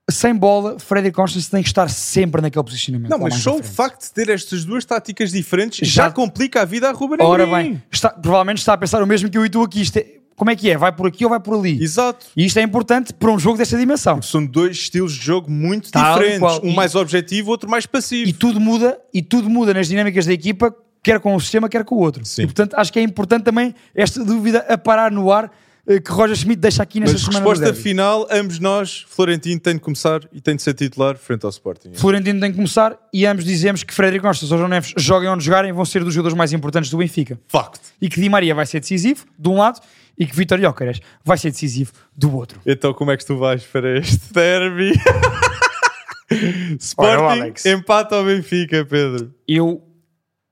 sem 0.09 0.35
bola, 0.35 0.79
Frederic 0.79 1.21
Orsens 1.21 1.49
tem 1.49 1.63
que 1.63 1.69
estar 1.69 1.89
sempre 1.89 2.41
naquele 2.41 2.65
posicionamento. 2.65 3.11
Não, 3.11 3.19
mas 3.19 3.35
só 3.35 3.57
o 3.57 3.63
facto 3.63 4.03
de 4.03 4.13
ter 4.13 4.29
estas 4.29 4.65
duas 4.65 4.85
táticas 4.85 5.31
diferentes 5.31 5.89
já, 5.89 6.05
Já- 6.05 6.11
complica 6.11 6.63
a 6.63 6.65
vida 6.65 6.89
a 6.89 6.93
Ruben 6.93 7.19
Ora 7.21 7.45
Amorim. 7.45 7.63
bem, 7.73 7.83
está- 7.93 8.11
provavelmente 8.11 8.59
está 8.59 8.73
a 8.73 8.79
pensar 8.79 9.03
o 9.03 9.07
mesmo 9.07 9.29
que 9.31 9.39
eu 9.39 9.45
e 9.47 9.51
tu 9.51 9.63
aqui. 9.63 9.81
Isto 9.83 9.99
é- 9.99 10.07
como 10.37 10.51
é 10.51 10.57
que 10.57 10.71
é? 10.71 10.77
Vai 10.77 10.91
por 10.91 11.07
aqui 11.07 11.25
ou 11.25 11.31
vai 11.31 11.39
por 11.39 11.55
ali? 11.57 11.81
Exato. 11.83 12.27
E 12.37 12.45
isto 12.47 12.59
é 12.59 12.63
importante 12.63 13.13
para 13.13 13.31
um 13.31 13.39
jogo 13.39 13.59
desta 13.59 13.77
dimensão. 13.77 14.21
São 14.23 14.45
dois 14.45 14.77
estilos 14.79 15.13
de 15.13 15.25
jogo 15.25 15.51
muito 15.51 15.91
Tal 15.93 16.15
diferentes. 16.15 16.39
qual. 16.41 16.61
Um 16.65 16.71
E- 16.71 16.75
mais 16.75 16.95
objetivo, 16.95 17.51
outro 17.51 17.69
mais 17.71 17.85
passivo. 17.87 18.29
E 18.31 18.33
tudo 18.33 18.59
muda, 18.59 18.99
e 19.13 19.23
tudo 19.23 19.49
muda 19.51 19.75
nas 19.75 19.87
dinâmicas 19.87 20.25
da 20.27 20.33
equipa, 20.33 20.75
quer 21.03 21.21
com 21.21 21.37
um 21.37 21.41
sistema, 21.41 21.69
quer 21.69 21.85
com 21.85 21.95
o 21.95 21.99
outro. 21.99 22.25
Sim. 22.25 22.43
E 22.43 22.47
portanto 22.47 22.75
acho 22.75 22.93
que 22.93 22.99
é 22.99 23.03
importante 23.03 23.45
também 23.45 23.75
esta 23.95 24.25
dúvida 24.25 24.65
a 24.69 24.77
parar 24.77 25.11
no 25.13 25.31
ar 25.31 25.51
que 25.87 26.11
Roger 26.13 26.37
Schmidt 26.37 26.61
deixa 26.61 26.83
aqui 26.83 27.01
nesta 27.01 27.15
Mas 27.15 27.23
semana. 27.23 27.39
resposta 27.41 27.75
final, 27.75 28.27
ambos 28.31 28.59
nós, 28.59 29.05
Florentino 29.09 29.59
tem 29.61 29.75
de 29.75 29.81
começar 29.81 30.21
e 30.33 30.41
tem 30.41 30.55
de 30.57 30.63
ser 30.63 30.75
titular 30.75 31.17
frente 31.17 31.45
ao 31.45 31.51
Sporting. 31.51 31.93
Florentino 31.95 32.39
tem 32.41 32.51
que 32.51 32.57
começar 32.57 32.97
e 33.13 33.27
ambos 33.27 33.45
dizemos 33.45 33.83
que 33.83 33.93
Frederico 33.95 34.27
Costa 34.27 34.45
ou 34.45 34.59
João 34.59 34.69
Neves 34.69 34.93
joguem 34.97 35.29
onde 35.29 35.45
jogarem 35.45 35.73
vão 35.73 35.85
ser 35.85 36.05
dos 36.05 36.15
jogadores 36.15 36.37
mais 36.37 36.53
importantes 36.53 36.91
do 36.91 36.99
Benfica. 36.99 37.39
Facto. 37.49 37.81
E 38.01 38.09
que 38.09 38.21
Di 38.21 38.29
Maria 38.29 38.55
vai 38.55 38.67
ser 38.67 38.81
decisivo, 38.81 39.25
de 39.39 39.49
um 39.49 39.57
lado, 39.59 39.81
e 40.19 40.27
que 40.27 40.37
Vitor 40.37 40.61
Jóqueres 40.61 41.01
vai 41.25 41.39
ser 41.39 41.51
decisivo, 41.51 41.93
do 42.17 42.35
outro. 42.37 42.61
Então 42.67 42.93
como 42.93 43.11
é 43.11 43.17
que 43.17 43.25
tu 43.25 43.37
vais 43.39 43.65
para 43.65 43.99
este 43.99 44.33
derby? 44.33 44.93
Sporting, 46.79 47.23
Ora, 47.23 47.33
Alex. 47.33 47.67
empata 47.67 48.15
ao 48.17 48.25
Benfica, 48.25 48.85
Pedro. 48.85 49.35
Eu 49.49 49.83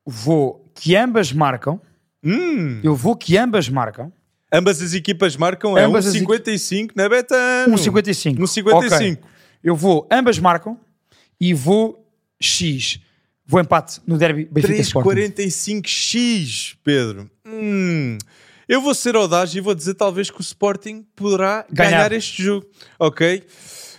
vou 0.07 0.65
que 0.75 0.97
ambas 0.97 1.33
marcam, 1.33 1.81
Hum, 2.25 2.81
eu 2.83 2.97
vou 2.97 3.15
que 3.15 3.37
ambas 3.39 3.69
marcam, 3.69 4.13
ambas 4.53 4.81
as 4.83 4.95
equipas 4.95 5.37
marcam 5.37 5.77
é 5.77 5.85
Ambas 5.85 6.07
as 6.07 6.15
1,55 6.15 6.91
na 6.95 7.09
Betano. 7.09 7.75
1,55. 7.77 8.39
No 8.39 8.47
55. 8.47 9.23
Ok. 9.23 9.31
Eu 9.63 9.75
vou, 9.75 10.07
ambas 10.11 10.39
marcam 10.39 10.79
e 11.41 11.53
vou 11.55 12.05
X. 12.41 13.01
Vou 13.47 13.61
empate 13.61 14.01
no 14.07 14.19
derby 14.19 14.45
Benfica 14.51 14.81
Sporting. 14.83 15.11
3,45x, 15.31 16.77
Pedro. 16.85 17.31
Hum. 17.47 18.19
Eu 18.69 18.83
vou 18.83 18.95
ser 18.95 19.17
audaz 19.17 19.55
e 19.55 19.61
vou 19.61 19.75
dizer 19.75 19.95
talvez 19.95 20.31
que 20.31 20.39
o 20.39 20.43
Sporting 20.43 21.07
poderá 21.17 21.65
ganhar, 21.71 21.91
Ganhar. 21.93 22.13
este 22.13 22.43
jogo, 22.43 22.67
ok? 22.99 23.43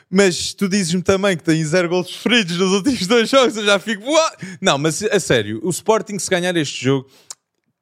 Mas 0.07 0.53
tu 0.53 0.69
dizes-me 0.69 1.01
também 1.01 1.35
que 1.35 1.43
tem 1.43 1.63
zero 1.63 1.89
gols 1.89 2.07
sofridos 2.09 2.57
nos 2.57 2.71
últimos 2.73 3.07
dois 3.07 3.27
jogos, 3.29 3.57
eu 3.57 3.65
já 3.65 3.79
fico... 3.79 4.03
"Uá!" 4.09 4.37
Não, 4.61 4.77
mas 4.77 5.01
a 5.03 5.19
sério, 5.19 5.59
o 5.63 5.69
Sporting 5.71 6.19
se 6.19 6.29
ganhar 6.29 6.55
este 6.55 6.83
jogo 6.85 7.09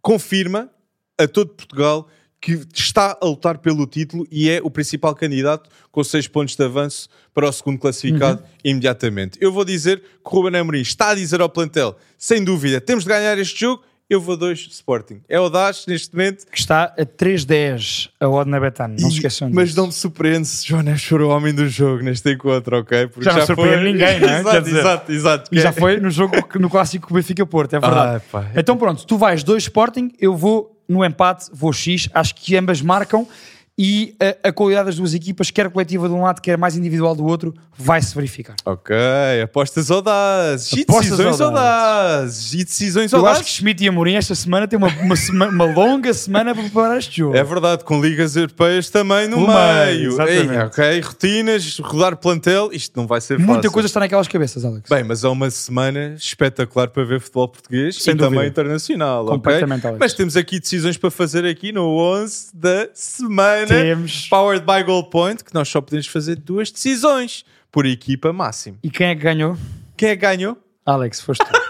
confirma 0.01 0.69
a 1.17 1.27
todo 1.27 1.49
Portugal 1.53 2.07
que 2.55 2.79
está 2.79 3.17
a 3.21 3.25
lutar 3.25 3.57
pelo 3.57 3.85
título 3.85 4.25
e 4.31 4.49
é 4.49 4.61
o 4.63 4.69
principal 4.71 5.13
candidato 5.13 5.69
com 5.91 6.01
seis 6.01 6.27
pontos 6.29 6.55
de 6.55 6.63
avanço 6.63 7.09
para 7.33 7.47
o 7.49 7.51
segundo 7.51 7.77
classificado 7.77 8.41
imediatamente. 8.63 9.37
Eu 9.41 9.51
vou 9.51 9.65
dizer 9.65 9.99
que 9.99 10.05
o 10.23 10.29
Ruben 10.29 10.57
Amorim 10.57 10.79
está 10.79 11.09
a 11.09 11.15
dizer 11.15 11.41
ao 11.41 11.49
plantel, 11.49 11.97
sem 12.17 12.41
dúvida, 12.43 12.79
temos 12.79 13.03
de 13.03 13.09
ganhar 13.09 13.37
este 13.37 13.59
jogo, 13.59 13.83
eu 14.09 14.21
vou 14.21 14.37
dois 14.37 14.59
Sporting. 14.71 15.19
É 15.27 15.35
audaz 15.35 15.83
neste 15.85 16.15
momento, 16.15 16.45
Que 16.49 16.57
está 16.57 16.85
a 16.97 17.05
3-10 17.05 18.09
a 18.17 18.29
odd 18.29 18.49
na 18.49 18.57
Betano. 18.61 18.95
Não 18.97 19.09
e- 19.09 19.11
se 19.11 19.17
esqueçam 19.17 19.49
mas 19.51 19.69
disso. 19.69 19.79
não 19.81 19.87
me 19.87 19.91
surpreende 19.93 20.47
se 20.47 20.65
João 20.65 20.81
Neves 20.81 21.03
for 21.03 21.21
o 21.21 21.27
homem 21.27 21.53
do 21.53 21.67
jogo 21.67 22.01
neste 22.01 22.31
encontro, 22.31 22.77
ok? 22.79 23.07
Porque 23.07 23.25
Já 23.25 23.33
não 23.35 23.45
surpreende 23.45 23.83
ninguém, 23.91 24.21
não 24.21 24.29
é? 24.29 24.39
exato, 24.39 24.61
dizer, 24.63 24.79
exato, 24.79 25.11
exato. 25.11 25.49
E 25.55 25.59
já 25.59 25.73
foi 25.73 25.99
no 25.99 26.09
jogo 26.09 26.33
no 26.57 26.69
clássico 26.69 27.13
Benfica-Porto, 27.13 27.73
é 27.75 27.79
verdade. 27.81 28.23
Ah, 28.25 28.29
pá. 28.31 28.51
Então 28.55 28.77
pronto, 28.77 29.05
tu 29.05 29.17
vais 29.17 29.43
dois 29.43 29.63
Sporting, 29.63 30.13
eu 30.17 30.33
vou 30.33 30.76
no 30.87 31.03
empate, 31.03 31.49
vou 31.51 31.73
X, 31.73 32.09
acho 32.13 32.33
que 32.35 32.55
ambas 32.55 32.81
marcam 32.81 33.27
e 33.77 34.15
a, 34.43 34.49
a 34.49 34.51
qualidade 34.51 34.87
das 34.87 34.95
duas 34.95 35.13
equipas, 35.13 35.51
quer 35.51 35.69
coletiva 35.69 36.07
de 36.07 36.13
um 36.15 36.23
lado, 36.23 36.41
quer 36.41 36.57
mais 36.57 36.75
individual 36.75 37.13
do 37.15 37.23
outro, 37.25 37.53
vai 37.77 38.01
se 38.01 38.15
verificar. 38.15 38.55
Ok, 38.65 38.95
apostas 39.43 39.91
audazes. 39.91 40.71
E 40.73 40.81
Apostas 40.81 41.11
decisões 41.17 41.39
audazes. 41.41 42.53
E 42.53 42.63
decisões 42.63 43.13
Eu 43.13 43.19
audazes. 43.19 43.41
acho 43.41 43.49
que 43.49 43.55
Schmidt 43.55 43.83
e 43.83 43.87
Amorim 43.87 44.15
esta 44.15 44.33
semana 44.33 44.67
têm 44.67 44.77
uma, 44.77 44.87
uma, 44.87 45.15
sema- 45.15 45.47
uma 45.47 45.65
longa 45.65 46.11
semana 46.13 46.55
para 46.55 46.63
preparar 46.63 46.97
este 46.97 47.17
jogo. 47.17 47.35
É 47.37 47.43
verdade, 47.43 47.83
com 47.83 48.01
ligas 48.01 48.35
europeias 48.35 48.89
também 48.89 49.27
no 49.27 49.41
No 49.41 49.47
meio, 49.47 50.17
meio. 50.17 50.27
Ei, 50.27 50.57
ok, 50.59 50.99
rotinas, 51.01 51.77
rodar 51.79 52.17
plantel, 52.17 52.69
isto 52.73 52.99
não 52.99 53.05
vai 53.05 53.21
ser 53.21 53.35
fácil. 53.35 53.45
Muita 53.53 53.69
coisa 53.69 53.85
está 53.85 53.99
naquelas 53.99 54.27
cabeças, 54.27 54.65
Alex. 54.65 54.89
Bem, 54.89 55.03
mas 55.03 55.23
é 55.23 55.27
uma 55.27 55.51
semana 55.51 56.15
espetacular 56.17 56.87
para 56.89 57.03
ver 57.05 57.19
futebol 57.21 57.47
português 57.47 58.01
Sem 58.01 58.13
e 58.13 58.17
dúvida. 58.17 58.35
também 58.35 58.49
internacional? 58.49 59.25
Completamente, 59.27 59.85
Alex. 59.85 59.99
Mas 59.99 60.13
temos 60.13 60.35
aqui 60.35 60.59
decisões 60.59 60.97
para 60.97 61.11
fazer 61.11 61.45
aqui 61.45 61.71
no 61.71 61.85
11 61.99 62.47
da 62.55 62.89
semana. 62.93 63.66
Temos. 63.67 64.27
Powered 64.29 64.65
by 64.65 64.83
Goal 64.83 65.09
Point, 65.09 65.43
que 65.43 65.53
nós 65.53 65.67
só 65.69 65.81
podemos 65.81 66.07
fazer 66.07 66.35
duas 66.35 66.71
decisões 66.71 67.45
por 67.71 67.85
equipa 67.85 68.31
máximo. 68.33 68.77
E 68.83 68.89
quem 68.89 69.07
é 69.07 69.15
que 69.15 69.21
ganhou? 69.21 69.57
Quem 69.95 70.09
é 70.09 70.15
que 70.15 70.21
ganhou? 70.21 70.57
Alex, 70.85 71.21
foste 71.21 71.43
tu. 71.45 71.51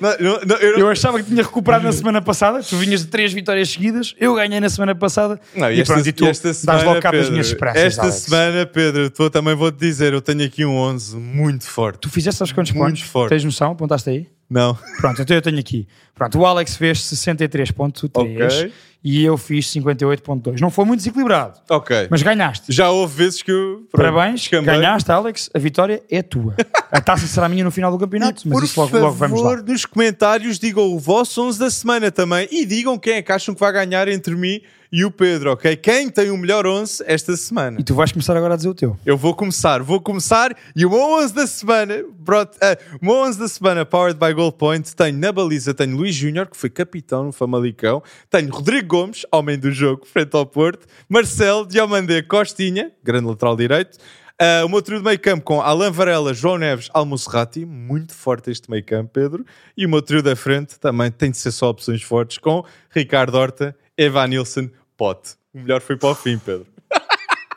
Não, 0.00 0.10
não, 0.20 0.40
não, 0.44 0.56
eu 0.56 0.78
Eu 0.80 0.88
achava 0.90 1.18
que 1.22 1.28
tinha 1.28 1.42
recuperado 1.42 1.84
na 1.84 1.92
semana 1.92 2.20
passada. 2.20 2.62
Tu 2.62 2.76
vinhas 2.76 3.00
de 3.00 3.06
três 3.06 3.32
vitórias 3.32 3.70
seguidas. 3.70 4.14
Eu 4.18 4.34
ganhei 4.34 4.60
na 4.60 4.68
semana 4.68 4.94
passada. 4.94 5.40
Não, 5.54 5.70
e 5.70 5.80
esta, 5.80 5.94
pronto, 5.94 6.08
e 6.08 6.12
tu 6.12 6.26
esta 6.26 6.52
semana, 6.52 6.84
logo 6.84 7.00
cabo 7.00 7.16
das 7.16 7.30
minhas 7.30 7.46
esperanças. 7.48 7.82
esta 7.82 8.02
Alex. 8.02 8.16
semana, 8.18 8.66
Pedro, 8.66 9.08
tu 9.10 9.30
também 9.30 9.54
vou-te 9.54 9.78
dizer, 9.78 10.12
eu 10.12 10.20
tenho 10.20 10.44
aqui 10.44 10.64
um 10.64 10.76
11 10.76 11.16
muito 11.16 11.64
forte. 11.64 12.00
Tu 12.00 12.10
fizeste 12.10 12.42
aos 12.42 12.52
quantos 12.52 12.72
Muito 12.72 12.86
pontos? 12.86 13.02
forte. 13.02 13.30
Tens 13.30 13.44
noção? 13.44 13.72
Apontaste 13.72 14.10
aí? 14.10 14.26
Não. 14.48 14.76
Pronto, 15.00 15.22
então 15.22 15.36
eu 15.36 15.42
tenho 15.42 15.58
aqui. 15.58 15.86
Pronto, 16.14 16.38
o 16.38 16.44
Alex 16.46 16.76
fez 16.76 16.98
63.3 16.98 18.10
Ok. 18.14 18.72
E 19.02 19.24
eu 19.24 19.36
fiz 19.38 19.66
58.2. 19.72 20.60
Não 20.60 20.70
foi 20.70 20.84
muito 20.84 20.98
desequilibrado, 21.00 21.58
Ok. 21.70 22.08
mas 22.10 22.22
ganhaste. 22.22 22.70
Já 22.72 22.90
houve 22.90 23.16
vezes 23.16 23.42
que 23.42 23.50
eu... 23.50 23.86
Parabéns, 23.92 24.40
descambei. 24.40 24.74
ganhaste, 24.74 25.10
Alex. 25.10 25.50
A 25.54 25.58
vitória 25.58 26.02
é 26.10 26.22
tua. 26.22 26.54
A 26.90 27.00
taça 27.00 27.26
será 27.26 27.48
minha 27.48 27.64
no 27.64 27.70
final 27.70 27.90
do 27.90 27.98
campeonato, 27.98 28.42
mas 28.46 28.52
Por 28.58 28.64
isso 28.64 28.78
logo, 28.80 28.92
favor, 28.92 29.04
logo 29.06 29.16
vamos 29.16 29.42
lá. 29.42 29.56
nos 29.62 29.86
comentários 29.86 30.58
digam 30.58 30.84
o 30.92 30.98
vosso 30.98 31.42
11 31.42 31.58
da 31.58 31.70
semana 31.70 32.10
também 32.10 32.48
e 32.50 32.64
digam 32.66 32.98
quem 32.98 33.14
é 33.14 33.22
que 33.22 33.32
acham 33.32 33.54
que 33.54 33.60
vai 33.60 33.72
ganhar 33.72 34.08
entre 34.08 34.34
mim 34.34 34.60
e 34.92 35.04
o 35.04 35.10
Pedro, 35.12 35.52
ok? 35.52 35.76
Quem 35.76 36.10
tem 36.10 36.30
o 36.30 36.36
melhor 36.36 36.66
11 36.66 37.04
esta 37.06 37.36
semana? 37.36 37.76
E 37.80 37.84
tu 37.84 37.94
vais 37.94 38.10
começar 38.10 38.36
agora 38.36 38.54
a 38.54 38.56
dizer 38.56 38.68
o 38.68 38.74
teu. 38.74 38.98
Eu 39.06 39.16
vou 39.16 39.32
começar, 39.36 39.80
vou 39.84 40.00
começar 40.00 40.52
e 40.74 40.84
o 40.84 40.90
meu 40.90 40.98
11 41.20 41.32
da 41.32 41.46
semana, 41.46 42.02
brought, 42.18 42.56
ah, 42.60 42.76
o 43.00 43.04
meu 43.04 43.14
11 43.18 43.38
da 43.38 43.46
semana, 43.46 43.86
powered 43.86 44.18
by 44.18 44.32
Goal 44.34 44.50
Point, 44.50 44.96
tenho 44.96 45.16
na 45.16 45.30
baliza, 45.30 45.72
tenho 45.72 45.96
Luís 45.96 46.12
Júnior, 46.16 46.48
que 46.48 46.56
foi 46.56 46.68
capitão 46.68 47.22
no 47.26 47.30
Famalicão, 47.32 48.02
tenho 48.28 48.50
Rodrigo 48.50 48.88
Gomes, 48.90 49.24
homem 49.30 49.56
do 49.56 49.70
jogo, 49.70 50.04
frente 50.04 50.34
ao 50.34 50.44
Porto, 50.44 50.84
Marcelo, 51.08 51.64
Diomandé, 51.64 52.22
Costinha, 52.22 52.90
grande 53.04 53.28
lateral 53.28 53.54
direito, 53.54 53.96
ah, 54.36 54.64
o 54.64 54.68
meu 54.68 54.82
trio 54.82 54.98
de 54.98 55.04
meio 55.04 55.20
campo 55.20 55.44
com 55.44 55.60
Alan 55.60 55.92
Varela, 55.92 56.34
João 56.34 56.58
Neves, 56.58 56.90
Almocerrati, 56.92 57.64
muito 57.64 58.12
forte 58.12 58.50
este 58.50 58.68
meio 58.68 58.84
campo, 58.84 59.12
Pedro, 59.12 59.46
e 59.76 59.86
o 59.86 59.88
meu 59.88 60.02
trio 60.02 60.24
da 60.24 60.34
frente 60.34 60.76
também 60.80 61.08
tem 61.08 61.30
de 61.30 61.36
ser 61.36 61.52
só 61.52 61.70
opções 61.70 62.02
fortes 62.02 62.38
com 62.38 62.64
Ricardo 62.90 63.36
Horta, 63.36 63.76
Evanilson, 63.96 64.68
Pote. 64.96 65.34
O 65.54 65.60
melhor 65.60 65.80
foi 65.80 65.96
para 65.96 66.08
o 66.08 66.14
fim, 66.16 66.36
Pedro. 66.36 66.66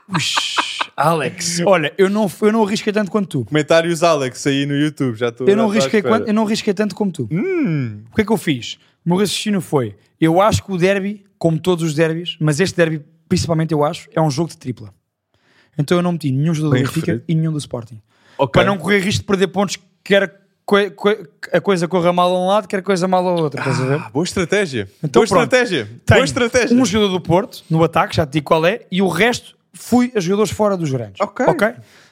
Alex, 0.96 1.62
olha, 1.66 1.92
eu 1.98 2.08
não, 2.08 2.32
eu 2.42 2.52
não 2.52 2.64
arrisquei 2.64 2.94
tanto 2.94 3.10
quanto 3.10 3.28
tu. 3.28 3.46
Comentários 3.46 4.04
Alex 4.04 4.46
aí 4.46 4.68
no 4.68 4.76
YouTube, 4.76 5.16
já 5.16 5.30
estou 5.30 5.48
Eu 5.48 5.58
não, 5.58 5.72
quanto, 5.72 6.28
eu 6.28 6.34
não 6.36 6.46
arrisquei 6.46 6.74
tanto 6.74 6.94
como 6.94 7.12
tu. 7.12 7.28
Hum, 7.32 8.04
O 8.12 8.16
que 8.16 8.22
é 8.22 8.26
que 8.26 8.32
eu 8.32 8.38
fiz? 8.38 8.78
O 9.06 9.10
meu 9.10 9.18
raciocínio 9.18 9.62
foi: 9.62 9.96
eu 10.20 10.42
acho 10.42 10.64
que 10.64 10.72
o 10.72 10.78
derby, 10.78 11.26
como 11.38 11.60
todos 11.60 11.84
os 11.84 11.94
derbys, 11.94 12.38
mas 12.40 12.60
este 12.60 12.76
derby, 12.76 13.02
principalmente 13.28 13.72
eu 13.74 13.84
acho, 13.84 14.10
é 14.14 14.22
um 14.22 14.30
jogo 14.30 14.50
de 14.50 14.58
tripla. 14.58 14.94
Então 15.78 15.98
eu 15.98 16.02
não 16.04 16.12
meti 16.14 16.32
nenhum 16.32 16.54
jogador 16.54 16.74
Bem 16.76 16.84
do 16.84 16.88
Benfica 16.88 17.06
referido. 17.14 17.24
e 17.28 17.36
nenhum 17.36 17.52
do 17.52 17.58
Sporting. 17.58 18.02
ok. 18.38 18.52
Para 18.62 18.70
não 18.70 18.78
correr 18.78 19.00
risco 19.00 19.22
de 19.22 19.26
perder 19.26 19.48
pontos, 19.48 19.78
quer 20.04 20.40
a 21.52 21.60
coisa 21.60 21.88
corra 21.88 22.14
mal 22.14 22.34
a 22.34 22.40
um 22.40 22.48
lado, 22.48 22.68
quer 22.68 22.78
a 22.78 22.82
coisa 22.82 23.08
mal 23.08 23.28
ao 23.28 23.38
outro. 23.38 23.60
Estás 23.60 23.82
a 23.82 23.86
ver? 23.86 24.00
Ah, 24.00 24.10
boa 24.14 24.24
estratégia. 24.24 24.88
Então 25.04 25.22
boa 25.22 25.28
pronto. 25.28 25.44
estratégia. 25.44 25.90
Boa 26.08 26.24
estratégia. 26.24 26.78
um 26.78 26.86
jogador 26.86 27.12
do 27.12 27.20
Porto 27.22 27.64
no 27.70 27.84
ataque, 27.84 28.16
já 28.16 28.26
te 28.26 28.34
digo 28.34 28.46
qual 28.46 28.66
é, 28.66 28.86
e 28.90 29.02
o 29.02 29.08
resto 29.10 29.58
fui 29.74 30.12
a 30.16 30.20
jogadores 30.20 30.52
fora 30.52 30.78
dos 30.78 30.90
grandes. 30.90 31.20
Ok. 31.20 31.46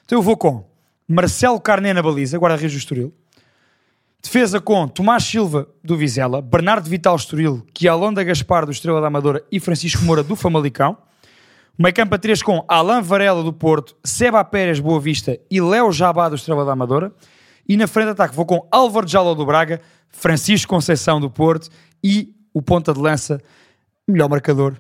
Então 0.06 0.18
eu 0.18 0.22
vou 0.22 0.36
com 0.36 0.66
Marcelo 1.08 1.60
Carné 1.62 1.94
na 1.94 2.02
baliza, 2.02 2.38
guarda-redes 2.38 2.74
do 2.74 2.80
Estoril. 2.80 3.14
Defesa 4.22 4.62
com 4.62 4.88
Tomás 4.88 5.24
Silva 5.24 5.68
do 5.84 5.98
Vizela, 5.98 6.44
Bernardo 6.44 6.88
Vital 6.88 7.16
Estoril, 7.16 7.66
Quialonda 7.74 8.24
Gaspar 8.24 8.66
do 8.66 8.72
Estrela 8.72 9.02
da 9.02 9.08
Amadora 9.08 9.44
e 9.52 9.60
Francisco 9.60 10.04
Moura 10.06 10.22
do 10.22 10.36
Famalicão. 10.36 10.96
O 11.78 11.82
meio 11.82 11.96
campo 11.96 12.14
a 12.14 12.20
3 12.20 12.44
com 12.44 12.64
Alain 12.68 13.02
Varela 13.02 13.42
do 13.42 13.52
Porto, 13.52 13.96
Seba 14.04 14.44
Pérez 14.44 14.80
Boa 14.80 15.00
Vista 15.00 15.40
e 15.50 15.60
Léo 15.60 15.92
Jabá 15.92 16.30
do 16.30 16.36
Estrela 16.36 16.64
da 16.64 16.74
Amadora. 16.74 17.12
E 17.68 17.76
na 17.76 17.88
frente 17.88 18.06
de 18.06 18.12
ataque 18.12 18.36
vou 18.36 18.46
com 18.46 18.68
Álvaro 18.72 19.08
Jalo 19.08 19.34
do 19.34 19.44
Braga, 19.44 19.82
Francisco 20.10 20.70
Conceição 20.70 21.20
do 21.20 21.30
Porto 21.30 21.70
e 22.04 22.36
o 22.54 22.62
ponta 22.62 22.94
de 22.94 23.00
lança, 23.00 23.42
melhor 24.08 24.30
marcador, 24.30 24.80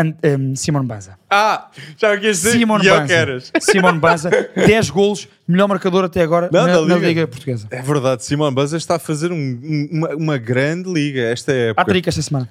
An- 0.00 0.14
um, 0.38 0.54
Simon 0.54 0.84
Banza. 0.84 1.18
Ah, 1.28 1.70
já 1.96 2.12
o 2.14 2.20
queres 2.20 2.36
dizer? 2.38 2.52
Simon 2.52 2.78
e 2.82 2.86
eu 2.86 2.94
Banza. 2.94 3.06
queres. 3.08 3.52
Simon 3.60 3.98
Banza, 3.98 4.30
10 4.54 4.90
golos, 4.90 5.26
melhor 5.46 5.66
marcador 5.66 6.04
até 6.04 6.22
agora 6.22 6.48
Não, 6.52 6.66
na, 6.66 6.72
da 6.74 6.80
na 6.82 6.94
Liga. 6.94 7.06
Liga 7.08 7.26
Portuguesa. 7.26 7.66
É 7.70 7.82
verdade, 7.82 8.24
Simão 8.24 8.54
Banza 8.54 8.76
está 8.76 8.94
a 8.94 8.98
fazer 9.00 9.32
um- 9.32 9.34
um- 9.36 9.88
uma, 9.92 10.08
uma 10.14 10.38
grande 10.38 10.88
liga 10.92 11.20
esta 11.22 11.52
época. 11.52 11.82
Há 11.82 11.84
trica 11.84 12.08
esta 12.10 12.22
semana. 12.22 12.48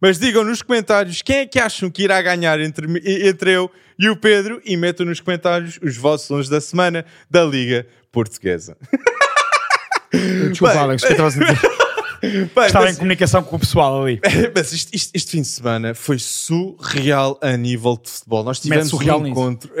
Mas 0.00 0.18
digam 0.18 0.42
nos 0.44 0.60
comentários 0.60 1.22
quem 1.22 1.36
é 1.36 1.46
que 1.46 1.58
acham 1.58 1.88
que 1.88 2.02
irá 2.02 2.20
ganhar 2.20 2.58
entre, 2.60 2.86
entre 3.28 3.52
eu 3.52 3.70
e 3.98 4.08
o 4.10 4.16
Pedro 4.16 4.60
e 4.64 4.76
metam 4.76 5.06
nos 5.06 5.20
comentários 5.20 5.78
os 5.80 5.96
vossos 5.96 6.26
sons 6.26 6.48
da 6.48 6.60
semana 6.60 7.04
da 7.30 7.44
Liga 7.44 7.86
Portuguesa. 8.10 8.76
Desculpa, 10.50 10.74
Bem, 10.74 10.82
Alex, 10.82 11.02
o 11.02 11.06
que 11.06 11.12
estavas 11.12 11.36
a 11.36 11.44
dizer? 11.44 11.58
Bem, 12.30 12.66
Estava 12.66 12.84
em 12.86 12.88
mas, 12.88 12.96
comunicação 12.98 13.42
com 13.42 13.56
o 13.56 13.58
pessoal 13.58 14.02
ali. 14.02 14.20
mas 14.54 14.72
isto- 14.72 14.94
isto- 14.94 15.10
este 15.14 15.30
fim 15.32 15.42
de 15.42 15.48
semana 15.48 15.94
foi 15.94 16.18
surreal 16.18 17.38
a 17.42 17.56
nível 17.56 17.98
de 18.02 18.10
futebol. 18.10 18.42
Nós 18.44 18.60
tivemos 18.60 18.88
surreal 18.88 19.20
um 19.20 19.26
encontro. 19.26 19.70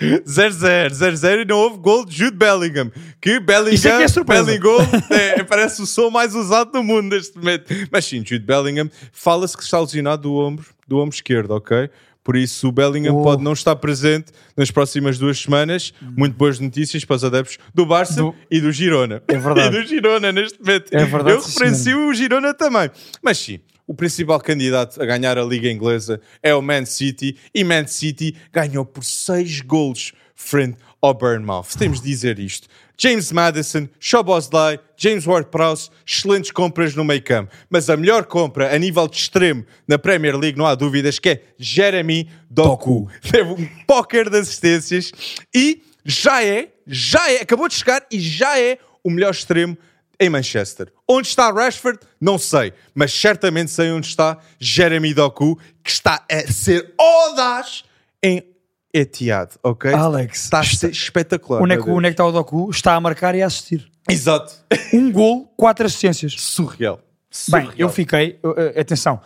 0-0, 0.00 0.90
0-0 0.90 1.42
e 1.42 1.44
não 1.44 1.58
houve 1.58 1.78
gol 1.78 2.04
de 2.04 2.16
Jude 2.16 2.36
Bellingham. 2.36 2.90
Que 3.20 3.38
Bellingham, 3.38 3.74
Isso 3.74 3.88
é 3.88 3.96
que 3.98 4.02
é 4.02 4.08
surpresa. 4.08 4.44
Bellingham 4.44 4.78
é, 5.10 5.42
parece 5.44 5.80
o 5.80 5.86
som 5.86 6.10
mais 6.10 6.34
usado 6.34 6.72
do 6.72 6.82
mundo 6.82 7.14
neste 7.14 7.36
momento. 7.38 7.72
Mas 7.90 8.04
sim, 8.04 8.18
Jude 8.18 8.40
Bellingham 8.44 8.90
fala-se 9.12 9.56
que 9.56 9.62
está 9.62 9.78
lesionado 9.80 10.22
do 10.22 10.34
ombro, 10.34 10.66
do 10.88 10.98
ombro 10.98 11.14
esquerdo, 11.14 11.52
ok? 11.52 11.88
Por 12.24 12.36
isso 12.36 12.68
o 12.68 12.72
Bellingham 12.72 13.16
Oh. 13.16 13.22
pode 13.22 13.42
não 13.42 13.52
estar 13.52 13.74
presente 13.76 14.26
nas 14.56 14.70
próximas 14.70 15.18
duas 15.18 15.38
semanas. 15.40 15.92
Muito 16.16 16.36
boas 16.36 16.58
notícias 16.60 17.04
para 17.04 17.16
os 17.16 17.24
adeptos 17.24 17.58
do 17.74 17.84
Barça 17.84 18.22
Do- 18.22 18.34
e 18.50 18.60
do 18.60 18.70
Girona. 18.70 19.22
É 19.28 19.36
verdade. 19.38 19.76
E 19.78 19.82
do 19.82 19.88
Girona 19.88 20.30
neste 20.32 20.60
momento. 20.60 20.92
É 20.94 21.04
verdade, 21.04 21.36
Eu 21.36 21.42
referencio 21.42 21.98
o 22.08 22.14
Girona 22.14 22.54
também. 22.54 22.90
Mas 23.20 23.38
sim, 23.38 23.58
o 23.86 23.94
principal 23.94 24.40
candidato 24.40 25.02
a 25.02 25.04
ganhar 25.06 25.36
a 25.36 25.44
Liga 25.44 25.68
Inglesa 25.70 26.20
é 26.42 26.54
o 26.54 26.62
Man 26.62 26.86
City 26.86 27.36
e 27.54 27.64
Man 27.64 27.86
City 27.88 28.36
ganhou 28.52 28.84
por 28.84 29.02
6 29.04 29.60
golos 29.62 30.12
frente 30.34 30.76
ao 31.00 31.12
Bournemouth. 31.14 31.76
Temos 31.78 32.00
de 32.00 32.06
dizer 32.08 32.38
isto. 32.38 32.68
James 33.02 33.32
Madison, 33.32 33.88
Szoboszlai, 33.98 34.78
James 34.96 35.26
Ward-Prowse, 35.26 35.90
excelentes 36.06 36.52
compras 36.52 36.94
no 36.94 37.04
meio 37.04 37.20
campo. 37.20 37.52
Mas 37.68 37.90
a 37.90 37.96
melhor 37.96 38.26
compra 38.26 38.72
a 38.72 38.78
nível 38.78 39.08
de 39.08 39.16
extremo 39.16 39.66
na 39.88 39.98
Premier 39.98 40.36
League, 40.36 40.56
não 40.56 40.64
há 40.64 40.76
dúvidas, 40.76 41.18
que 41.18 41.30
é 41.30 41.42
Jeremy 41.58 42.30
Doku. 42.48 43.10
Teve 43.28 43.50
um 43.50 43.68
póquer 43.88 44.30
de 44.30 44.38
assistências 44.38 45.10
e 45.52 45.82
já 46.04 46.44
é, 46.44 46.68
já 46.86 47.28
é, 47.28 47.42
acabou 47.42 47.66
de 47.66 47.74
chegar 47.74 48.06
e 48.08 48.20
já 48.20 48.56
é 48.56 48.78
o 49.02 49.10
melhor 49.10 49.32
extremo 49.32 49.76
em 50.20 50.30
Manchester. 50.30 50.92
Onde 51.08 51.26
está 51.26 51.50
Rashford? 51.50 51.98
Não 52.20 52.38
sei, 52.38 52.72
mas 52.94 53.12
certamente 53.12 53.72
sei 53.72 53.90
onde 53.90 54.06
está 54.06 54.38
Jeremy 54.60 55.12
Doku, 55.12 55.58
que 55.82 55.90
está 55.90 56.24
a 56.30 56.52
ser 56.52 56.94
audaz 56.96 57.82
em 58.22 58.51
Etihad, 58.92 59.50
ok? 59.62 59.92
Alex, 59.92 60.44
está 60.44 60.60
espetacular. 60.60 61.62
Onde 61.62 61.74
é, 61.74 61.76
que, 61.82 61.88
onde 61.88 62.06
é 62.06 62.10
que 62.10 62.14
está 62.14 62.26
o 62.26 62.32
Doku? 62.32 62.70
Está 62.70 62.94
a 62.94 63.00
marcar 63.00 63.34
e 63.34 63.42
a 63.42 63.46
assistir. 63.46 63.90
Exato. 64.10 64.52
Um 64.92 65.10
gol, 65.10 65.46
quatro 65.56 65.86
assistências. 65.86 66.34
Surreal. 66.38 66.96
Bem, 66.98 67.62
Surreal. 67.62 67.74
eu 67.78 67.88
fiquei. 67.88 68.38
uh, 68.44 68.78
atenção, 68.78 69.20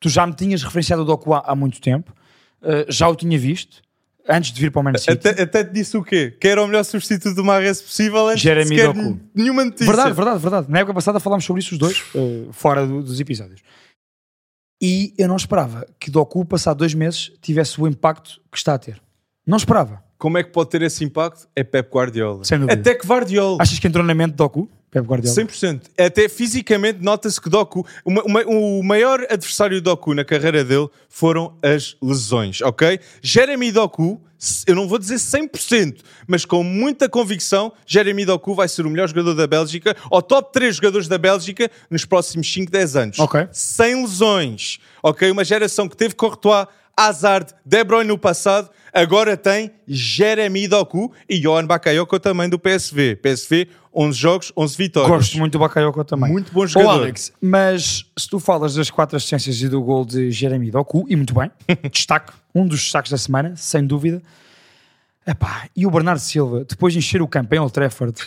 tu 0.00 0.08
já 0.08 0.26
me 0.26 0.34
tinhas 0.34 0.62
referenciado 0.62 1.02
o 1.02 1.04
Doku 1.04 1.32
há, 1.34 1.40
há 1.46 1.54
muito 1.54 1.80
tempo, 1.80 2.12
uh, 2.62 2.90
já 2.90 3.08
o 3.08 3.14
tinha 3.14 3.38
visto, 3.38 3.80
antes 4.28 4.50
de 4.50 4.60
vir 4.60 4.72
para 4.72 4.80
o 4.80 4.82
Man 4.84 4.94
City. 4.98 5.10
Até, 5.12 5.42
até 5.42 5.62
te 5.64 5.72
disse 5.72 5.96
o 5.96 6.02
quê? 6.02 6.36
Que 6.40 6.48
era 6.48 6.60
o 6.62 6.66
melhor 6.66 6.82
substituto 6.84 7.34
do 7.36 7.44
Mahrez 7.44 7.80
possível 7.80 8.26
antes 8.28 8.42
Jeremy 8.42 8.74
de 8.76 8.82
Doku. 8.82 9.20
nenhuma 9.32 9.64
notícia. 9.64 9.86
Verdade, 9.86 10.12
verdade, 10.14 10.38
verdade. 10.40 10.66
Na 10.70 10.80
época 10.80 10.94
passada 10.94 11.20
falámos 11.20 11.44
sobre 11.44 11.60
isso 11.62 11.72
os 11.74 11.78
dois, 11.78 12.02
uh, 12.14 12.48
fora 12.52 12.84
do- 12.84 13.02
dos 13.02 13.20
episódios. 13.20 13.60
E 14.82 15.14
eu 15.16 15.28
não 15.28 15.36
esperava 15.36 15.86
que 16.00 16.10
Doku, 16.10 16.44
passado 16.44 16.78
dois 16.78 16.92
meses, 16.94 17.30
tivesse 17.40 17.80
o 17.80 17.86
impacto 17.86 18.40
que 18.50 18.58
está 18.58 18.74
a 18.74 18.78
ter. 18.78 19.00
Não 19.46 19.56
esperava. 19.56 20.02
Como 20.18 20.38
é 20.38 20.42
que 20.44 20.50
pode 20.50 20.70
ter 20.70 20.82
esse 20.82 21.02
impacto? 21.04 21.48
É 21.56 21.64
Pep 21.64 21.90
Guardiola. 21.92 22.44
Sem 22.44 22.58
dúvida. 22.60 22.80
Até 22.80 22.94
que 22.94 23.04
Guardiola. 23.06 23.58
Achas 23.60 23.78
que 23.78 23.88
entrou 23.88 24.04
na 24.04 24.14
mente 24.14 24.34
Doku, 24.34 24.70
Pep 24.88 25.04
Guardiola? 25.04 25.34
100%. 25.34 25.82
Até 25.98 26.28
fisicamente 26.28 27.00
nota-se 27.02 27.40
que 27.40 27.50
Doku, 27.50 27.84
uma- 28.06 28.22
uma- 28.22 28.42
o 28.46 28.82
maior 28.84 29.26
adversário 29.28 29.74
de 29.76 29.80
Doku 29.82 30.14
na 30.14 30.24
carreira 30.24 30.64
dele 30.64 30.88
foram 31.08 31.56
as 31.60 31.96
lesões, 32.00 32.60
ok? 32.62 33.00
Jeremy 33.20 33.72
Doku, 33.72 34.20
eu 34.64 34.76
não 34.76 34.86
vou 34.86 34.96
dizer 34.98 35.18
100%, 35.18 36.02
mas 36.28 36.44
com 36.44 36.62
muita 36.62 37.08
convicção, 37.08 37.72
Jeremy 37.84 38.24
Doku 38.24 38.54
vai 38.54 38.68
ser 38.68 38.86
o 38.86 38.90
melhor 38.90 39.08
jogador 39.08 39.34
da 39.34 39.48
Bélgica, 39.48 39.96
ou 40.08 40.22
top 40.22 40.52
3 40.52 40.76
jogadores 40.76 41.08
da 41.08 41.18
Bélgica 41.18 41.68
nos 41.90 42.04
próximos 42.04 42.52
5, 42.52 42.70
10 42.70 42.94
anos. 42.94 43.18
Ok. 43.18 43.48
Sem 43.50 44.00
lesões, 44.02 44.78
ok? 45.02 45.28
Uma 45.32 45.42
geração 45.44 45.88
que 45.88 45.96
teve 45.96 46.14
Courtois, 46.14 46.68
Hazard, 46.96 47.52
De 47.64 47.82
Bruyne 47.82 48.06
no 48.08 48.18
passado, 48.18 48.70
agora 48.92 49.36
tem 49.36 49.72
Jeremy 49.86 50.68
Doku 50.68 51.12
e 51.28 51.40
Johan 51.40 51.66
Bakayoko 51.66 52.20
também 52.20 52.48
do 52.48 52.58
PSV. 52.58 53.16
PSV, 53.16 53.68
11 53.94 54.18
jogos, 54.18 54.52
11 54.56 54.76
vitórias. 54.76 55.10
Gosto 55.10 55.38
muito 55.38 55.52
do 55.52 55.58
Bakayoko 55.58 56.04
também. 56.04 56.30
Muito 56.30 56.52
bom 56.52 56.66
jogador. 56.66 57.02
Alex, 57.02 57.32
mas 57.40 58.04
se 58.16 58.28
tu 58.28 58.38
falas 58.38 58.74
das 58.74 58.90
quatro 58.90 59.16
assistências 59.16 59.60
e 59.60 59.68
do 59.68 59.82
gol 59.82 60.04
de 60.04 60.30
Jeremy 60.30 60.70
Doku, 60.70 61.04
e 61.08 61.16
muito 61.16 61.34
bem, 61.34 61.50
destaque, 61.90 62.32
um 62.54 62.66
dos 62.66 62.80
destaques 62.80 63.10
da 63.10 63.18
semana, 63.18 63.54
sem 63.56 63.86
dúvida. 63.86 64.22
Epá, 65.26 65.68
e 65.76 65.86
o 65.86 65.90
Bernardo 65.90 66.20
Silva, 66.20 66.64
depois 66.64 66.92
de 66.92 66.98
encher 66.98 67.22
o 67.22 67.28
campo 67.28 67.54
em 67.54 67.58
Old 67.58 67.72
Trafford, 67.72 68.20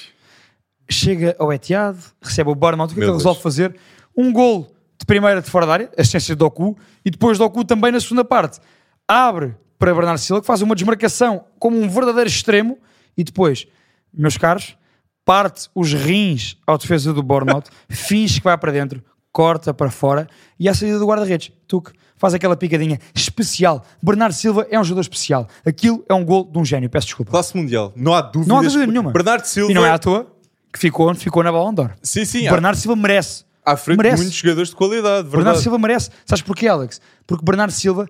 chega 0.89 1.36
ao 1.38 1.51
Etihad, 1.51 1.97
recebe 2.21 2.49
o 2.49 2.56
Bournemouth, 2.56 2.91
o 2.91 2.93
que 2.93 2.99
é 2.99 3.04
que 3.04 3.10
ele 3.10 3.17
resolve 3.17 3.41
fazer? 3.41 3.75
Um 4.15 4.32
gol 4.32 4.71
de 4.97 5.06
primeira 5.06 5.41
de 5.41 5.49
fora 5.49 5.65
da 5.65 5.73
área, 5.73 5.91
assistência 5.97 6.36
de 6.36 6.39
Doku, 6.39 6.78
e 7.04 7.10
depois 7.10 7.38
Doku 7.38 7.65
também 7.65 7.91
na 7.91 7.99
segunda 7.99 8.23
parte. 8.23 8.60
Abre 9.08 9.56
para 9.78 9.94
Bernardo 9.94 10.20
Silva, 10.20 10.42
que 10.42 10.48
faz 10.48 10.62
uma 10.62 10.76
desmarcação 10.76 11.46
como 11.60 11.80
um 11.80 11.90
verdadeiro 11.90 12.30
extremo, 12.30 12.78
e 13.18 13.24
depois, 13.24 13.68
meus 14.14 14.38
caros, 14.38 14.78
parte 15.24 15.70
os 15.76 15.94
rins 15.94 16.58
ao 16.66 16.78
defesa 16.78 17.14
do 17.14 17.22
Bournemouth, 17.24 17.66
finge 17.90 18.40
que 18.40 18.44
vai 18.44 18.58
para 18.58 18.72
dentro, 18.72 19.04
corta 19.32 19.74
para 19.74 19.90
fora 19.92 20.28
e 20.60 20.70
à 20.70 20.74
saída 20.74 20.98
do 21.00 21.06
guarda-redes, 21.06 21.52
Tuque, 21.68 21.92
faz 22.16 22.34
aquela 22.34 22.56
picadinha 22.56 23.00
especial. 23.14 23.84
Bernardo 24.02 24.34
Silva 24.34 24.66
é 24.70 24.80
um 24.80 24.84
jogador 24.84 25.02
especial. 25.02 25.48
Aquilo 25.66 26.06
é 26.08 26.14
um 26.14 26.24
gol 26.24 26.50
de 26.50 26.58
um 26.58 26.64
gênio, 26.64 26.90
peço 26.90 27.08
desculpa. 27.08 27.32
Classe 27.32 27.56
mundial. 27.58 27.92
Não 27.96 28.14
há 28.14 28.22
dúvidas. 28.22 28.48
Não 28.48 28.58
há 28.58 28.62
dúvida 28.62 28.88
nenhuma. 28.88 29.12
Bernardo 29.12 29.46
Silva. 29.46 29.72
E 29.72 29.74
não 29.76 29.86
é 29.86 29.92
à 29.92 30.00
toa 30.00 30.32
que 30.72 30.80
ficou 30.80 31.10
onde 31.10 31.20
ficou 31.20 31.44
na 31.44 31.52
Ballon 31.52 31.74
d'Or. 31.74 31.94
Sim, 32.02 32.24
sim. 32.26 32.48
há- 32.48 32.52
Bernardo 32.52 32.78
Silva 32.78 32.96
merece. 32.96 33.44
À 33.66 33.76
frente 33.76 33.98
merece. 33.98 34.18
muitos 34.18 34.36
jogadores 34.38 34.70
de 34.70 34.76
qualidade. 34.76 35.24
Bernardo 35.24 35.32
Verdade. 35.44 35.64
Silva 35.64 35.78
merece. 35.80 36.10
Sabes 36.26 36.42
porquê, 36.44 36.68
Alex? 36.68 37.02
Porque 37.26 37.44
Bernardo 37.44 37.72
Silva 37.72 38.08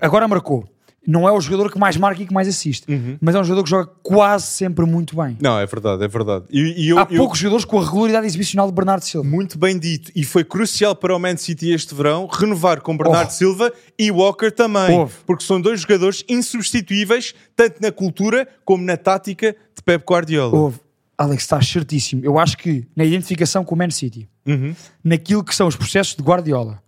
agora 0.00 0.26
marcou. 0.28 0.68
Não 1.06 1.26
é 1.26 1.32
o 1.32 1.40
jogador 1.40 1.72
que 1.72 1.78
mais 1.78 1.96
marca 1.96 2.22
e 2.22 2.26
que 2.26 2.34
mais 2.34 2.46
assiste, 2.46 2.84
Uhum. 2.86 3.16
mas 3.18 3.34
é 3.34 3.40
um 3.40 3.44
jogador 3.44 3.62
que 3.64 3.70
joga 3.70 3.90
quase 4.02 4.44
sempre 4.48 4.84
muito 4.84 5.16
bem. 5.16 5.38
Não, 5.40 5.58
é 5.58 5.64
verdade, 5.64 6.04
é 6.04 6.08
verdade. 6.08 6.44
E, 6.50 6.84
e 6.84 6.88
eu, 6.90 6.98
Há 6.98 7.06
eu- 7.10 7.16
poucos 7.16 7.38
jogadores 7.38 7.64
com 7.64 7.78
a 7.80 7.84
regularidade 7.84 8.26
exibicional 8.26 8.66
de 8.66 8.74
Bernardo 8.74 9.00
Silva. 9.02 9.26
Muito 9.26 9.56
bem 9.58 9.78
dito. 9.78 10.12
E 10.14 10.22
foi 10.22 10.44
crucial 10.44 10.94
para 10.94 11.16
o 11.16 11.18
Man 11.18 11.38
City 11.38 11.70
este 11.70 11.94
verão 11.94 12.26
renovar 12.26 12.82
com 12.82 12.94
Bernardo 12.94 13.28
Oh. 13.28 13.32
Silva 13.32 13.72
e 13.98 14.10
Walker 14.10 14.50
também. 14.50 14.98
Houve. 14.98 15.14
Porque 15.26 15.44
são 15.44 15.58
dois 15.58 15.80
jogadores 15.80 16.22
insubstituíveis, 16.28 17.34
tanto 17.56 17.80
na 17.80 17.90
cultura 17.90 18.46
como 18.64 18.84
na 18.84 18.96
tática 18.98 19.56
de 19.74 19.82
Pep 19.82 20.04
Guardiola. 20.06 20.54
Houve. 20.54 20.80
Alex, 21.16 21.42
estás 21.44 21.66
certíssimo. 21.66 22.22
Eu 22.22 22.38
acho 22.38 22.58
que 22.58 22.86
na 22.94 23.04
identificação 23.04 23.64
com 23.64 23.74
o 23.74 23.78
Man 23.78 23.90
City, 23.90 24.28
Uhum. 24.46 24.74
naquilo 25.02 25.42
que 25.42 25.54
são 25.54 25.66
os 25.66 25.74
processos 25.74 26.14
de 26.14 26.22
Guardiola, 26.22 26.82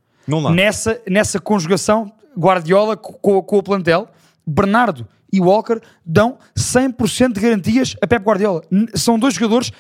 nessa, 0.55 1.01
nessa 1.09 1.41
conjugação 1.41 2.13
Guardiola 2.39 2.97
co- 2.97 3.15
co- 3.15 3.43
com, 3.43 3.59
o 3.59 3.63
plantel, 3.63 4.09
Bernardo 4.47 5.07
e 5.33 5.41
Walker 5.41 5.81
dão 6.05 6.39
100% 6.57 7.33
de 7.35 7.41
garantias 7.41 7.97
a 8.03 8.07
Pep 8.07 8.25
Guardiola. 8.25 8.63
São 8.95 9.19
dois 9.19 9.35
jogadores 9.35 9.71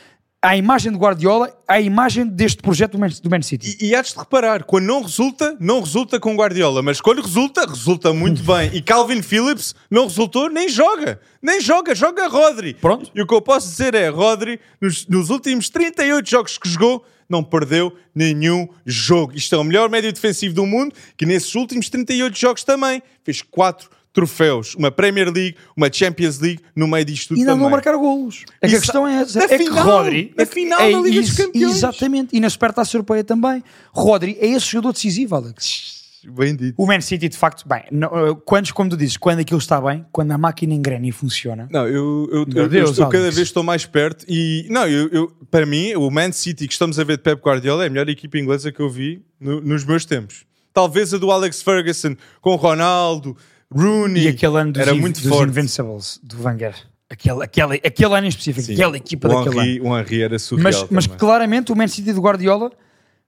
à 0.42 0.56
imagem 0.56 0.90
de 0.90 0.96
Guardiola, 0.96 1.52
à 1.68 1.80
imagem 1.80 2.26
deste 2.26 2.62
projeto 2.62 2.92
do 2.92 2.98
Man, 2.98 3.08
do 3.22 3.28
Man 3.28 3.42
City. 3.42 3.76
E, 3.78 3.88
e 3.88 3.94
há 3.94 4.00
de 4.00 4.14
reparar, 4.16 4.64
quando 4.64 4.86
não 4.86 5.02
resulta, 5.02 5.54
não 5.60 5.80
resulta 5.80 6.18
com 6.18 6.34
Guardiola, 6.34 6.82
mas 6.82 6.98
quando 7.00 7.20
resulta, 7.20 7.66
resulta 7.66 8.12
muito 8.14 8.42
bem. 8.42 8.70
E 8.72 8.80
Calvin 8.80 9.20
Phillips 9.20 9.74
não 9.90 10.04
resultou, 10.04 10.48
nem 10.48 10.68
joga. 10.68 11.20
Nem 11.42 11.60
joga, 11.60 11.94
joga 11.94 12.26
Rodri. 12.26 12.72
Pronto. 12.74 13.10
E 13.14 13.20
o 13.20 13.26
que 13.26 13.34
eu 13.34 13.42
posso 13.42 13.68
dizer 13.68 13.94
é, 13.94 14.08
Rodri, 14.08 14.58
nos, 14.80 15.06
nos 15.08 15.28
últimos 15.28 15.68
38 15.68 16.30
jogos 16.30 16.56
que 16.56 16.68
jogou, 16.70 17.04
não 17.30 17.42
perdeu 17.42 17.94
nenhum 18.14 18.68
jogo. 18.84 19.32
Isto 19.34 19.54
é 19.54 19.58
o 19.58 19.64
melhor 19.64 19.88
médio 19.88 20.12
defensivo 20.12 20.54
do 20.54 20.66
mundo, 20.66 20.94
que 21.16 21.24
nesses 21.24 21.54
últimos 21.54 21.88
38 21.88 22.38
jogos 22.38 22.64
também 22.64 23.02
fez 23.24 23.42
4 23.42 23.88
troféus, 24.12 24.74
uma 24.74 24.90
Premier 24.90 25.30
League, 25.32 25.56
uma 25.76 25.90
Champions 25.92 26.40
League, 26.40 26.60
no 26.74 26.88
meio 26.88 27.04
disto 27.04 27.28
tudo 27.28 27.38
E 27.38 27.44
não 27.44 27.52
também. 27.52 27.60
vão 27.60 27.70
marcar 27.70 27.96
golos. 27.96 28.44
É 28.60 28.68
que 28.68 28.74
a 28.74 28.80
questão 28.80 29.06
é 29.06 29.22
essa. 29.22 29.38
na 29.38 29.44
é 29.44 29.58
final, 29.58 29.74
que 29.74 29.80
Rodri. 29.80 30.34
na 30.36 30.42
é 30.42 30.46
final 30.46 30.80
é 30.80 30.92
da 30.92 30.98
Liga 30.98 31.20
dos 31.20 31.32
Campeões. 31.36 31.76
Exatamente. 31.76 32.36
E 32.36 32.40
na 32.40 32.50
Supertaça 32.50 32.96
Europeia 32.96 33.22
também. 33.22 33.62
Rodri 33.92 34.36
é 34.40 34.48
esse 34.48 34.66
jogador 34.66 34.92
decisivo, 34.94 35.36
Alex. 35.36 35.99
Bem 36.28 36.54
dito. 36.54 36.74
O 36.76 36.86
Man 36.86 37.00
City, 37.00 37.28
de 37.28 37.36
facto, 37.36 37.66
bem, 37.68 37.82
não, 37.90 38.08
uh, 38.08 38.36
quando, 38.36 38.72
como 38.74 38.90
tu 38.90 38.96
dizes, 38.96 39.16
quando 39.16 39.38
aquilo 39.40 39.58
está 39.58 39.80
bem, 39.80 40.04
quando 40.12 40.30
a 40.32 40.38
máquina 40.38 40.74
engrena 40.74 41.06
e 41.06 41.12
funciona. 41.12 41.66
Não, 41.70 41.86
eu, 41.86 42.28
eu, 42.30 42.38
eu- 42.40 42.44
Deus, 42.68 42.72
eu 42.72 42.84
estou 42.92 43.08
cada 43.08 43.24
vez 43.30 43.38
estou 43.38 43.62
mais 43.62 43.86
perto 43.86 44.24
e 44.28 44.66
não, 44.68 44.86
eu, 44.86 45.32
para 45.50 45.64
mim 45.64 45.94
o 45.94 46.10
Man 46.10 46.32
City 46.32 46.66
que 46.66 46.72
estamos 46.72 46.98
a 46.98 47.04
ver 47.04 47.16
de 47.16 47.22
Pep 47.22 47.40
Guardiola 47.42 47.84
é 47.84 47.86
a 47.86 47.90
melhor 47.90 48.08
equipa 48.08 48.38
inglesa 48.38 48.70
que 48.70 48.80
eu 48.80 48.90
vi 48.90 49.22
no- 49.40 49.60
nos 49.60 49.84
meus 49.84 50.04
tempos. 50.04 50.44
Talvez 50.72 51.12
a 51.14 51.18
do 51.18 51.30
Alex 51.30 51.62
Ferguson 51.62 52.14
com 52.40 52.54
Ronaldo, 52.56 53.36
Rooney. 53.72 54.24
E 54.24 54.28
aquele 54.28 54.56
ano 54.58 54.72
dos, 54.72 54.82
era 54.82 54.92
Inv- 54.92 55.00
muito 55.00 55.20
dos 55.20 55.28
forte. 55.28 55.48
Invincibles, 55.50 56.20
do 56.22 56.42
Wenger. 56.44 56.74
Aquele, 57.08 57.42
aquele, 57.42 57.74
aquele 57.84 58.14
ano 58.14 58.26
em 58.26 58.28
específico, 58.28 58.66
Sim. 58.66 58.74
aquela 58.74 58.96
equipa 58.96 59.26
o 59.26 59.30
daquele 59.44 59.58
ano. 59.58 59.68
Henry, 59.68 59.80
o 59.80 59.98
Henry 59.98 60.22
era 60.22 60.38
surreal 60.38 60.64
Mas, 60.90 60.90
mas 60.90 61.06
claramente 61.08 61.72
o 61.72 61.76
Man 61.76 61.88
City 61.88 62.12
de 62.12 62.20
Guardiola 62.20 62.70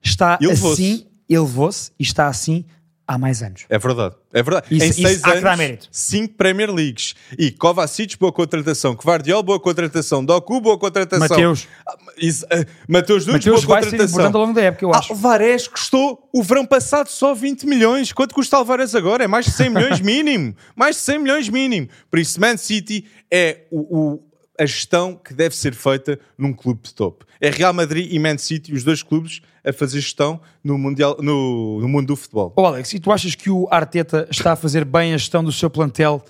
está 0.01 0.37
Elevou-se. 0.41 0.81
assim, 0.81 1.07
elevou-se 1.29 1.91
e 1.99 2.03
está 2.03 2.27
assim 2.27 2.63
há 3.07 3.17
mais 3.17 3.41
anos. 3.43 3.65
É 3.69 3.77
verdade, 3.77 4.15
é 4.33 4.41
verdade. 4.43 4.67
Isso- 4.71 4.85
em 4.85 4.89
isso 4.89 5.01
seis 5.01 5.23
anos, 5.23 5.89
cinco 5.91 6.33
Premier 6.35 6.71
Leagues. 6.71 7.13
E 7.37 7.51
Kovacic, 7.51 8.17
boa 8.17 8.31
contratação. 8.31 8.93
Guardiola, 8.93 9.43
boa 9.43 9.59
contratação. 9.59 10.23
Doku, 10.23 10.61
boa 10.61 10.77
contratação. 10.77 11.27
Mateus. 11.27 11.67
Ah, 11.87 11.95
isso, 12.17 12.45
ah, 12.51 12.65
Mateus 12.87 13.25
Nunes, 13.25 13.45
Mateus 13.45 13.65
boa 13.65 13.75
vai 13.75 13.83
ser 13.83 13.89
contratação. 13.91 14.15
importante 14.19 14.35
ao 14.35 14.41
longo 14.41 14.53
da 14.53 14.61
época, 14.61 14.85
eu 14.85 14.93
acho. 14.93 15.11
Alvarez 15.13 15.67
custou 15.67 16.29
o 16.33 16.41
verão 16.43 16.65
passado 16.65 17.07
só 17.07 17.33
20 17.33 17.65
milhões. 17.65 18.11
Quanto 18.13 18.33
custa 18.33 18.57
Alvarez 18.57 18.95
agora? 18.95 19.23
É 19.23 19.27
mais 19.27 19.45
de 19.45 19.51
100 19.51 19.69
milhões 19.69 19.99
mínimo. 19.99 20.55
Mais 20.75 20.95
de 20.95 21.01
100 21.01 21.19
milhões 21.19 21.49
mínimo. 21.49 21.89
Por 22.09 22.19
isso, 22.19 22.39
Man 22.39 22.57
City 22.57 23.05
é 23.31 23.61
o, 23.71 23.97
o- 24.13 24.23
a 24.59 24.65
gestão 24.65 25.15
que 25.15 25.33
deve 25.33 25.55
ser 25.55 25.73
feita 25.73 26.19
num 26.37 26.53
clube 26.53 26.81
de 26.83 26.93
top. 26.93 27.25
É 27.41 27.49
Real 27.49 27.73
Madrid 27.73 28.11
e 28.11 28.19
Man 28.19 28.37
City, 28.37 28.73
os 28.73 28.83
dois 28.83 29.01
clubes, 29.01 29.41
a 29.65 29.73
fazer 29.73 29.99
gestão 29.99 30.39
no, 30.63 30.77
mundial, 30.77 31.17
no, 31.19 31.79
no 31.81 31.87
mundo 31.87 32.07
do 32.07 32.15
futebol. 32.15 32.53
Ô 32.55 32.65
Alex, 32.65 32.93
e 32.93 32.99
tu 32.99 33.11
achas 33.11 33.35
que 33.35 33.49
o 33.49 33.67
Arteta 33.71 34.27
está 34.29 34.53
a 34.53 34.55
fazer 34.55 34.85
bem 34.85 35.13
a 35.13 35.17
gestão 35.17 35.43
do 35.43 35.51
seu 35.51 35.69
plantel? 35.69 36.23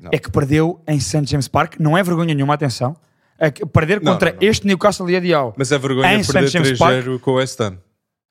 não. 0.00 0.10
É 0.12 0.18
que 0.18 0.30
perdeu 0.30 0.80
em 0.86 1.00
St. 1.00 1.24
James 1.24 1.48
Park, 1.48 1.76
não 1.80 1.96
é 1.96 2.02
vergonha 2.02 2.34
nenhuma, 2.34 2.54
atenção. 2.54 2.94
É 3.38 3.50
que 3.50 3.64
perder 3.64 4.00
contra 4.00 4.32
não, 4.32 4.38
não. 4.38 4.48
este 4.48 4.66
Newcastle 4.66 5.08
e 5.08 5.18
Dial. 5.18 5.54
Mas 5.56 5.72
é 5.72 5.78
vergonha 5.78 6.14
Em 6.14 6.22
perder 6.24 6.48
James 6.48 6.78
3-0 6.78 7.18
com 7.20 7.30
o 7.30 7.34
West 7.34 7.58
Ham. 7.60 7.78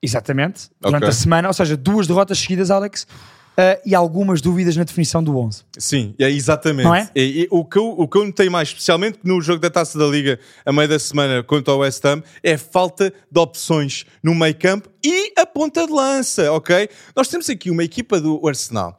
Exatamente. 0.00 0.70
Durante 0.80 1.02
Ok. 1.02 1.08
a 1.08 1.12
semana, 1.12 1.48
ou 1.48 1.54
seja, 1.54 1.76
duas 1.76 2.06
derrotas 2.06 2.38
seguidas, 2.38 2.70
Alex, 2.70 3.06
eh, 3.60 3.82
e 3.84 3.94
algumas 3.94 4.40
dúvidas 4.40 4.76
na 4.76 4.84
definição 4.84 5.22
do 5.22 5.36
11. 5.36 5.62
Sim, 5.78 6.14
é 6.18 6.30
exatamente. 6.30 6.84
Não 6.84 6.94
é? 6.94 7.10
E- 7.14 7.42
e 7.42 7.48
o, 7.50 7.64
que 7.64 7.78
eu, 7.78 7.88
o 7.90 8.08
que 8.08 8.16
eu 8.18 8.24
notei 8.24 8.48
mais, 8.48 8.68
especialmente 8.68 9.18
no 9.22 9.40
jogo 9.40 9.60
da 9.60 9.68
Taça 9.70 9.98
da 9.98 10.06
Liga, 10.06 10.38
a 10.64 10.72
meio 10.72 10.88
da 10.88 10.98
semana, 10.98 11.42
contra 11.42 11.74
o 11.74 11.78
West 11.78 12.04
Ham, 12.04 12.22
é 12.42 12.56
falta 12.56 13.12
de 13.30 13.38
opções 13.40 14.04
no 14.22 14.34
meio 14.34 14.54
campo 14.56 14.88
e 15.04 15.32
a 15.38 15.44
ponta 15.46 15.86
de 15.86 15.92
lança, 15.92 16.50
ok? 16.52 16.88
Nós 17.14 17.28
temos 17.28 17.48
aqui 17.50 17.70
uma 17.70 17.84
equipa 17.84 18.20
do 18.20 18.40
Arsenal 18.46 18.98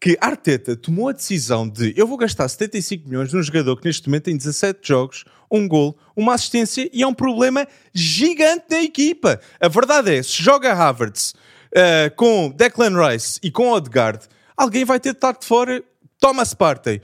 que 0.00 0.16
Arteta 0.20 0.76
tomou 0.76 1.08
a 1.08 1.12
decisão 1.12 1.68
de 1.68 1.92
eu 1.96 2.06
vou 2.06 2.16
gastar 2.16 2.48
75 2.48 3.08
milhões 3.08 3.32
num 3.32 3.42
jogador 3.42 3.76
que 3.80 3.84
neste 3.86 4.08
momento 4.08 4.24
tem 4.24 4.36
17 4.36 4.78
jogos, 4.82 5.24
um 5.50 5.66
gol, 5.66 5.98
uma 6.14 6.34
assistência 6.34 6.88
e 6.92 7.02
é 7.02 7.06
um 7.06 7.12
problema 7.14 7.66
gigante 7.92 8.66
na 8.70 8.80
equipa. 8.80 9.40
A 9.60 9.66
verdade 9.66 10.14
é, 10.14 10.22
se 10.22 10.40
joga 10.42 10.72
Havertz 10.72 11.34
eh, 11.74 12.10
com 12.10 12.50
Declan 12.50 12.92
Rice 13.08 13.38
e 13.42 13.50
com 13.50 13.70
Odegaard, 13.70 14.26
alguém 14.56 14.84
vai 14.84 14.98
ter 15.00 15.10
de 15.12 15.16
estar 15.18 15.32
de 15.32 15.44
fora 15.46 15.82
Thomas 16.20 16.54
Partey, 16.54 17.00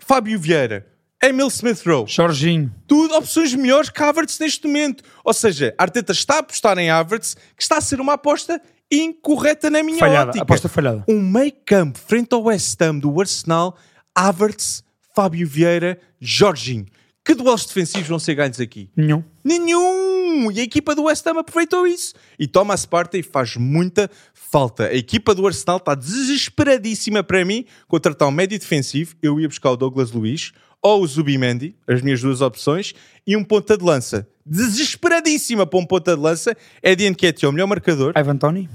Fábio 0.00 0.38
Vieira, 0.38 0.86
Emil 1.22 1.48
Smith-Rowe 1.48 2.06
Jorginho. 2.08 2.72
tudo 2.86 3.14
opções 3.16 3.54
melhores 3.54 3.88
que 3.90 4.02
Havertz 4.02 4.38
neste 4.38 4.66
momento. 4.66 5.02
Ou 5.24 5.32
seja, 5.32 5.74
Arteta 5.78 6.12
está 6.12 6.34
a 6.36 6.38
apostar 6.38 6.76
em 6.78 6.90
Havertz, 6.90 7.34
que 7.56 7.62
está 7.62 7.78
a 7.78 7.80
ser 7.80 8.00
uma 8.00 8.12
aposta 8.14 8.60
incorreta 8.92 9.68
na 9.70 9.82
minha 9.82 9.98
Falhada, 9.98 10.28
ótica. 10.30 10.42
aposta 10.42 10.68
falhada. 10.68 11.04
Um 11.08 11.20
meio 11.20 11.52
campo 11.64 11.98
frente 11.98 12.32
ao 12.34 12.44
West 12.44 12.80
Ham 12.82 12.98
do 12.98 13.20
Arsenal, 13.20 13.76
Havertz, 14.14 14.84
Fábio 15.14 15.48
Vieira, 15.48 15.98
Jorginho. 16.20 16.86
Que 17.24 17.34
duelos 17.34 17.64
defensivos 17.66 18.06
vão 18.06 18.18
ser 18.20 18.34
ganhos 18.36 18.60
aqui? 18.60 18.88
Nenhum. 18.94 19.24
Nenhum! 19.42 20.15
E 20.52 20.60
a 20.60 20.62
equipa 20.62 20.94
do 20.94 21.04
West 21.04 21.26
Ham 21.26 21.38
aproveitou 21.38 21.86
isso. 21.86 22.14
E 22.38 22.46
Thomas 22.46 22.84
Partey 22.86 23.22
faz 23.22 23.56
muita 23.56 24.10
falta. 24.34 24.86
A 24.88 24.94
equipa 24.94 25.34
do 25.34 25.46
Arsenal 25.46 25.78
está 25.78 25.94
desesperadíssima 25.94 27.22
para 27.22 27.44
mim 27.44 27.64
contratar 27.88 28.28
um 28.28 28.32
médio 28.32 28.58
defensivo. 28.58 29.14
Eu 29.22 29.40
ia 29.40 29.48
buscar 29.48 29.70
o 29.70 29.76
Douglas 29.76 30.12
Luiz 30.12 30.52
ou 30.82 31.02
o 31.02 31.06
Zubimendi, 31.06 31.74
as 31.86 32.00
minhas 32.02 32.20
duas 32.20 32.40
opções, 32.40 32.94
e 33.26 33.36
um 33.36 33.42
ponta 33.42 33.76
de 33.76 33.84
lança. 33.84 34.28
Desesperadíssima 34.44 35.66
para 35.66 35.78
um 35.78 35.84
ponta 35.84 36.14
de 36.14 36.22
lança. 36.22 36.56
Eddie 36.82 37.10
Nketiah, 37.10 37.48
o 37.48 37.52
melhor 37.52 37.66
marcador. 37.66 38.12
Ivan 38.16 38.36
Tony. 38.36 38.68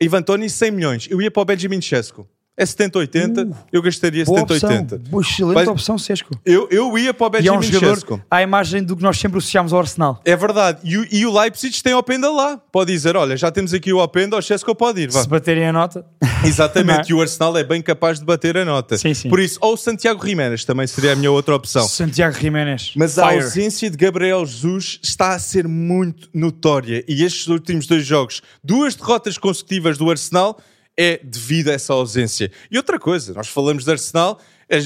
Ivan 0.00 0.22
Toni, 0.22 0.50
100 0.50 0.70
milhões. 0.72 1.08
Eu 1.08 1.22
ia 1.22 1.30
para 1.30 1.42
o 1.42 1.44
Benjamin 1.44 1.80
Chesco. 1.80 2.28
É 2.56 2.64
70-80, 2.64 3.50
Uh, 3.50 3.56
eu 3.72 3.82
gastaria 3.82 4.24
Boa 4.24 4.42
opção. 4.42 4.70
70-80. 4.70 4.98
Boa, 5.08 5.22
excelente 5.22 5.54
Mas- 5.54 5.68
opção, 5.68 5.98
Sesco. 5.98 6.30
Eu, 6.46 6.68
eu 6.70 6.96
ia 6.96 7.12
para 7.12 7.26
o 7.26 7.42
E 7.42 7.48
é 7.48 7.52
um 7.52 7.58
Benjamin 7.58 7.80
jogador 7.80 8.20
à 8.30 8.42
imagem 8.42 8.82
do 8.84 8.96
que 8.96 9.02
nós 9.02 9.18
sempre 9.18 9.38
associámos 9.38 9.72
ao 9.72 9.80
Arsenal. 9.80 10.20
É 10.24 10.36
verdade. 10.36 10.78
E, 10.84 10.96
o- 10.96 11.06
e 11.10 11.26
o 11.26 11.36
Leipzig 11.36 11.82
tem 11.82 11.94
Openda 11.94 12.30
lá. 12.30 12.56
Pode 12.70 12.92
dizer, 12.92 13.16
olha, 13.16 13.36
já 13.36 13.50
temos 13.50 13.74
aqui 13.74 13.92
o 13.92 13.98
Openda, 13.98 14.36
o 14.36 14.42
Chesco 14.42 14.72
pode 14.72 15.00
ir. 15.00 15.10
Vá. 15.10 15.22
Se 15.22 15.28
baterem 15.28 15.66
a 15.66 15.72
nota. 15.72 16.06
Exatamente. 16.44 16.94
Não 16.94 17.00
é? 17.00 17.04
E 17.10 17.14
o 17.14 17.20
Arsenal 17.20 17.56
é 17.58 17.64
bem 17.64 17.82
capaz 17.82 18.20
de 18.20 18.24
bater 18.24 18.56
a 18.56 18.64
nota. 18.64 18.96
Sim, 18.98 19.14
sim. 19.14 19.28
Por 19.28 19.40
isso, 19.40 19.58
ou 19.60 19.74
o 19.74 19.76
Santiago 19.76 20.24
Jiménez 20.24 20.64
também 20.64 20.86
seria 20.86 21.12
a 21.12 21.16
minha 21.16 21.32
outra 21.32 21.56
opção. 21.56 21.88
Santiago 21.88 22.38
Jiménez. 22.38 22.92
Mas 22.94 23.18
a 23.18 23.28
Fire. 23.30 23.42
ausência 23.42 23.90
de 23.90 23.96
Gabriel 23.96 24.46
Jesus 24.46 25.00
está 25.02 25.34
a 25.34 25.38
ser 25.40 25.66
muito 25.66 26.28
notória. 26.32 27.04
E 27.08 27.24
estes 27.24 27.48
últimos 27.48 27.86
dois 27.88 28.06
jogos, 28.06 28.42
duas 28.62 28.94
derrotas 28.94 29.36
consecutivas 29.38 29.98
do 29.98 30.08
Arsenal, 30.08 30.56
é 30.96 31.18
devido 31.22 31.68
a 31.68 31.72
essa 31.72 31.92
ausência. 31.92 32.50
E 32.70 32.76
outra 32.76 32.98
coisa, 32.98 33.32
nós 33.34 33.48
falamos 33.48 33.84
de 33.84 33.90
Arsenal, 33.90 34.38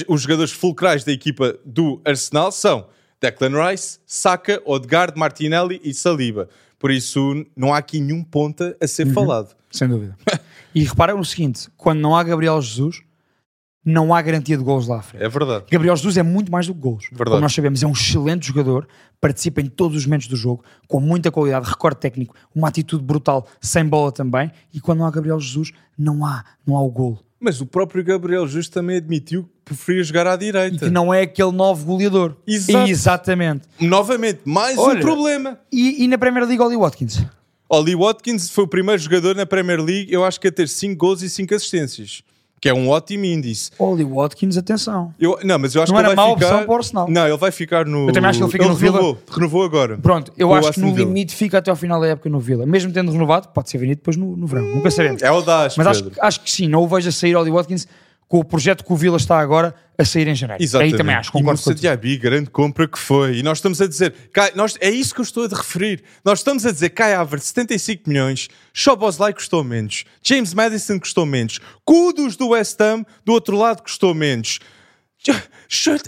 os 0.07 0.21
jogadores 0.21 0.51
fulcrais 0.51 1.03
da 1.03 1.11
equipa 1.11 1.57
do 1.65 2.01
Arsenal 2.05 2.51
são 2.51 2.87
Declan 3.21 3.69
Rice, 3.69 3.99
Saka, 4.05 4.61
Odegaard, 4.65 5.17
Martinelli 5.17 5.79
e 5.83 5.93
Saliba. 5.93 6.49
Por 6.77 6.91
isso, 6.91 7.45
não 7.55 7.73
há 7.73 7.77
aqui 7.79 7.99
nenhum 7.99 8.23
ponta 8.23 8.75
a 8.79 8.83
Uhum. 8.83 8.87
ser 8.87 9.13
falado. 9.13 9.55
Sem 9.71 9.87
dúvida. 9.87 10.17
e 10.73 10.83
repara 10.83 11.13
no 11.13 11.25
seguinte: 11.25 11.67
quando 11.77 11.99
não 11.99 12.15
há 12.15 12.23
Gabriel 12.23 12.61
Jesus, 12.61 13.01
não 13.83 14.13
há 14.13 14.21
garantia 14.21 14.57
de 14.57 14.63
gols 14.63 14.87
lá 14.87 14.97
à 14.99 15.01
frente. 15.01 15.23
É 15.23 15.29
verdade. 15.29 15.65
Gabriel 15.71 15.95
Jesus 15.95 16.17
é 16.17 16.23
muito 16.23 16.51
mais 16.51 16.67
do 16.67 16.73
que 16.73 16.79
gols. 16.79 17.05
Verdade. 17.09 17.29
Como 17.31 17.41
nós 17.41 17.53
sabemos, 17.53 17.81
é 17.81 17.87
um 17.87 17.91
excelente 17.91 18.47
jogador, 18.47 18.87
participa 19.19 19.61
em 19.61 19.65
todos 19.67 19.97
os 19.97 20.05
momentos 20.05 20.27
do 20.27 20.35
jogo, 20.35 20.63
com 20.87 20.99
muita 20.99 21.31
qualidade, 21.31 21.69
recorde 21.69 21.99
técnico, 21.99 22.35
uma 22.53 22.67
atitude 22.67 23.03
brutal, 23.03 23.47
sem 23.61 23.85
bola 23.85 24.11
também. 24.11 24.51
E 24.73 24.79
quando 24.79 24.99
não 24.99 25.05
há 25.05 25.11
Gabriel 25.11 25.39
Jesus, 25.39 25.71
não 25.97 26.25
há, 26.25 26.43
não 26.65 26.75
há 26.75 26.81
o 26.81 26.89
golo. 26.89 27.19
Mas 27.39 27.61
o 27.61 27.65
próprio 27.65 28.03
Gabriel 28.03 28.45
Jesus 28.45 28.67
também 28.67 28.97
admitiu 28.97 29.43
que 29.43 29.73
preferia 29.73 30.03
jogar 30.03 30.27
à 30.27 30.35
E 30.35 30.37
direita. 30.39 30.85
que 30.85 30.89
não 30.89 31.13
é 31.13 31.21
aquele 31.21 31.53
novo 31.53 31.85
goleador. 31.85 32.35
Exato. 32.45 32.89
Exatamente. 32.89 33.61
Novamente, 33.79 34.41
mais 34.43 34.77
Olha, 34.77 34.99
um 34.99 35.01
problema. 35.01 35.57
E, 35.71 36.03
e 36.03 36.07
na 36.07 36.17
Premier 36.17 36.45
League, 36.45 36.61
Oli 36.61 36.75
Watkins. 36.75 37.23
Oli 37.69 37.95
Watkins 37.95 38.49
foi 38.49 38.65
o 38.65 38.67
primeiro 38.67 39.01
jogador 39.01 39.35
na 39.37 39.45
Premier 39.45 39.79
League, 39.79 40.11
eu 40.11 40.25
acho 40.25 40.39
que 40.39 40.47
a 40.49 40.51
ter 40.51 40.67
5 40.67 40.97
gols 40.97 41.21
e 41.21 41.29
5 41.29 41.55
assistências. 41.55 42.23
Que 42.61 42.69
é 42.69 42.73
um 42.73 42.89
ótimo 42.89 43.23
índice. 43.25 43.71
Oli 43.79 44.03
Watkins, 44.03 44.57
atenção. 44.57 45.13
Eu, 45.19 45.39
não, 45.43 45.57
mas 45.57 45.73
eu 45.75 45.81
acho 45.81 45.93
Não 45.93 45.99
que 45.99 46.05
era 46.05 46.09
ele 46.09 46.15
vai 46.15 46.27
má 46.27 46.33
ficar... 46.33 46.45
opção 46.45 46.65
para 46.65 46.73
o 46.73 46.75
Arsenal. 46.75 47.09
Não, 47.09 47.27
ele 47.27 47.37
vai 47.37 47.51
ficar 47.51 47.85
no... 47.85 48.09
Eu 48.09 48.13
também 48.13 48.29
acho 48.29 48.39
que 48.39 48.43
ele 48.45 48.51
fica 48.51 48.67
no 48.67 48.75
Villa. 48.75 48.97
renovou, 48.97 49.17
renovou 49.31 49.63
agora. 49.63 49.97
Pronto, 49.97 50.33
eu 50.37 50.49
o 50.49 50.53
acho 50.53 50.73
que 50.73 50.79
no 50.81 50.93
Villa. 50.93 51.07
limite 51.07 51.33
fica 51.35 51.59
até 51.59 51.69
ao 51.71 51.77
final 51.77 52.01
da 52.01 52.07
época 52.07 52.29
no 52.29 52.39
Vila. 52.39 52.65
Mesmo 52.65 52.91
tendo 52.91 53.11
renovado, 53.11 53.47
pode 53.49 53.69
ser 53.69 53.77
vendido 53.77 53.99
depois 53.99 54.17
no, 54.17 54.35
no 54.35 54.45
verão. 54.45 54.65
Nunca 54.65 54.91
sabemos. 54.91 55.21
É 55.21 55.27
audaz, 55.27 55.77
Mas 55.77 55.87
acho, 55.87 56.11
acho 56.19 56.41
que 56.41 56.51
sim, 56.51 56.67
não 56.67 56.83
o 56.83 56.87
vejo 56.87 57.07
a 57.07 57.11
sair 57.11 57.35
Oli 57.35 57.49
Watkins 57.49 57.87
com 58.27 58.39
o 58.39 58.43
projeto 58.43 58.83
que 58.83 58.91
o 58.93 58.95
Vila 58.95 59.17
está 59.17 59.39
agora 59.39 59.73
a 59.99 60.05
sair 60.05 60.27
em 60.29 60.33
janeiro. 60.35 60.63
Exatamente. 60.63 60.93
Aí 60.93 60.97
também 60.97 61.15
acho, 61.15 61.29
e 61.29 61.31
concordo 61.33 61.61
contigo. 61.61 61.81
Diaby, 61.81 62.17
grande 62.17 62.49
compra 62.49 62.87
que 62.87 62.97
foi. 62.97 63.37
E 63.37 63.43
nós 63.43 63.57
estamos 63.57 63.81
a 63.81 63.87
dizer, 63.87 64.13
Kai, 64.31 64.53
nós, 64.55 64.77
é 64.79 64.89
isso 64.89 65.13
que 65.13 65.19
eu 65.19 65.23
estou 65.23 65.43
a 65.45 65.47
referir. 65.49 66.01
Nós 66.23 66.39
estamos 66.39 66.65
a 66.65 66.71
dizer, 66.71 66.89
Kai 66.91 67.13
Havertz, 67.13 67.47
75 67.47 68.09
milhões, 68.09 68.47
Shoboslai 68.73 69.33
custou 69.33 69.61
menos, 69.63 70.05
James 70.23 70.53
Madison 70.53 70.97
custou 70.99 71.25
menos, 71.25 71.59
Kudos 71.83 72.37
do 72.37 72.49
West 72.49 72.79
Ham, 72.79 73.05
do 73.25 73.33
outro 73.33 73.57
lado 73.57 73.83
custou 73.83 74.13
menos. 74.13 74.59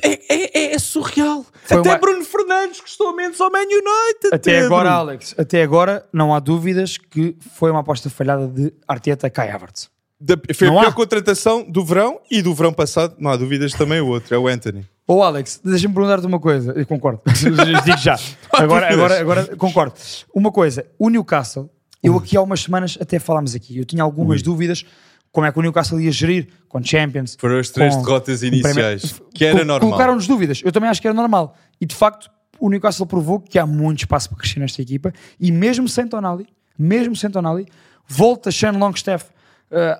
É, 0.02 0.10
é, 0.34 0.60
é, 0.72 0.74
é 0.76 0.80
surreal. 0.80 1.46
Foi 1.66 1.78
Até 1.80 1.89
uma- 1.89 1.98
Bruno 1.98 2.24
Fernandes 2.24 2.80
custou 2.80 3.14
menos 3.14 3.42
ao 3.42 3.52
Man 3.52 3.60
United. 3.64 4.30
Até 4.32 4.52
Pedro. 4.54 4.66
agora, 4.68 4.92
Alex, 4.92 5.36
até 5.38 5.62
agora 5.62 6.06
não 6.14 6.34
há 6.34 6.39
dúvidas 6.39 6.98
que 6.98 7.36
foi 7.58 7.70
uma 7.72 7.82
aposta 7.82 8.10
falhada 8.10 8.48
de 8.48 8.74
Arteta 8.88 9.30
Kai 9.30 9.52
Havertz. 9.52 9.89
Da- 10.24 10.38
foi 10.53 10.67
Não 10.67 10.78
a 10.78 10.82
pior 10.82 10.89
há. 10.91 10.93
contratação 10.93 11.63
do 11.67 11.84
verão 11.84 12.19
e 12.30 12.41
do 12.43 12.53
verão 12.53 12.72
passado, 12.72 13.15
não 13.17 13.32
há 13.32 13.36
dúvidas, 13.36 13.74
também 13.74 13.99
o 14.01 14.07
outro, 14.07 14.36
é 14.36 14.38
o 14.38 14.47
Anthony. 14.47 14.86
Ô 15.07 15.24
Alex, 15.24 15.59
deixa-me 15.63 15.93
perguntar-te 15.93 16.28
uma 16.28 16.39
coisa. 16.39 16.72
Eu 16.74 16.86
concordo. 16.86 17.22
Digo 17.84 17.97
já. 17.97 18.17
Agora, 18.53 18.93
agora, 18.93 19.19
agora 19.19 19.55
concordo. 19.57 19.95
Uma 20.34 20.51
coisa, 20.51 20.86
o 20.99 21.09
Newcastle, 21.09 21.69
eu 22.03 22.15
aqui 22.17 22.38
há 22.38 22.41
umas 22.41 22.61
semanas 22.61 22.97
até 23.01 23.17
falámos 23.17 23.55
aqui, 23.55 23.78
eu 23.80 23.84
tinha 23.86 24.03
algumas 24.03 24.41
dúvidas 24.43 24.86
como 25.32 25.47
é 25.47 25.51
que 25.51 25.57
o 25.57 25.61
Newcastle 25.61 25.99
ia 25.99 26.11
gerir 26.11 26.49
com 26.69 26.84
Champions. 26.84 27.36
Foram 27.39 27.57
as 27.57 27.69
três 27.69 27.95
com- 27.95 28.03
derrotas 28.03 28.43
iniciais, 28.43 29.13
Premier- 29.13 29.32
que 29.34 29.45
era 29.45 29.65
normal. 29.65 29.80
Colocaram-nos 29.80 30.28
dúvidas. 30.28 30.61
Eu 30.63 30.72
também 30.72 30.89
acho 30.89 31.01
que 31.01 31.07
era 31.07 31.15
normal. 31.15 31.55
E 31.80 31.86
de 31.86 31.95
facto, 31.95 32.30
o 32.59 32.69
Newcastle 32.69 33.07
provou 33.07 33.39
que 33.39 33.57
há 33.57 33.65
muito 33.65 33.99
espaço 33.99 34.30
para 34.30 34.38
crescer 34.38 34.59
nesta 34.59 34.82
equipa. 34.82 35.11
E 35.39 35.51
mesmo 35.51 35.88
sem 35.88 36.05
Tonali, 36.07 36.45
mesmo 36.78 37.15
sem 37.15 37.30
Tonali, 37.30 37.65
volta 38.07 38.51
Sean 38.51 38.74
Longstaff 38.74 39.26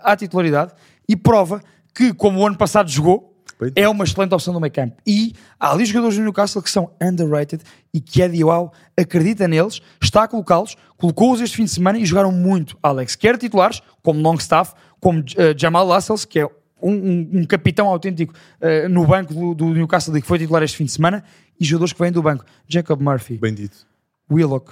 à 0.04 0.16
titularidade 0.16 0.74
e 1.08 1.16
prova 1.16 1.62
que, 1.94 2.14
como 2.14 2.40
o 2.40 2.48
ano 2.48 2.58
passado 2.58 2.90
jogou, 2.90 3.30
é 3.76 3.88
uma 3.88 4.04
excelente 4.04 4.34
opção 4.34 4.54
do 4.54 4.60
meio 4.60 4.74
campo. 4.74 4.98
E 5.06 5.34
há 5.60 5.72
ali 5.72 5.86
jogadores 5.86 6.16
do 6.18 6.24
Newcastle 6.24 6.64
que 6.64 6.70
são 6.72 6.92
underrated 7.02 7.62
e 7.94 8.02
que 8.02 8.22
Eddie 8.22 8.44
Howe 8.44 8.72
acredita 9.00 9.48
neles, 9.48 9.82
está 10.02 10.24
a 10.24 10.28
colocá-los, 10.28 10.76
colocou-os 10.98 11.40
este 11.42 11.58
fim 11.58 11.66
de 11.66 11.70
semana 11.72 12.00
e 12.00 12.06
jogaram 12.06 12.32
muito, 12.32 12.76
Alex. 12.82 13.16
Quer 13.16 13.38
titulares, 13.38 13.82
como 14.02 14.20
Longstaff, 14.20 14.74
como 15.00 15.24
eh, 15.38 15.54
Jamal 15.56 15.86
Lascelles, 15.86 16.26
que 16.26 16.40
é 16.40 16.46
um, 16.46 16.92
um- 16.92 17.30
um 17.42 17.46
capitão 17.46 17.88
autêntico 17.88 18.34
eh, 18.60 18.88
no 18.88 19.06
banco 19.06 19.32
do, 19.32 19.54
do 19.54 19.66
Newcastle 19.76 20.18
e 20.18 20.22
que 20.22 20.28
foi 20.28 20.40
titular 20.40 20.64
este 20.64 20.78
fim 20.78 20.86
de 20.86 20.92
semana, 20.94 21.24
e 21.60 21.64
jogadores 21.64 21.94
que 21.94 22.00
vêm 22.02 22.12
do 22.12 22.24
banco. 22.24 22.44
Jacob 22.68 23.00
Murphy, 23.00 23.38
Bem 23.38 23.54
dito. 23.54 23.86
Willock, 24.32 24.72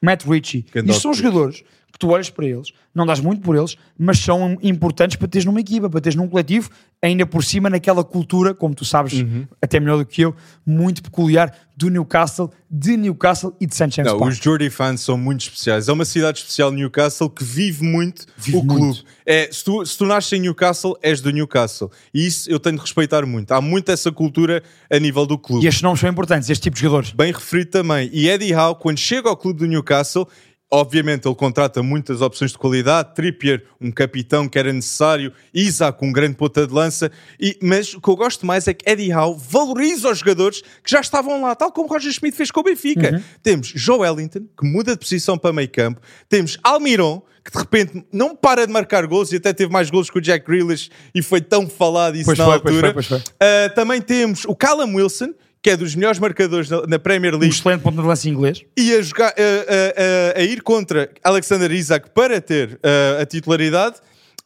Matt 0.00 0.24
Ritchie. 0.24 0.64
Isto 0.86 1.00
são 1.02 1.12
jogadores 1.12 1.62
que 1.92 1.98
tu 1.98 2.08
olhas 2.10 2.30
para 2.30 2.44
eles, 2.46 2.68
não 2.94 3.04
dás 3.06 3.18
muito 3.20 3.40
por 3.42 3.56
eles, 3.56 3.76
mas 3.98 4.18
são 4.18 4.56
importantes 4.62 5.16
para 5.16 5.26
teres 5.28 5.44
numa 5.44 5.60
equipa, 5.60 5.88
para 5.88 6.00
teres 6.00 6.16
num 6.16 6.28
coletivo, 6.28 6.70
ainda 7.02 7.24
por 7.26 7.42
cima 7.44 7.70
naquela 7.70 8.02
cultura, 8.04 8.52
como 8.54 8.74
tu 8.74 8.84
sabes, 8.84 9.14
Uhum. 9.14 9.46
até 9.62 9.78
melhor 9.80 9.98
do 9.98 10.06
que 10.06 10.22
eu, 10.22 10.34
muito 10.66 11.02
peculiar 11.02 11.52
do 11.76 11.88
Newcastle, 11.88 12.50
de 12.68 12.96
Newcastle 12.96 13.54
e 13.60 13.66
de 13.66 13.72
St. 13.74 13.88
James 13.90 14.12
Não, 14.12 14.18
Park. 14.18 14.32
os 14.32 14.38
Geordie 14.38 14.68
fans 14.68 15.00
são 15.00 15.16
muito 15.16 15.42
especiais. 15.42 15.88
É 15.88 15.92
uma 15.92 16.04
cidade 16.04 16.38
especial, 16.40 16.72
Newcastle, 16.72 17.30
que 17.30 17.44
vive 17.44 17.84
muito 17.84 18.26
Vive 18.36 18.56
o 18.58 18.64
clube. 18.64 18.80
muito. 18.82 19.04
É, 19.24 19.48
se, 19.52 19.62
tu, 19.64 19.86
se 19.86 19.96
tu 19.96 20.04
nasces 20.04 20.32
em 20.32 20.40
Newcastle, 20.40 20.96
és 21.00 21.20
do 21.20 21.30
Newcastle. 21.30 21.88
E 22.12 22.26
isso 22.26 22.50
eu 22.50 22.58
tenho 22.58 22.74
de 22.76 22.82
respeitar 22.82 23.24
muito. 23.24 23.52
Há 23.52 23.60
muito 23.60 23.90
essa 23.92 24.10
cultura 24.10 24.60
a 24.90 24.98
nível 24.98 25.24
do 25.24 25.38
clube. 25.38 25.64
E 25.64 25.68
estes 25.68 25.82
nomes 25.82 26.00
são 26.00 26.10
importantes, 26.10 26.50
este 26.50 26.64
tipo 26.64 26.74
de 26.74 26.82
jogadores. 26.82 27.12
Bem 27.12 27.32
referido 27.32 27.70
também. 27.70 28.10
E 28.12 28.28
Eddie 28.28 28.52
Howe, 28.54 28.74
quando 28.74 28.98
chega 28.98 29.28
ao 29.28 29.36
clube 29.36 29.60
do 29.60 29.66
Newcastle, 29.66 30.28
obviamente 30.70 31.26
ele 31.26 31.34
contrata 31.34 31.82
muitas 31.82 32.20
opções 32.20 32.52
de 32.52 32.58
qualidade. 32.58 33.14
Trippier, 33.14 33.64
um 33.80 33.90
capitão 33.90 34.48
que 34.48 34.58
era 34.58 34.72
necessário. 34.72 35.32
Isaac, 35.52 36.04
um 36.04 36.12
grande 36.12 36.36
ponta 36.36 36.66
de 36.66 36.72
lança. 36.72 37.10
E, 37.40 37.58
mas 37.62 37.94
o 37.94 38.00
que 38.00 38.08
eu 38.08 38.16
gosto 38.16 38.44
mais 38.44 38.68
é 38.68 38.74
que 38.74 38.88
Eddie 38.88 39.12
Howe 39.12 39.36
valoriza 39.38 40.10
os 40.10 40.18
jogadores 40.18 40.60
que 40.60 40.90
já 40.90 41.00
estavam 41.00 41.42
lá, 41.42 41.54
tal 41.54 41.72
como 41.72 41.88
Roger 41.88 42.12
Schmidt 42.12 42.36
fez 42.36 42.50
com 42.50 42.60
o 42.60 42.62
Benfica. 42.64 43.22
Temos 43.42 43.68
Joe 43.74 43.98
Wellington, 44.00 44.46
que 44.58 44.66
muda 44.66 44.92
de 44.92 44.98
posição 44.98 45.38
para 45.38 45.52
meio 45.52 45.70
campo. 45.70 46.00
Temos 46.28 46.58
Almiron, 46.62 47.22
que 47.44 47.52
de 47.52 47.58
repente 47.58 48.04
não 48.12 48.36
para 48.36 48.66
de 48.66 48.72
marcar 48.72 49.06
gols 49.06 49.32
e 49.32 49.36
até 49.36 49.52
teve 49.54 49.72
mais 49.72 49.88
gols 49.88 50.10
que 50.10 50.18
o 50.18 50.20
Jack 50.20 50.46
Grealish 50.46 50.90
e 51.14 51.22
foi 51.22 51.40
tão 51.40 51.68
falado 51.68 52.16
isso 52.16 52.26
Pois 52.26 52.38
na 52.38 52.44
foi, 52.44 52.60
pois 52.60 52.74
altura. 52.74 52.92
foi, 52.92 52.94
pois 52.94 53.06
foi. 53.06 53.18
Uh, 53.18 53.74
também 53.74 54.02
temos 54.02 54.44
o 54.44 54.54
Callum 54.54 54.96
Wilson, 54.96 55.32
que 55.62 55.70
é 55.70 55.76
dos 55.76 55.94
melhores 55.94 56.18
marcadores 56.18 56.68
na, 56.70 56.98
Premier 56.98 57.34
Um 57.34 57.38
League, 57.38 57.54
excelente 57.54 57.82
ponto 57.82 58.00
de 58.00 58.06
lança 58.06 58.28
inglês. 58.28 58.62
e 58.76 58.94
a, 58.94 59.02
jogar, 59.02 59.28
a, 59.28 59.32
a- 59.32 60.38
a- 60.38 60.40
a 60.40 60.42
ir 60.42 60.62
contra 60.62 61.10
Alexander 61.22 61.70
Isaac 61.72 62.10
para 62.10 62.40
ter 62.40 62.78
a 63.20 63.26
titularidade, 63.26 63.96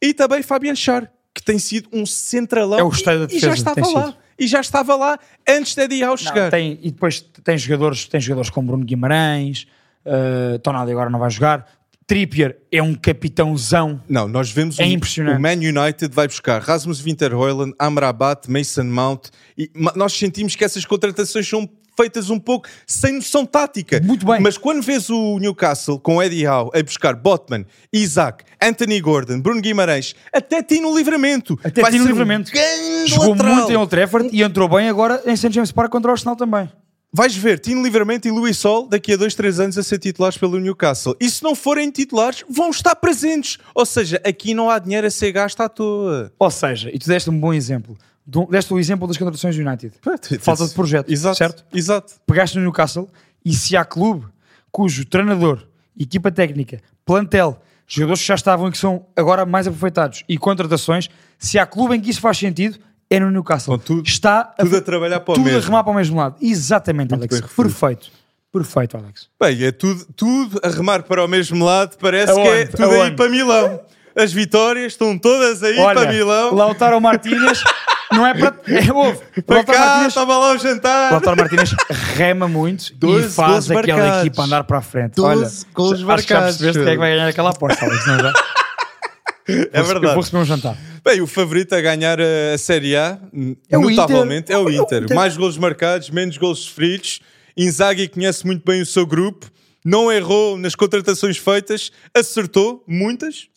e 0.00 0.12
também 0.14 0.42
Fabian 0.42 0.74
Schär, 0.74 1.10
que 1.34 1.42
tem 1.42 1.58
sido 1.58 1.88
um 1.92 2.04
centralão 2.06 2.78
É 2.78 2.82
o 2.82 2.88
esteio 2.88 3.26
da 3.26 3.32
e, 3.32 3.36
e 3.36 3.40
já 3.40 3.48
defesa, 3.50 3.70
estava 3.70 3.88
lá. 3.98 4.06
sido. 4.06 4.16
E 4.38 4.46
já 4.46 4.60
estava 4.60 4.96
lá 4.96 5.18
antes 5.48 5.74
de 5.74 5.82
Eddie 5.82 6.04
Howe 6.04 6.16
chegar. 6.18 6.50
tem- 6.50 6.78
e 6.82 6.90
depois 6.90 7.20
tem 7.20 7.56
jogadores, 7.56 8.06
tem 8.06 8.20
jogadores 8.20 8.50
como 8.50 8.66
Bruno 8.68 8.84
Guimarães, 8.84 9.66
uh, 10.06 10.58
Tonali 10.58 10.90
agora 10.90 11.08
não 11.10 11.18
vai 11.18 11.30
jogar. 11.30 11.66
Trippier 12.12 12.58
é 12.70 12.82
um 12.82 12.94
capitãozão. 12.94 13.98
Não, 14.06 14.28
nós 14.28 14.50
vemos 14.50 14.78
É 14.78 14.82
o, 14.84 14.86
impressionante. 14.86 15.38
o 15.38 15.40
Man 15.40 15.54
United 15.54 16.14
vai 16.14 16.28
buscar 16.28 16.60
Rasmus 16.60 17.00
Winterhoyland, 17.00 17.72
Amrabat, 17.78 18.50
Mason 18.50 18.84
Mount 18.84 19.28
e 19.56 19.70
nós 19.96 20.12
sentimos 20.12 20.54
que 20.54 20.62
essas 20.62 20.84
contratações 20.84 21.48
são 21.48 21.66
feitas 21.96 22.28
um 22.28 22.38
pouco 22.38 22.68
sem 22.86 23.14
noção 23.14 23.46
tática. 23.46 23.98
Muito 24.04 24.26
bem. 24.26 24.40
Mas 24.40 24.58
quando 24.58 24.82
vês 24.82 25.08
o 25.08 25.38
Newcastle 25.38 25.98
com 25.98 26.22
Eddie 26.22 26.46
Howe 26.46 26.70
a 26.74 26.82
buscar 26.82 27.14
Botman, 27.16 27.64
Isaac, 27.90 28.44
Anthony 28.60 29.00
Gordon, 29.00 29.40
Bruno 29.40 29.62
Guimarães, 29.62 30.14
até 30.30 30.62
Tino 30.62 30.94
Livramento. 30.94 31.58
Até 31.64 31.80
vai 31.80 31.92
Tino 31.92 32.04
um 32.04 32.08
Livramento. 32.08 32.52
grande 32.52 33.06
Jogou 33.10 33.30
lateral. 33.30 33.54
muito 33.54 33.72
em 33.72 33.76
Old 33.76 33.88
Trafford 33.90 34.28
e 34.32 34.42
entrou 34.42 34.68
bem 34.68 34.86
agora 34.90 35.22
em 35.24 35.34
St. 35.34 35.50
James 35.50 35.72
Park 35.72 35.90
contra 35.90 36.10
o 36.10 36.12
Arsenal 36.12 36.36
também. 36.36 36.68
Vais 37.14 37.36
ver 37.36 37.58
Tino 37.58 37.82
Livramento 37.82 38.26
e 38.26 38.30
Luís 38.30 38.56
Sol 38.56 38.88
daqui 38.88 39.12
a 39.12 39.16
dois, 39.18 39.34
três 39.34 39.60
anos 39.60 39.76
a 39.76 39.82
ser 39.82 39.98
titulares 39.98 40.38
pelo 40.38 40.58
Newcastle. 40.58 41.14
E 41.20 41.28
se 41.28 41.42
não 41.42 41.54
forem 41.54 41.90
titulares, 41.90 42.42
vão 42.48 42.70
estar 42.70 42.96
presentes. 42.96 43.58
Ou 43.74 43.84
seja, 43.84 44.18
aqui 44.24 44.54
não 44.54 44.70
há 44.70 44.78
dinheiro 44.78 45.06
a 45.06 45.10
ser 45.10 45.30
gasto 45.30 45.60
à 45.60 45.68
toa. 45.68 46.32
Ou 46.38 46.50
seja, 46.50 46.88
e 46.90 46.98
tu 46.98 47.06
deste 47.06 47.28
um 47.28 47.38
bom 47.38 47.52
exemplo. 47.52 47.98
Deste 48.48 48.72
o 48.72 48.78
exemplo 48.78 49.06
das 49.06 49.18
contratações 49.18 49.54
do 49.54 49.60
United. 49.60 49.94
Falta 50.40 50.66
de 50.66 50.72
projeto, 50.72 51.12
Exato, 51.12 51.36
certo? 51.36 51.64
Exato. 51.70 52.14
Pegaste 52.26 52.56
no 52.56 52.62
Newcastle 52.62 53.06
e 53.44 53.52
se 53.52 53.76
há 53.76 53.84
clube 53.84 54.24
cujo 54.70 55.04
treinador, 55.04 55.66
equipa 55.98 56.30
técnica, 56.30 56.80
plantel, 57.04 57.60
jogadores 57.86 58.22
que 58.22 58.28
já 58.28 58.36
estavam 58.36 58.68
e 58.68 58.72
que 58.72 58.78
são 58.78 59.04
agora 59.14 59.44
mais 59.44 59.66
aproveitados 59.66 60.24
e 60.26 60.38
contratações, 60.38 61.10
se 61.38 61.58
há 61.58 61.66
clube 61.66 61.94
em 61.94 62.00
que 62.00 62.08
isso 62.08 62.22
faz 62.22 62.38
sentido, 62.38 62.78
é 63.14 63.20
no 63.20 63.30
Newcastle. 63.30 63.78
Tudo- 63.78 64.02
Está 64.06 64.44
tudo 64.44 64.76
a 64.76 64.80
trabalhar 64.80 65.20
para 65.20 65.32
o 65.32 65.34
tudo 65.34 65.48
a 65.48 65.52
mesmo. 65.52 65.66
remar 65.70 65.84
para 65.84 65.92
o 65.92 65.96
mesmo 65.96 66.16
lado. 66.16 66.36
Exatamente, 66.40 67.10
Muito 67.14 67.32
Alex. 67.34 67.52
Perfeito. 67.54 68.08
Perfeito, 68.52 68.96
Alex. 68.96 69.28
Bem, 69.40 69.64
é 69.64 69.72
tudo, 69.72 70.04
tudo 70.14 70.60
a 70.62 70.68
remar 70.68 71.02
para 71.04 71.24
o 71.24 71.28
mesmo 71.28 71.64
lado. 71.64 71.96
Parece 71.98 72.32
Aonde? 72.32 72.42
que 72.42 72.48
é 72.54 72.66
tudo 72.66 72.90
aí 72.90 73.00
Aonde? 73.00 73.16
para 73.16 73.30
Milão. 73.30 73.80
As 74.14 74.30
vitórias 74.32 74.92
estão 74.92 75.16
todas 75.16 75.62
aí 75.62 75.78
Olha, 75.78 76.00
para 76.02 76.12
Milão. 76.12 76.54
Lautaro 76.54 77.00
Martínez 77.00 77.62
não 78.12 78.26
é 78.26 78.34
para. 78.34 78.52
É, 78.68 78.92
ouve, 78.92 79.18
para 79.46 79.64
cá, 79.64 79.72
Martínez, 79.78 80.08
estava 80.08 80.36
lá 80.36 80.52
o 80.52 80.58
jantar. 80.58 81.12
Lautaro 81.12 81.36
Martínez 81.38 81.74
rema 82.14 82.46
muito 82.46 82.94
12 82.94 83.26
e 83.26 83.30
faz 83.30 83.70
aquela 83.70 83.98
marcados. 84.02 84.26
equipa 84.26 84.42
andar 84.42 84.64
para 84.64 84.78
a 84.78 84.82
frente. 84.82 85.14
12 85.14 85.26
Olha, 85.26 85.50
gols 85.74 85.92
acho 85.92 85.96
que 85.96 86.04
já 86.34 86.40
marcados, 86.40 86.56
percebeste 86.58 86.78
quem 86.82 86.88
é 86.88 86.92
que 86.92 86.98
vai 86.98 87.10
ganhar 87.12 87.28
aquela 87.28 87.50
aposta, 87.50 87.84
Alex, 87.86 88.06
não 88.06 88.14
é 88.16 88.18
já? 88.22 88.32
É 89.48 89.80
Eu 89.80 89.84
vou 89.84 89.94
verdade. 89.94 90.16
receber 90.16 90.38
um 90.38 90.44
jantar. 90.44 90.76
Bem, 91.04 91.20
o 91.20 91.26
favorito 91.26 91.72
a 91.74 91.80
ganhar 91.80 92.18
a, 92.20 92.56
Série 92.58 92.94
A, 92.96 93.18
É 93.68 93.76
o 93.76 93.90
notavelmente, 93.90 94.52
Inter. 94.52 94.56
é 94.56 94.58
o 94.58 94.68
É 94.68 94.72
o 94.80 94.82
Inter. 94.82 95.02
Inter. 95.04 95.16
Mais 95.16 95.36
golos 95.36 95.58
marcados, 95.58 96.10
menos 96.10 96.36
golos 96.38 96.60
sofridos. 96.60 97.20
Inzaghi 97.56 98.08
conhece 98.08 98.46
muito 98.46 98.64
bem 98.64 98.80
o 98.80 98.86
seu 98.86 99.04
grupo. 99.04 99.50
Não 99.84 100.12
errou 100.12 100.56
nas 100.56 100.74
contratações 100.76 101.36
feitas. 101.36 101.90
Acertou 102.14 102.84
muitas. 102.86 103.48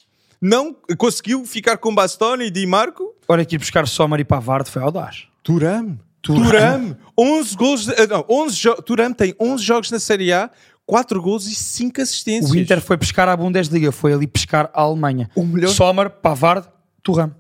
Não 0.42 0.76
conseguiu 0.98 1.46
ficar 1.46 1.78
com 1.78 1.94
Bastoni 1.94 2.46
e 2.46 2.50
Di 2.52 2.66
Marco. 2.66 3.14
Olha 3.28 3.44
aqui 3.44 3.58
buscar 3.58 3.88
Sommer 3.88 4.20
e 4.20 4.24
Pavard 4.26 4.70
foi 4.70 4.82
audaz. 4.82 5.26
Turam. 5.44 6.00
Turam. 6.24 6.98
11 7.18 7.56
golos. 7.56 7.86
de- 7.86 7.94
ah, 7.94 8.08
Não, 8.08 8.26
11 8.28 8.56
jo- 8.58 8.76
Turam 8.82 9.14
tem 9.14 9.36
11 9.40 9.64
jogos 9.64 9.92
na 9.92 10.00
Série 10.00 10.34
A, 10.34 10.50
4 10.86 11.22
golos 11.22 11.48
e 11.48 11.54
5 11.54 12.02
assistências. 12.02 12.50
O 12.52 12.58
Inter 12.58 12.82
foi 12.82 12.98
pescar 12.98 13.30
a 13.30 13.38
Bundesliga, 13.38 13.92
foi 13.92 14.14
ali 14.14 14.26
pescar 14.26 14.70
a 14.74 14.82
Alemanha. 14.82 15.30
O 15.36 15.46
melhor- 15.46 15.70
Sommer, 15.70 16.10
Pavard, 16.10 16.68
Turam. 17.06 17.34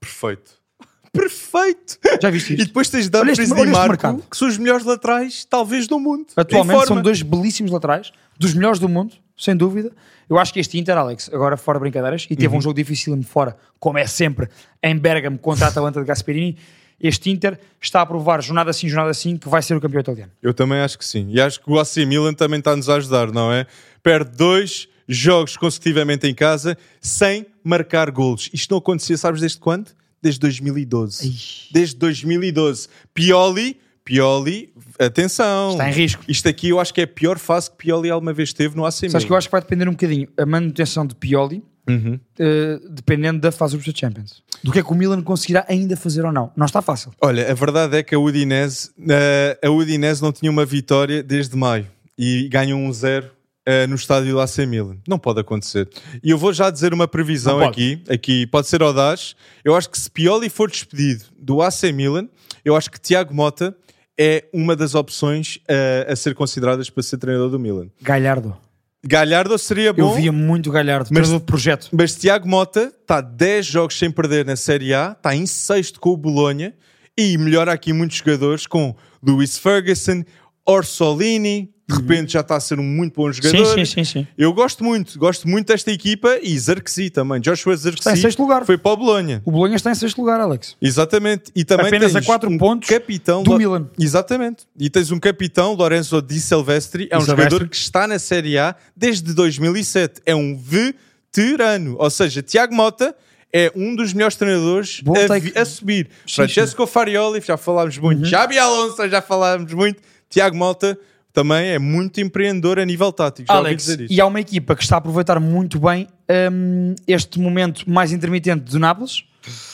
Perfeito. 0.00 0.52
Perfeito. 1.12 1.98
Já 2.22 2.30
viste 2.30 2.52
E 2.52 2.56
isto? 2.56 2.66
depois 2.68 2.88
tens 2.88 3.06
Olha 3.12 3.24
Dumfries 3.24 3.38
este- 3.40 3.50
e 3.58 3.60
olha 3.60 3.70
Marco, 3.72 3.88
mercado. 3.88 4.22
que 4.30 4.36
são 4.36 4.46
os 4.46 4.56
melhores 4.56 4.86
laterais, 4.86 5.44
talvez, 5.44 5.86
do 5.88 5.98
mundo. 5.98 6.26
Atualmente 6.36 6.78
são 6.78 6.86
forma. 6.86 7.02
dois 7.02 7.20
belíssimos 7.20 7.72
laterais, 7.72 8.12
dos 8.38 8.54
melhores 8.54 8.78
do 8.78 8.88
mundo, 8.88 9.12
sem 9.36 9.56
dúvida. 9.56 9.90
Eu 10.28 10.38
acho 10.38 10.52
que 10.54 10.60
este 10.60 10.78
Inter, 10.78 10.96
Alex, 10.96 11.28
agora 11.34 11.56
fora 11.56 11.78
de 11.78 11.80
brincadeiras, 11.80 12.26
e 12.30 12.34
Uhum. 12.34 12.38
teve 12.38 12.56
um 12.56 12.60
jogo 12.60 12.74
difícil 12.76 13.20
fora, 13.24 13.56
como 13.80 13.98
é 13.98 14.06
sempre, 14.06 14.48
em 14.82 14.96
Bergamo 14.96 15.36
contra 15.38 15.66
a 15.66 15.68
Atalanta 15.68 15.98
de 16.00 16.06
Gasperini. 16.06 16.56
Este 17.00 17.28
Inter 17.30 17.58
está 17.82 18.02
a 18.02 18.06
provar, 18.06 18.40
jornada 18.40 18.72
sim, 18.72 18.88
jornada 18.88 19.12
sim, 19.12 19.36
que 19.36 19.48
vai 19.48 19.62
ser 19.62 19.74
o 19.74 19.80
campeão 19.80 20.00
italiano. 20.00 20.30
Eu 20.40 20.54
também 20.54 20.78
acho 20.80 20.96
que 20.96 21.04
sim. 21.04 21.26
E 21.30 21.40
acho 21.40 21.60
que 21.60 21.68
o 21.68 21.80
AC 21.80 22.04
Milan 22.06 22.34
também 22.34 22.60
está-nos 22.60 22.88
a 22.88 22.94
ajudar, 22.96 23.32
não 23.32 23.50
é? 23.52 23.66
Perde 24.02 24.30
dois 24.36 24.86
jogos 25.08 25.56
consecutivamente 25.56 26.26
em 26.28 26.34
casa 26.34 26.78
sem 27.00 27.46
marcar 27.64 28.10
golos. 28.10 28.48
Isto 28.52 28.70
não 28.72 28.78
acontecia, 28.78 29.16
sabes 29.16 29.40
desde 29.40 29.58
quando? 29.58 29.90
Desde 30.22 30.38
2012. 30.40 31.68
Desde 31.72 31.96
2012. 31.96 32.88
Pioli, 33.14 33.78
Pioli, 34.04 34.72
atenção. 34.98 35.70
Está 35.72 35.88
em 35.88 35.92
risco. 35.92 36.22
Isto 36.28 36.48
aqui 36.48 36.68
eu 36.70 36.80
acho 36.80 36.92
que 36.92 37.00
é 37.00 37.04
a 37.04 37.08
pior 37.08 37.38
fase 37.38 37.70
que 37.70 37.76
Pioli 37.76 38.10
alguma 38.10 38.32
vez 38.32 38.52
teve 38.52 38.76
no 38.76 38.84
AC 38.84 39.02
Milan. 39.02 39.12
Sabes 39.12 39.24
que 39.26 39.32
eu 39.32 39.36
acho 39.36 39.48
que 39.48 39.52
vai 39.52 39.60
depender 39.60 39.88
um 39.88 39.92
bocadinho 39.92 40.28
a 40.36 40.44
manutenção 40.46 41.06
de 41.06 41.14
Pioli, 41.14 41.62
Uhum. 41.88 42.20
eh, 42.38 42.78
dependendo 42.88 43.40
da 43.40 43.50
fase 43.50 43.76
dos 43.76 43.84
Champions. 43.98 44.42
Do 44.62 44.70
que 44.70 44.78
é 44.78 44.82
que 44.82 44.92
o 44.92 44.94
Milan 44.94 45.22
conseguirá 45.22 45.64
ainda 45.68 45.96
fazer 45.96 46.24
ou 46.24 46.30
não. 46.30 46.52
Não 46.54 46.66
está 46.66 46.80
fácil. 46.80 47.10
Olha, 47.20 47.50
a 47.50 47.54
verdade 47.54 47.96
é 47.96 48.02
que 48.02 48.14
a 48.14 48.18
Udinese, 48.18 48.90
eh, 49.08 49.58
a 49.64 49.70
Udinese 49.70 50.22
não 50.22 50.30
tinha 50.30 50.50
uma 50.52 50.64
vitória 50.64 51.20
desde 51.22 51.56
maio 51.56 51.86
e 52.16 52.48
ganhou 52.48 52.78
um 52.78 52.92
zero 52.92 53.30
eh, 53.70 53.86
no 53.86 53.94
estádio 53.94 54.32
do 54.32 54.40
AC 54.40 54.58
Milan. 54.66 54.96
Não 55.06 55.18
pode 55.18 55.40
acontecer. 55.40 55.88
E 56.22 56.30
eu 56.30 56.38
vou 56.38 56.52
já 56.52 56.70
dizer 56.70 56.92
uma 56.92 57.06
previsão 57.06 57.60
aqui, 57.60 58.02
aqui 58.08 58.46
pode 58.46 58.66
ser 58.68 58.82
audaz. 58.82 59.36
Eu 59.64 59.76
acho 59.76 59.88
que 59.88 59.98
se 59.98 60.10
Pioli 60.10 60.48
for 60.48 60.68
despedido 60.70 61.24
do 61.38 61.62
AC 61.62 61.84
Milan, 61.92 62.28
eu 62.64 62.74
acho 62.76 62.90
que 62.90 63.00
Tiago 63.00 63.34
Mota 63.34 63.76
é 64.18 64.44
uma 64.52 64.74
das 64.74 64.94
opções 64.94 65.58
eh, 65.68 66.06
a 66.10 66.16
ser 66.16 66.34
consideradas 66.34 66.90
para 66.90 67.02
ser 67.02 67.16
treinador 67.18 67.50
do 67.50 67.58
Milan. 67.58 67.88
Galhardo. 68.02 68.56
Galhardo 69.02 69.56
seria 69.58 69.88
Eu 69.88 69.94
bom. 69.94 70.14
via 70.14 70.30
muito 70.32 70.70
Galhardo, 70.70 71.08
Mas- 71.12 71.30
do 71.30 71.40
projeto. 71.40 71.88
Mas 71.92 72.14
Tiago 72.16 72.46
Mota 72.48 72.92
está 73.00 73.20
10 73.22 73.64
jogos 73.64 73.98
sem 73.98 74.10
perder 74.10 74.44
na 74.44 74.56
Série 74.56 74.92
A, 74.92 75.12
está 75.16 75.34
em 75.34 75.46
sexto 75.46 75.98
com 75.98 76.10
o 76.10 76.16
Bolonha 76.18 76.74
e 77.16 77.38
melhora 77.38 77.72
aqui 77.72 77.92
muitos 77.94 78.18
jogadores 78.18 78.66
com 78.66 78.94
Luis 79.22 79.56
Ferguson, 79.56 80.22
Orsolini, 80.66 81.70
de 81.88 81.94
repente 81.96 82.32
já 82.34 82.40
está 82.40 82.54
a 82.56 82.60
ser 82.60 82.78
um 82.78 82.82
muito 82.84 83.14
bom 83.16 83.30
jogador. 83.32 83.58
Uhum. 83.58 83.64
Sim, 83.66 83.84
sim, 83.84 84.04
sim, 84.04 84.04
sim. 84.04 84.26
Eu 84.38 84.52
gosto 84.52 84.84
muito, 84.84 85.18
gosto 85.18 85.48
muito 85.48 85.66
desta 85.68 85.90
equipa 85.90 86.38
e 86.40 86.56
Zarkzi 86.56 87.10
também. 87.10 87.40
Joshua 87.40 87.74
Está 87.74 88.12
em 88.12 88.16
sexto 88.16 88.40
lugar. 88.40 88.64
foi 88.64 88.78
para 88.78 88.92
o 88.92 88.96
Bolonha. 88.96 89.42
O 89.44 89.50
Bolonha 89.50 89.74
está 89.74 89.90
em 89.90 89.94
sexto 89.96 90.18
lugar, 90.20 90.38
Alex. 90.40 90.76
Exatamente. 90.80 91.50
E 91.54 91.64
também 91.64 91.88
Apenas 91.88 92.12
tens 92.12 92.22
a 92.22 92.26
quatro 92.26 92.48
um 92.48 92.56
pontos 92.56 92.88
capitão 92.88 93.42
do 93.42 93.50
Lo- 93.52 93.58
Milan. 93.58 93.88
Exatamente. 93.98 94.64
E 94.78 94.88
tens 94.88 95.10
um 95.10 95.18
capitão, 95.18 95.74
Lorenzo 95.74 96.22
Di 96.22 96.40
Silvestri, 96.40 97.08
é 97.10 97.16
um 97.18 97.22
Silvestri. 97.22 97.50
jogador 97.50 97.68
que 97.68 97.76
está 97.76 98.06
na 98.06 98.18
Série 98.20 98.56
A 98.56 98.76
desde 98.96 99.34
2007. 99.34 100.20
É 100.24 100.34
um 100.34 100.56
veterano. 100.56 101.96
Ou 101.98 102.10
seja, 102.10 102.40
Tiago 102.42 102.72
Mota 102.74 103.14
é 103.52 103.72
um 103.74 103.96
dos 103.96 104.12
melhores 104.12 104.36
treinadores 104.36 105.02
a, 105.28 105.38
vi- 105.40 105.52
a 105.58 105.64
subir. 105.64 106.08
Sim, 106.24 106.34
Francesco 106.36 106.86
Farioli, 106.86 107.40
já 107.40 107.56
falámos 107.56 107.98
muito. 107.98 108.24
Xabi 108.26 108.56
Alonso, 108.58 109.08
já 109.08 109.20
falámos 109.20 109.72
muito. 109.72 110.00
Tiago 110.30 110.56
Mota 110.56 110.96
também 111.32 111.68
é 111.70 111.78
muito 111.78 112.20
empreendedor 112.20 112.78
a 112.78 112.84
nível 112.84 113.12
tático. 113.12 113.46
Já 113.48 113.58
ouvi 113.58 113.68
Alex, 113.68 113.82
dizer 113.84 114.00
isso. 114.02 114.12
e 114.12 114.20
há 114.20 114.26
uma 114.26 114.40
equipa 114.40 114.74
que 114.74 114.82
está 114.82 114.96
a 114.96 114.98
aproveitar 114.98 115.38
muito 115.38 115.78
bem 115.78 116.08
hum, 116.52 116.94
este 117.06 117.38
momento 117.38 117.88
mais 117.88 118.12
intermitente 118.12 118.62
do 118.70 118.78
Nápoles 118.78 119.24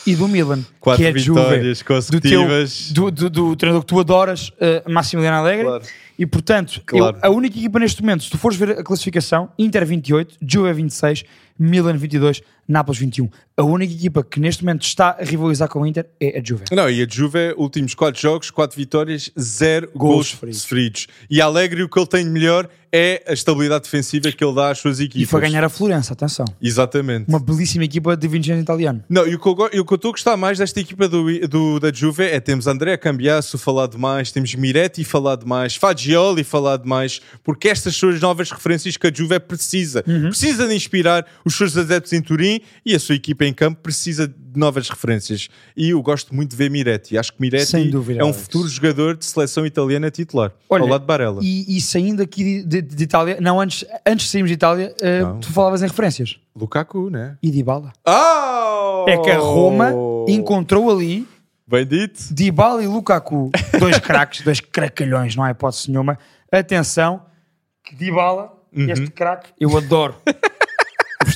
e 0.07 0.15
do 0.15 0.29
Milan, 0.29 0.63
Quatro 0.81 1.03
que 1.03 1.07
é 1.09 1.13
a 1.13 1.17
Juve, 1.19 1.41
vitórias 1.41 1.79
do, 1.79 1.85
teu, 1.85 1.97
consecutivas. 1.97 2.91
do, 2.93 3.11
do, 3.11 3.31
do 3.31 3.57
treinador 3.57 3.83
que 3.83 3.87
tu 3.89 3.99
adoras, 4.01 4.49
uh, 4.51 4.91
Massimiliano 4.91 5.39
Alegre. 5.39 5.65
Claro. 5.65 5.85
E 6.19 6.25
portanto, 6.27 6.81
Claro. 6.87 7.17
eu- 7.23 7.29
a 7.31 7.31
única 7.31 7.59
equipa 7.59 7.79
neste 7.79 8.01
momento, 8.01 8.23
se 8.25 8.31
tu 8.31 8.39
fores 8.39 8.57
ver 8.57 8.71
a 8.79 8.83
classificação, 8.85 9.51
Inter 9.59 9.85
28, 9.85 10.37
Juve 10.41 10.73
26, 10.73 11.25
Milan 11.59 11.97
22, 11.97 12.41
Nápoles 12.69 12.99
21. 13.01 13.29
A 13.57 13.63
única 13.63 13.93
equipa 13.95 14.25
que 14.25 14.41
neste 14.41 14.65
momento 14.65 14.83
está 14.85 15.17
a 15.19 15.25
rivalizar 15.25 15.69
com 15.69 15.81
o 15.81 15.87
Inter 15.87 16.07
é 16.21 16.39
a 16.39 16.43
Juve. 16.45 16.65
Não, 16.73 16.91
e 16.91 17.01
a 17.03 17.07
Juve, 17.09 17.55
últimos 17.57 17.95
4 17.95 18.21
jogos, 18.21 18.51
4 18.51 18.77
vitórias, 18.77 19.31
0 19.39 19.91
Golos 19.95 20.17
gols 20.17 20.27
sofridos. 20.29 20.61
sofridos. 20.63 21.07
E 21.31 21.41
Alegre 21.41 21.83
o 21.85 21.89
que 21.89 21.99
ele 21.99 22.07
tem 22.09 22.25
de 22.25 22.31
melhor 22.31 22.69
é 22.93 23.23
a 23.27 23.33
estabilidade 23.33 23.85
defensiva 23.85 24.31
que 24.33 24.43
ele 24.45 24.55
dá 24.55 24.71
às 24.71 24.79
suas 24.79 24.99
equipas. 25.01 25.23
E 25.23 25.27
foi 25.27 25.41
ganhar 25.41 25.63
a 25.63 25.69
Florença, 25.69 26.13
atenção. 26.13 26.45
Exatamente. 26.61 27.29
Uma 27.29 27.39
belíssima 27.39 27.85
equipa 27.85 28.17
de 28.17 28.27
Vincenzo 28.29 28.61
italiano. 28.61 29.03
Não, 29.09 29.27
e 29.27 29.35
o 29.35 29.39
que 29.39 29.47
eu 29.49 29.55
go- 29.55 29.67
o 29.67 29.85
que 29.85 29.93
eu 29.93 29.97
estou 29.97 30.09
a 30.11 30.13
gostar 30.13 30.37
mais 30.37 30.59
desta 30.59 30.81
equipa 30.81 31.09
do, 31.09 31.47
do- 31.49 31.79
da 31.81 31.93
Juve 31.93 32.25
é 32.25 32.41
temos 32.41 32.67
André 32.67 32.97
Cambiasso 32.97 33.59
falar 33.59 33.87
demais, 33.87 34.33
temos 34.33 34.55
Miretti 34.55 35.05
falar 35.05 35.37
demais, 35.37 35.77
Fagioli 35.77 36.43
falar 36.45 36.79
demais, 36.79 37.21
porque 37.45 37.69
estas 37.69 37.95
são 37.97 38.09
as 38.09 38.21
novas 38.21 38.51
referências 38.51 38.97
que 38.97 39.07
a 39.07 39.13
Juve 39.13 39.39
precisa. 39.41 40.03
Uhum. 40.07 40.29
Precisa 40.31 40.67
de 40.67 40.75
inspirar 40.75 41.25
os 41.47 41.57
seus 41.57 41.76
adeptos 41.76 42.12
em 42.12 42.20
Turim 42.20 42.61
e 42.84 42.94
a 42.94 42.99
sua 42.99 43.14
equipa 43.14 43.44
em 43.44 43.55
campo 43.55 43.80
precisa 43.80 44.26
de 44.26 44.34
novas 44.55 44.88
referências. 44.88 45.49
E 45.76 45.90
eu 45.90 46.03
gosto 46.03 46.34
muito 46.34 46.51
de 46.51 46.57
ver 46.57 46.68
Miretti. 46.70 47.16
Acho 47.16 47.32
que 47.32 47.40
Miretti 47.40 47.66
Sem 47.66 47.88
dúvida, 47.88 48.20
é 48.20 48.24
um 48.24 48.28
Alex. 48.28 48.42
futuro 48.42 48.68
jogador 48.68 49.16
de 49.16 49.24
seleção 49.24 49.64
italiana 49.64 50.11
titular, 50.11 50.53
Olha, 50.68 50.82
ao 50.82 50.88
lado 50.88 51.03
de 51.03 51.07
Barella. 51.07 51.40
E, 51.42 51.76
e 51.76 51.80
saindo 51.80 52.20
aqui 52.22 52.62
de, 52.64 52.82
de- 52.82 52.82
de 52.97 53.05
Itália, 53.05 53.38
não, 53.40 53.61
antes, 53.61 53.84
antes 54.05 54.26
de 54.26 54.32
sairmos 54.32 54.51
de 54.51 54.55
Itália, 54.55 54.94
Não. 55.22 55.40
tu 55.40 55.53
falavas 55.53 55.82
em 55.82 55.86
referências. 55.86 56.36
Lukaku, 56.55 57.09
né? 57.11 57.38
E 57.42 57.51
Dybala. 57.51 57.92
Oh! 58.07 59.05
É 59.09 59.16
que 59.18 59.30
a 59.30 59.38
Roma 59.38 59.92
encontrou 60.26 60.90
ali 60.90 61.26
Bem 61.68 61.84
dito. 61.86 62.32
Dybala 62.32 62.82
e 62.82 62.86
Lukaku, 62.86 63.51
dois 63.78 63.99
craques, 63.99 64.42
dois 64.42 64.61
cracalhões, 64.61 65.34
não 65.34 65.42
há 65.44 65.51
hipótese 65.51 65.90
nenhuma. 65.90 66.16
Atenção, 66.51 67.22
que 67.84 67.94
Dybala, 67.94 68.53
Uhum. 68.76 68.90
este 68.90 69.07
craque, 69.11 69.51
eu 69.59 69.74
adoro 69.76 70.14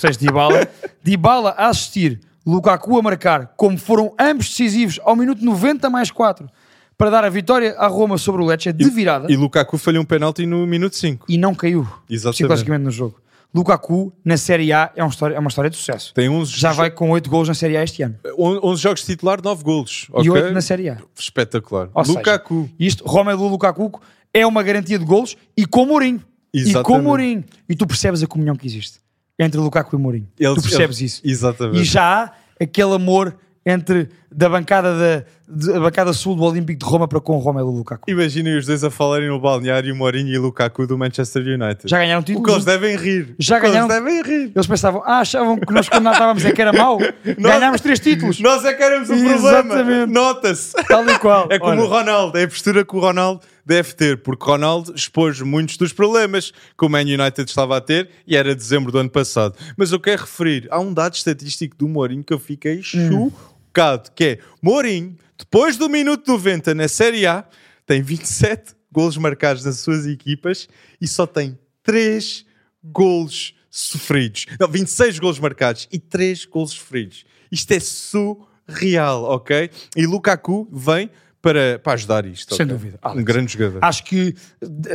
os 0.00 0.16
festejos 0.16 0.16
de 0.16 0.26
Dybala. 0.26 0.68
Dybala 1.04 1.50
a 1.50 1.68
assistir, 1.68 2.20
Lukaku 2.46 2.98
a 2.98 3.02
marcar, 3.02 3.52
como 3.56 3.76
foram 3.76 4.14
ambos 4.18 4.48
decisivos 4.48 4.98
ao 5.04 5.14
minuto 5.14 5.44
90 5.44 5.90
mais 5.90 6.10
4, 6.10 6.48
para 6.96 7.10
dar 7.10 7.24
a 7.24 7.28
vitória 7.28 7.74
à 7.78 7.86
Roma 7.86 8.18
sobre 8.18 8.42
o 8.42 8.46
Lecce 8.46 8.72
de 8.72 8.90
virada 8.90 9.30
E 9.30 9.36
Lukaku 9.36 9.78
falhou 9.78 10.02
um 10.02 10.06
penalti 10.06 10.44
no 10.46 10.66
minuto 10.66 10.96
5. 10.96 11.26
e 11.28 11.36
não 11.38 11.54
caiu 11.54 11.86
Exatamente. 12.08 12.36
psicologicamente 12.36 12.84
no 12.84 12.90
jogo. 12.90 13.20
Lukaku 13.52 14.12
na 14.24 14.36
Série 14.36 14.72
A 14.72 14.92
é 14.94 15.02
uma 15.02 15.10
história, 15.10 15.34
é 15.34 15.38
uma 15.38 15.48
história 15.48 15.68
de 15.68 15.76
sucesso. 15.76 16.14
Tem 16.14 16.28
11, 16.28 16.52
Já 16.52 16.70
vai 16.72 16.88
com 16.88 17.10
8 17.10 17.28
gols 17.28 17.48
na 17.48 17.54
Série 17.54 17.76
A 17.76 17.82
este 17.82 18.00
ano. 18.02 18.16
11 18.38 18.80
jogos 18.80 19.00
de 19.00 19.06
titular, 19.06 19.42
9 19.42 19.64
golos. 19.64 20.06
E 20.22 20.30
ok? 20.30 20.42
8 20.42 20.54
na 20.54 20.60
Série 20.60 20.88
A. 20.88 20.98
Espetacular. 21.18 21.88
Ou 21.92 22.04
seja, 22.04 22.18
Lukaku. 22.18 22.70
Isto, 22.78 23.04
Romelu 23.04 23.48
Lukaku 23.48 24.00
é 24.32 24.46
uma 24.46 24.62
garantia 24.62 24.98
de 25.00 25.04
golos 25.04 25.36
e 25.56 25.66
com 25.66 25.84
Mourinho. 25.84 26.22
E 26.54 26.60
Exatamente. 26.60 26.86
com 26.86 27.02
Mourinho. 27.02 27.44
E 27.68 27.74
tu 27.74 27.88
percebes 27.88 28.22
a 28.22 28.26
comunhão 28.28 28.54
que 28.54 28.66
existe 28.68 29.00
entre 29.42 29.58
Lukaku 29.60 29.96
e 29.96 29.98
Mourinho. 29.98 30.28
Eles- 30.38 30.54
tu 30.54 30.62
percebes 30.62 31.00
eles- 31.00 31.14
isso. 31.14 31.22
Exatamente. 31.24 31.80
E 31.80 31.84
já 31.84 32.24
há 32.24 32.32
aquele 32.62 32.94
amor 32.94 33.34
entre 33.64 34.08
da 34.30 34.48
bancada, 34.48 34.92
da, 34.98 35.24
de- 35.50 35.72
a 35.72 35.80
bancada 35.80 36.12
sul 36.12 36.36
do 36.36 36.42
Olímpico 36.42 36.78
de 36.78 36.84
Roma 36.86 37.06
para 37.08 37.20
com 37.20 37.36
o 37.36 37.38
Romelu 37.38 37.70
Lukaku. 37.70 38.10
Imaginem 38.10 38.56
os 38.56 38.66
dois 38.66 38.82
a 38.84 38.90
falarem 38.90 39.28
no 39.28 39.40
balneário, 39.40 39.94
Mourinho 39.94 40.28
e 40.32 40.38
Lukaku 40.38 40.86
do 40.86 40.96
Manchester 40.96 41.42
United. 41.42 41.82
Já 41.86 41.98
ganharam 41.98 42.20
o 42.20 42.24
que 42.24 42.32
eles 42.32 42.40
títulos. 42.42 42.64
devem 42.64 42.96
rir. 42.96 43.34
Já 43.38 43.58
o 43.58 43.60
ganharam- 43.62 43.90
Eles 43.90 44.04
devem 44.04 44.22
rir. 44.22 44.52
Eles 44.54 44.66
pensavam, 44.66 45.02
ah, 45.04 45.18
achavam 45.20 45.58
que 45.58 45.72
nós 45.72 45.88
quando 45.88 46.04
nós 46.04 46.12
estávamos 46.14 46.44
é 46.44 46.52
que 46.52 46.62
era 46.62 46.72
mau. 46.72 46.98
Ganhámos 47.38 47.80
três 47.80 47.98
títulos. 48.00 48.40
Nós 48.40 48.64
é 48.64 48.72
que 48.74 48.82
éramos 48.82 49.08
o 49.10 49.12
problema. 49.12 49.34
Exatamente. 49.36 50.12
Nota-se. 50.12 50.72
Tal 50.88 51.08
e 51.08 51.18
qual. 51.18 51.48
É 51.50 51.58
como 51.58 51.72
Olha. 51.72 51.80
o 51.82 51.86
Ronaldo, 51.86 52.38
é 52.38 52.44
a 52.44 52.48
postura 52.48 52.84
que 52.84 52.96
o 52.96 53.00
Ronaldo 53.00 53.40
deve 53.66 53.92
ter, 53.94 54.18
porque 54.22 54.44
Ronaldo 54.44 54.92
expôs 54.96 55.40
muitos 55.42 55.76
dos 55.76 55.92
problemas 55.92 56.50
que 56.76 56.84
o 56.84 56.88
Man 56.88 57.02
United 57.02 57.42
estava 57.48 57.76
a 57.76 57.80
ter 57.80 58.08
e 58.26 58.34
era 58.36 58.54
dezembro 58.54 58.90
do 58.90 58.98
ano 58.98 59.10
passado. 59.10 59.54
Mas 59.76 59.92
eu 59.92 60.00
quero 60.00 60.22
referir, 60.22 60.66
há 60.70 60.80
um 60.80 60.92
dado 60.92 61.14
estatístico 61.14 61.76
do 61.76 61.86
Mourinho 61.86 62.24
que 62.24 62.32
eu 62.32 62.38
fiquei 62.38 62.82
chocado, 62.82 64.10
que 64.14 64.24
é 64.24 64.38
Mourinho, 64.62 65.14
depois 65.40 65.76
do 65.76 65.88
minuto 65.88 66.30
90 66.30 66.74
na 66.74 66.86
Série 66.86 67.26
A, 67.26 67.44
tem 67.86 68.02
27 68.02 68.74
golos 68.92 69.16
marcados 69.16 69.64
nas 69.64 69.78
suas 69.78 70.06
equipas 70.06 70.68
e 71.00 71.08
só 71.08 71.26
tem 71.26 71.58
3 71.82 72.44
golos 72.84 73.54
sofridos. 73.70 74.46
Não, 74.60 74.68
26 74.68 75.18
golos 75.18 75.38
marcados 75.38 75.88
e 75.90 75.98
3 75.98 76.44
golos 76.44 76.72
sofridos. 76.72 77.24
Isto 77.50 77.72
é 77.72 77.80
surreal, 77.80 79.24
ok? 79.24 79.70
E 79.96 80.06
Lukaku 80.06 80.68
vem 80.70 81.10
para, 81.40 81.78
para 81.78 81.94
ajudar 81.94 82.26
isto. 82.26 82.54
Sem 82.54 82.64
ok? 82.66 82.76
dúvida, 82.76 82.98
Um 83.04 83.08
Alex. 83.08 83.24
grande 83.24 83.52
jogador. 83.52 83.78
Acho 83.82 84.04
que 84.04 84.34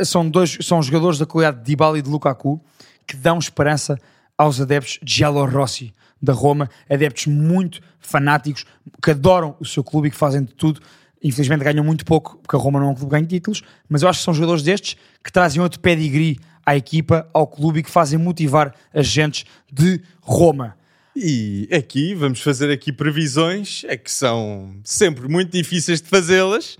são 0.04 0.28
dois 0.28 0.56
são 0.62 0.80
jogadores 0.82 1.18
da 1.18 1.26
qualidade 1.26 1.58
de 1.58 1.64
Dybala 1.64 1.98
e 1.98 2.02
de 2.02 2.08
Lukaku 2.08 2.62
que 3.06 3.16
dão 3.16 3.38
esperança 3.38 3.98
aos 4.38 4.60
adeptos 4.60 4.98
de 5.02 5.24
Rossi 5.24 5.92
da 6.20 6.32
Roma, 6.32 6.68
adeptos 6.88 7.26
muito 7.26 7.80
fanáticos 8.00 8.64
que 9.02 9.10
adoram 9.10 9.56
o 9.60 9.64
seu 9.64 9.84
clube 9.84 10.08
e 10.08 10.10
que 10.10 10.16
fazem 10.16 10.42
de 10.44 10.54
tudo. 10.54 10.80
Infelizmente 11.22 11.64
ganham 11.64 11.84
muito 11.84 12.04
pouco, 12.04 12.38
porque 12.38 12.56
a 12.56 12.58
Roma 12.58 12.78
não 12.78 12.88
é 12.88 12.90
um 12.90 12.94
clube 12.94 13.10
que 13.10 13.16
ganha 13.16 13.26
títulos, 13.26 13.62
mas 13.88 14.02
eu 14.02 14.08
acho 14.08 14.20
que 14.20 14.24
são 14.24 14.34
jogadores 14.34 14.62
destes 14.62 14.96
que 15.22 15.32
trazem 15.32 15.60
outro 15.60 15.80
pedigree 15.80 16.38
à 16.64 16.76
equipa, 16.76 17.28
ao 17.32 17.46
clube 17.46 17.80
e 17.80 17.82
que 17.82 17.90
fazem 17.90 18.18
motivar 18.18 18.74
as 18.92 19.06
gentes 19.06 19.44
de 19.72 20.00
Roma. 20.20 20.76
E 21.14 21.68
aqui 21.72 22.14
vamos 22.14 22.42
fazer 22.42 22.70
aqui 22.70 22.92
previsões, 22.92 23.84
é 23.88 23.96
que 23.96 24.10
são 24.10 24.76
sempre 24.84 25.26
muito 25.28 25.50
difíceis 25.50 26.02
de 26.02 26.08
fazê-las, 26.08 26.76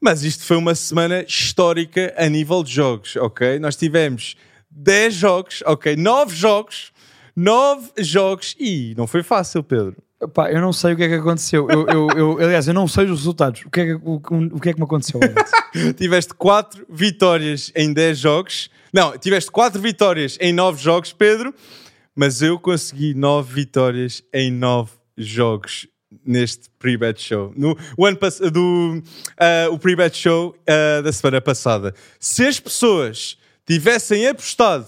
mas 0.00 0.22
isto 0.22 0.44
foi 0.44 0.56
uma 0.56 0.74
semana 0.74 1.22
histórica 1.22 2.14
a 2.16 2.26
nível 2.28 2.62
de 2.64 2.72
jogos, 2.72 3.16
ok? 3.16 3.58
Nós 3.58 3.76
tivemos 3.76 4.36
10 4.70 5.14
jogos, 5.14 5.62
ok? 5.66 5.96
9 5.96 6.34
jogos, 6.34 6.92
9 7.36 7.90
jogos 7.98 8.54
e 8.58 8.94
não 8.96 9.06
foi 9.06 9.22
fácil, 9.22 9.62
Pedro. 9.62 9.96
Pá, 10.32 10.50
eu 10.50 10.60
não 10.60 10.72
sei 10.72 10.94
o 10.94 10.96
que 10.96 11.02
é 11.02 11.08
que 11.08 11.14
aconteceu. 11.14 11.68
Eu, 11.68 11.86
eu, 11.88 12.08
eu- 12.16 12.38
aliás, 12.38 12.66
eu 12.66 12.72
não 12.74 12.88
sei 12.88 13.04
os 13.04 13.10
resultados. 13.18 13.62
O 13.66 13.70
que 13.70 13.80
é 13.80 13.84
que, 13.86 13.92
o, 13.94 14.14
o 14.52 14.60
que, 14.60 14.70
é 14.70 14.72
que 14.72 14.78
me 14.78 14.84
aconteceu? 14.84 15.20
Tiveste 15.98 16.32
4 16.34 16.86
vitórias 16.88 17.70
em 17.74 17.92
10 17.92 18.18
jogos. 18.18 18.70
Não, 18.92 19.18
tiveste 19.18 19.50
4 19.50 19.80
vitórias 19.82 20.38
em 20.40 20.52
9 20.52 20.80
jogos, 20.80 21.12
Pedro, 21.12 21.52
mas 22.14 22.40
eu 22.40 22.58
consegui 22.60 23.12
9 23.12 23.52
vitórias 23.52 24.22
em 24.32 24.50
9 24.52 24.92
jogos 25.18 25.88
neste 26.24 26.70
pre-bet 26.78 27.20
show. 27.20 27.52
No 27.56 27.76
o 27.98 28.06
ano 28.06 28.16
pass- 28.16 28.38
do 28.38 29.02
ah, 29.36 29.68
o 29.72 29.78
pre-bet 29.78 30.16
show 30.16 30.54
ah, 30.66 31.02
da 31.02 31.12
semana 31.12 31.40
passada. 31.40 31.92
Se 32.20 32.46
as 32.46 32.60
pessoas 32.60 33.36
tivessem 33.66 34.26
apostado 34.28 34.86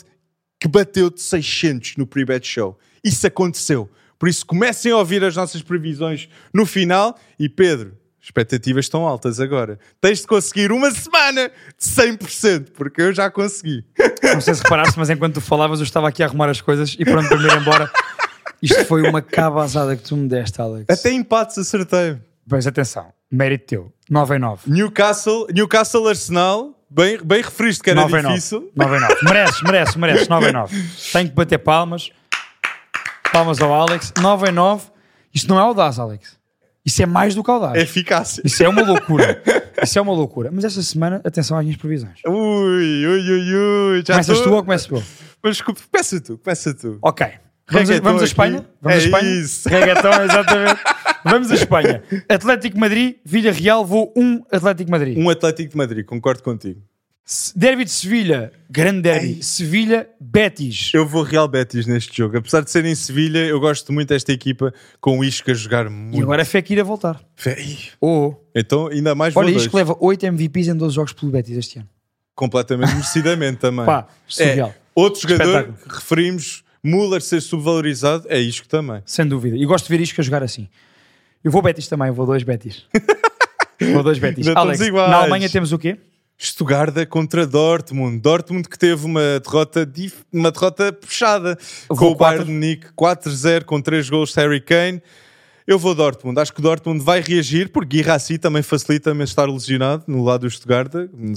que 0.59 0.68
bateu 0.68 1.09
de 1.09 1.22
600 1.22 1.95
no 1.95 2.05
pre-bet 2.05 2.45
show. 2.45 2.78
Isso 3.01 3.26
aconteceu. 3.26 3.89
Por 4.20 4.28
isso, 4.28 4.45
comecem 4.45 4.91
a 4.91 4.97
ouvir 4.97 5.24
as 5.24 5.38
nossas 5.38 5.61
previsões 5.61 6.28
no 6.53 6.66
final. 6.66 7.18
E 7.39 7.47
Pedro, 7.47 7.97
expectativas 8.26 8.86
estão 8.86 9.07
altas 9.07 9.39
agora. 9.39 9.80
Tens 10.01 10.21
de 10.21 10.28
conseguir 10.28 10.71
uma 10.71 10.89
semana 10.89 11.49
de 11.49 11.86
100%, 11.88 12.71
porque 12.73 13.01
eu 13.03 13.13
já 13.13 13.30
consegui. 13.30 13.86
Não 14.23 14.41
sei 14.41 14.55
se 14.55 14.63
reparaste, 14.63 14.97
mas 14.97 15.09
enquanto 15.11 15.36
tu 15.36 15.41
falavas, 15.41 15.80
eu 15.80 15.84
estava 15.84 16.07
aqui 16.07 16.23
a 16.23 16.26
arrumar 16.26 16.49
as 16.49 16.59
coisas 16.59 16.95
e 16.97 17.05
pronto 17.05 17.30
para 17.30 17.38
me 17.38 17.45
ir 17.47 17.53
embora. 17.55 17.91
Isto 18.61 18.84
foi 18.86 19.07
uma 19.07 19.21
cabazada 19.21 19.95
que 19.95 20.01
tu 20.03 20.17
me 20.17 20.28
deste, 20.28 20.59
Alex. 20.59 20.86
Até 20.89 21.11
empates 21.11 21.57
acertei. 21.59 22.17
Pois 22.49 22.65
atenção, 22.65 23.13
mérito 23.32 23.65
teu. 23.67 23.93
9 24.09 24.36
em 24.36 24.39
9. 24.39 24.71
Newcastle, 24.71 25.47
Newcastle 25.53 26.07
Arsenal, 26.07 26.73
bem, 26.89 27.19
bem 27.23 27.43
referiste 27.43 27.84
que 27.84 27.91
era 27.91 28.01
9 28.01 28.19
em 28.19 28.21
9. 28.23 28.36
difícil. 28.36 28.71
9 28.76 28.97
em 28.97 28.99
9. 29.01 29.15
Mereces, 29.23 29.61
mereces, 29.61 29.95
mereces. 29.95 30.28
9 30.28 30.49
em 30.49 30.53
9. 30.53 30.84
Tenho 31.13 31.30
que 31.30 31.36
bater 31.36 31.59
palmas. 31.59 32.09
Palmas 33.32 33.61
ao 33.61 33.71
Alex. 33.71 34.11
9 34.19 34.49
em 34.49 34.51
9. 34.51 34.88
Isto 35.34 35.49
não 35.49 35.59
é 35.59 35.61
audaz, 35.61 35.99
Alex. 35.99 36.38
Isso 36.86 37.01
é 37.01 37.05
mais 37.05 37.33
do 37.33 37.43
que 37.43 37.49
audaz. 37.49 37.81
Eficácia. 37.81 38.41
Isso 38.45 38.63
é 38.63 38.69
uma 38.69 38.83
loucura. 38.83 39.41
Isso 39.81 39.97
é 39.97 40.01
uma 40.01 40.13
loucura. 40.13 40.49
Mas 40.53 40.63
esta 40.65 40.81
semana, 40.81 41.19
atenção 41.23 41.57
às 41.57 41.63
minhas 41.63 41.77
previsões. 41.79 42.19
Ui, 42.27 42.33
ui, 43.07 43.31
ui, 43.31 43.55
ui. 43.55 44.03
Já 44.05 44.13
Começas 44.13 44.39
tu 44.41 44.53
ou 44.53 44.63
começas 44.63 44.88
tu? 44.88 45.03
Mas 45.43 45.61
começa 45.61 46.21
tu, 46.21 46.38
começa 46.38 46.73
tu. 46.73 46.97
Ok. 47.01 47.27
Vamos, 47.69 47.89
a, 47.89 47.93
vamos 47.99 48.13
a 48.13 48.15
aqui. 48.17 48.23
Espanha? 48.25 48.65
Vamos 48.79 48.97
É 48.97 49.01
a 49.01 49.05
Espanha? 49.05 49.31
isso. 49.41 49.67
Reggaeton, 49.69 50.23
exatamente. 50.23 50.81
Vamos 51.25 51.51
a 51.51 51.55
Espanha. 51.55 52.03
Atlético 52.29 52.77
Madrid, 52.77 53.15
Vila 53.25 53.51
Real, 53.51 53.83
vou 53.83 54.13
1 54.15 54.43
Atlético 54.51 54.91
Madrid. 54.91 55.17
Um 55.17 55.27
Atlético 55.27 55.71
de 55.71 55.75
Madrid, 55.77 56.05
concordo 56.05 56.43
contigo. 56.43 56.79
Derby 57.55 57.86
de 57.86 57.89
Sevilha, 57.91 58.51
grande 58.69 59.01
derby. 59.01 59.43
Sevilha, 59.43 60.07
Betis. 60.19 60.91
Eu 60.93 61.07
vou 61.07 61.23
Real 61.23 61.47
Betis 61.47 61.88
neste 61.88 62.15
jogo. 62.15 62.38
Apesar 62.38 62.61
de 62.61 62.69
ser 62.69 62.86
em 62.86 62.93
Sevilha, 62.93 63.39
eu 63.39 63.59
gosto 63.59 63.91
muito 63.91 64.09
desta 64.09 64.32
equipa 64.32 64.71
com 65.01 65.17
o 65.17 65.23
Isco 65.23 65.49
a 65.49 65.55
jogar 65.55 65.88
E 65.88 65.89
muito. 65.89 66.21
agora 66.21 66.43
é 66.43 66.45
Fekir 66.45 66.80
a 66.80 66.84
voltar. 66.84 67.19
Ih, 67.57 67.89
Oh. 67.99 68.36
Então, 68.53 68.88
ainda 68.89 69.15
mais 69.15 69.36
Olha, 69.36 69.51
que 69.51 69.76
leva 69.76 69.97
8 69.99 70.23
MVPs 70.28 70.67
em 70.67 70.76
12 70.76 70.93
jogos 70.93 71.13
pelo 71.13 71.32
Betis 71.32 71.57
este 71.57 71.80
ano. 71.80 71.89
Completamente 72.36 72.89
merecidamente 72.93 73.57
também. 73.57 73.86
Pá, 73.86 74.07
surreal. 74.28 74.69
É, 74.69 74.76
outro 74.93 75.21
jogador 75.28 75.73
que 75.73 75.95
referimos, 75.95 76.63
Müller 76.84 77.23
ser 77.23 77.41
subvalorizado, 77.41 78.28
é 78.30 78.39
Isco 78.39 78.67
também. 78.67 79.01
Sem 79.03 79.26
dúvida. 79.26 79.57
E 79.57 79.65
gosto 79.65 79.86
de 79.88 79.97
ver 79.97 80.03
isto 80.03 80.21
a 80.21 80.23
jogar 80.23 80.43
assim. 80.43 80.69
Eu 81.43 81.49
vou 81.49 81.63
Betis 81.63 81.88
também, 81.88 82.09
eu 82.09 82.13
vou 82.13 82.28
dois 82.28 82.43
Betis. 82.43 82.86
vou 83.93 84.03
dois 84.03 84.19
Betis. 84.19 84.47
Alex, 84.49 84.80
na 84.91 85.15
Alemanha 85.15 85.49
temos 85.49 85.71
o 85.73 85.80
quê? 85.80 85.97
Stuttgart 86.38 86.93
contra 87.07 87.45
Dortmund. 87.47 88.19
Dortmund 88.19 88.67
que 88.67 88.77
teve 88.77 89.05
uma 89.05 89.39
derrota, 89.39 89.86
dif- 89.86 90.23
uma 90.31 90.51
derrota 90.51 90.91
puxada 90.91 91.57
Eu 91.89 91.95
com 91.95 92.05
vou 92.05 92.11
o 92.11 92.15
Bayern 92.15 92.51
Munique 92.51 92.88
4-0 92.95 93.63
com 93.63 93.81
3 93.81 94.09
gols 94.09 94.29
de 94.33 94.36
Harry 94.41 94.59
Kane. 94.61 95.01
Eu 95.67 95.79
vou 95.79 95.95
Dortmund. 95.95 96.39
Acho 96.39 96.53
que 96.53 96.59
o 96.59 96.61
Dortmund 96.61 97.03
vai 97.03 97.21
reagir 97.21 97.69
porque 97.71 97.97
Guirassi 97.97 98.38
também 98.38 98.61
facilita-me 98.61 99.23
estar 99.23 99.45
lesionado 99.49 100.03
no 100.07 100.23
lado 100.23 100.41
do 100.41 100.49
Stuttgart. 100.51 100.91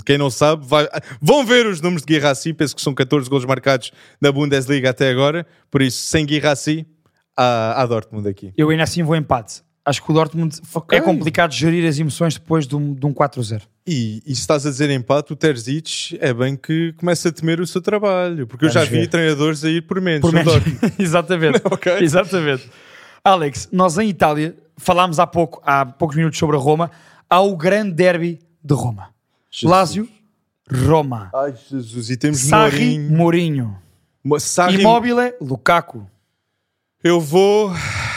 Quem 0.04 0.18
não 0.18 0.28
sabe, 0.30 0.66
vai- 0.66 0.86
vão 1.22 1.46
ver 1.46 1.66
os 1.66 1.80
números 1.80 2.04
de 2.04 2.12
Guirassi. 2.14 2.52
Penso 2.52 2.76
que 2.76 2.82
são 2.82 2.92
14 2.94 3.30
gols 3.30 3.46
marcados 3.46 3.90
na 4.20 4.30
Bundesliga 4.30 4.90
até 4.90 5.08
agora. 5.10 5.46
Por 5.70 5.80
isso, 5.80 6.02
sem 6.08 6.26
Guirassi, 6.26 6.86
há, 7.34 7.80
há 7.80 7.86
Dortmund 7.86 8.28
aqui. 8.28 8.52
Eu 8.54 8.68
ainda 8.68 8.82
assim 8.82 9.02
vou 9.02 9.16
empate. 9.16 9.62
Acho 9.84 10.02
que 10.04 10.10
o 10.10 10.14
Dortmund 10.14 10.54
Ok. 10.74 10.98
é 10.98 11.00
complicado 11.00 11.52
gerir 11.52 11.88
as 11.88 11.98
emoções 11.98 12.34
depois 12.34 12.66
de 12.66 12.76
um, 12.76 12.92
de 12.92 13.06
um 13.06 13.14
4-0. 13.14 13.62
E, 13.86 14.22
e 14.26 14.34
se 14.34 14.42
estás 14.42 14.66
a 14.66 14.70
dizer 14.70 14.90
empate, 14.90 15.32
o 15.32 15.36
Terzic 15.36 16.18
é 16.20 16.34
bem 16.34 16.56
que 16.56 16.92
começa 16.98 17.30
a 17.30 17.32
temer 17.32 17.58
o 17.58 17.66
seu 17.66 17.80
trabalho. 17.80 18.46
Porque 18.46 18.66
eu 18.66 18.68
já 18.68 18.80
Vamos 18.80 18.90
vi 18.92 19.00
ver. 19.00 19.06
treinadores 19.06 19.64
a 19.64 19.70
ir 19.70 19.82
por 19.86 19.98
menos. 20.00 20.20
Por 20.20 20.32
no 20.34 20.44
menos. 20.44 20.62
Exatamente. 20.98 21.62
Ok. 21.64 21.90
Exatamente. 22.00 22.68
Alex, 23.24 23.68
nós 23.72 23.96
em 23.96 24.08
Itália 24.10 24.54
falámos 24.76 25.18
há 25.18 25.26
pouco, 25.26 25.62
há 25.64 25.86
poucos 25.86 26.16
minutos 26.16 26.38
sobre 26.38 26.56
a 26.56 26.58
Roma, 26.58 26.90
há 27.30 27.40
o 27.40 27.56
grande 27.56 27.92
derby 27.92 28.38
de 28.62 28.74
Roma. 28.74 29.08
Jesus. 29.50 29.70
Lazio, 29.70 30.08
Roma. 30.70 31.30
Ai, 31.34 31.54
Jesus. 31.70 32.10
E 32.10 32.16
temos 32.18 32.40
Sarri, 32.40 32.98
Mourinho. 32.98 33.16
Mourinho. 33.16 33.78
Mo- 34.22 34.38
Sarri. 34.38 34.80
Immobile, 34.82 35.32
Lukaku. 35.40 36.06
Eu 37.02 37.20
vou... 37.20 37.72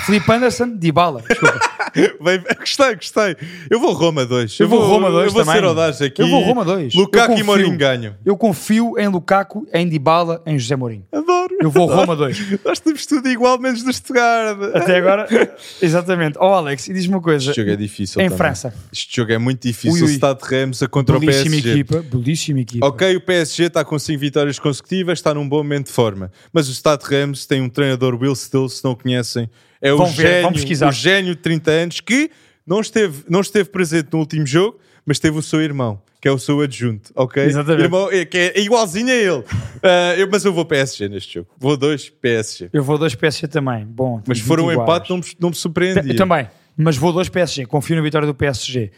Felipe 0.06 0.32
Anderson, 0.32 0.76
Dybala. 0.78 1.22
Desculpa. 1.28 1.60
Bem, 2.24 2.42
gostei, 2.58 2.96
gostei. 2.96 3.36
Eu 3.70 3.78
vou 3.80 3.92
Roma 3.92 4.26
2. 4.26 4.60
Eu 4.62 4.70
vou 4.70 4.80
Roma 4.82 5.12
2 5.12 5.26
Eu 5.28 5.32
vou 5.34 5.44
também. 5.44 5.60
ser 5.60 5.68
audaz 5.68 6.02
aqui. 6.02 6.22
Eu 6.22 6.30
vou 6.30 6.42
Roma 6.42 6.64
2. 6.64 6.94
Lukaku 6.96 7.18
Eu 7.18 7.24
e 7.26 7.28
confio. 7.28 7.46
Mourinho 7.46 7.78
ganham. 7.78 8.16
Eu 8.26 8.38
confio 8.38 8.94
em 8.98 9.08
Lukaku, 9.10 9.68
em 9.74 9.90
Dybala, 9.90 10.42
em 10.46 10.58
José 10.58 10.76
Mourinho. 10.78 11.06
Adoro. 11.12 11.54
Eu 11.60 11.70
vou 11.70 11.88
Roma 11.88 12.16
2. 12.16 12.62
Nós 12.64 12.80
temos 12.80 13.06
tudo 13.06 13.28
igual, 13.28 13.60
menos 13.60 13.84
do 13.84 13.92
Stuttgart. 13.92 14.58
Até 14.74 14.98
agora, 14.98 15.28
exatamente. 15.82 16.38
Oh 16.40 16.46
Alex, 16.46 16.88
e 16.88 16.94
diz-me 16.94 17.16
uma 17.16 17.22
coisa. 17.22 17.50
Este 17.52 17.60
jogo 17.60 17.72
é 17.72 17.76
difícil 17.76 18.22
Em 18.22 18.26
também. 18.26 18.38
França. 18.38 18.74
Este 18.92 19.16
jogo 19.18 19.34
é 19.34 19.38
muito 19.38 19.68
difícil. 19.68 19.94
Ui, 19.94 20.02
ui. 20.04 20.12
O 20.12 20.16
Stade 20.16 20.42
de 20.42 20.48
Reims 20.48 20.80
contra 20.90 21.18
o 21.18 21.20
Belíssima 21.20 21.50
PSG. 21.52 21.72
equipa. 21.72 22.02
Belíssima 22.10 22.60
equipa. 22.62 22.88
Ok, 22.88 23.16
o 23.18 23.22
PSG 23.22 23.64
está 23.66 23.84
com 23.84 24.00
5 24.00 24.18
vitórias 24.18 24.58
consecutivas, 24.60 25.20
está 25.20 25.34
num 25.34 25.48
bom 25.48 25.58
momento 25.58 25.88
de 25.88 25.92
forma. 25.94 26.32
Mas 26.54 26.70
o 26.70 26.74
Stade 26.74 27.04
de 27.04 27.10
Reims 27.10 27.46
tem 27.46 27.62
um 27.62 27.68
treinador, 27.70 28.16
Will 28.16 28.36
Still, 28.36 28.70
se 28.70 28.82
não 28.84 28.92
o 28.92 28.96
conhecem. 28.96 29.50
É 29.82 29.92
o 29.94 29.98
Vão 29.98 30.06
ver, 30.08 30.14
vão 30.24 30.32
gênio, 30.34 30.54
pesquisar. 30.54 30.88
o 30.90 30.92
gênio 30.92 31.36
de 31.36 31.42
30 31.42 31.72
anos 31.72 32.00
que 32.02 32.30
não 32.68 32.80
esteve, 32.82 33.24
não 33.28 33.42
esteve 33.42 33.70
presente 33.70 34.10
no 34.14 34.20
último 34.20 34.46
jogo, 34.46 34.78
mas 35.06 35.18
teve 35.20 35.38
o 35.38 35.42
seu 35.42 35.60
irmão, 35.62 36.00
que 36.22 36.28
é 36.28 36.32
o 36.32 36.38
seu 36.38 36.62
adjunto, 36.62 37.12
ok? 37.16 37.44
Exatamente. 37.44 37.84
Irmão, 37.84 38.08
é, 38.12 38.24
que 38.24 38.38
é 38.38 38.60
igualzinho 38.62 39.10
a 39.10 39.16
ele. 39.16 39.44
Ah, 39.84 40.14
eu- 40.16 40.30
mas 40.32 40.46
eu 40.46 40.54
vou 40.54 40.64
PSG 40.64 41.10
neste 41.10 41.34
jogo. 41.34 41.50
Vou 41.58 41.76
dois 41.76 42.08
PSG. 42.08 42.70
Eu 42.72 42.84
vou 42.84 43.00
dois 43.00 43.16
PSG 43.16 43.48
também. 43.48 43.84
Bom, 43.84 44.22
Mas 44.28 44.38
se 44.38 44.44
for 44.44 44.60
um 44.60 44.72
empate, 44.72 45.10
não 45.10 45.18
me, 45.18 45.24
não 45.40 45.50
me 45.50 45.56
surpreendia. 45.56 46.04
Eu 46.14 46.16
também. 46.16 46.48
Mas 46.78 46.96
vou 46.98 47.12
dois 47.12 47.28
PSG. 47.30 47.66
Confio 47.66 47.96
na 47.96 48.02
vitória 48.04 48.28
do 48.28 48.36
PSG. 48.36 48.92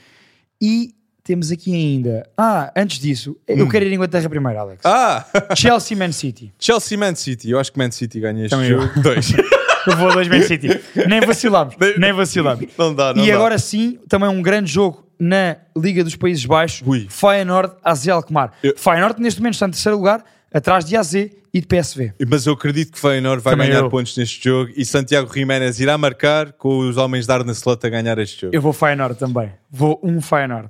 E 0.61 0.93
temos 1.23 1.51
aqui 1.53 1.73
ainda. 1.73 2.29
Ah, 2.38 2.69
antes 2.75 2.99
disso, 2.99 3.38
eu 3.47 3.69
quero 3.69 3.86
ir 3.86 3.91
à 3.91 3.95
Inglaterra 3.95 4.27
primeiro, 4.29 4.59
Alex. 4.59 4.79
Hum. 4.86 4.89
Ah! 4.89 5.25
Chelsea 5.55 5.95
Man 5.95 6.11
City. 6.11 6.53
Chelsea 6.59 6.97
Man 6.97 7.15
City. 7.15 7.49
Eu 7.49 7.59
acho 7.59 7.71
que 7.71 7.79
Man 7.79 7.91
City 7.91 8.19
ganha 8.19 8.41
este 8.43 8.49
Também 8.49 8.69
eu. 8.71 8.81
jogo. 8.81 8.99
Dois. 9.01 9.31
Eu 9.88 9.97
vou 9.97 10.11
dois 10.13 10.27
Man 10.27 10.41
City. 10.41 10.67
Nem 11.07 11.21
vacilamos. 11.21 11.75
Nem 11.97 12.13
vacilamos. 12.13 12.65
Não 12.77 12.93
dá, 12.93 13.13
não 13.13 13.23
e 13.23 13.27
dá. 13.29 13.36
agora 13.36 13.57
sim, 13.57 13.99
também 14.07 14.29
um 14.29 14.41
grande 14.41 14.71
jogo 14.71 15.07
na 15.19 15.57
Liga 15.77 16.03
dos 16.03 16.15
Países 16.15 16.45
Baixos. 16.45 16.81
Ui. 16.86 17.07
Feyenoord, 17.09 17.73
AZ 17.84 18.07
Alkmaar. 18.07 18.51
Eu- 18.63 18.75
Feyenoord 18.77 19.21
neste 19.21 19.39
momento 19.39 19.53
está 19.55 19.67
em 19.67 19.71
terceiro 19.71 19.97
lugar, 19.97 20.23
atrás 20.53 20.86
de 20.86 20.95
AZ 20.97 21.13
e 21.15 21.61
de 21.61 21.67
PSV. 21.67 22.13
Mas 22.27 22.45
eu 22.45 22.53
acredito 22.53 22.91
que 22.93 22.99
Feyenoord 22.99 23.41
vai 23.43 23.53
Também 23.53 23.67
ganhar 23.69 23.81
eu. 23.81 23.89
pontos 23.89 24.17
neste 24.17 24.43
jogo 24.43 24.71
e 24.75 24.84
Santiago 24.86 25.31
Jiménez 25.34 25.79
irá 25.79 25.97
marcar 25.97 26.51
com 26.53 26.79
os 26.79 26.97
homens 26.97 27.25
de 27.27 27.31
Arne 27.34 27.51
Slot 27.51 27.86
a 27.86 27.89
ganhar 27.89 28.17
este 28.19 28.41
jogo. 28.41 28.55
Eu 28.55 28.61
vou 28.61 28.73
Feyenoord 28.73 29.15
também. 29.19 29.51
Vou 29.69 29.99
um 30.03 30.19
Feyenoord. 30.21 30.69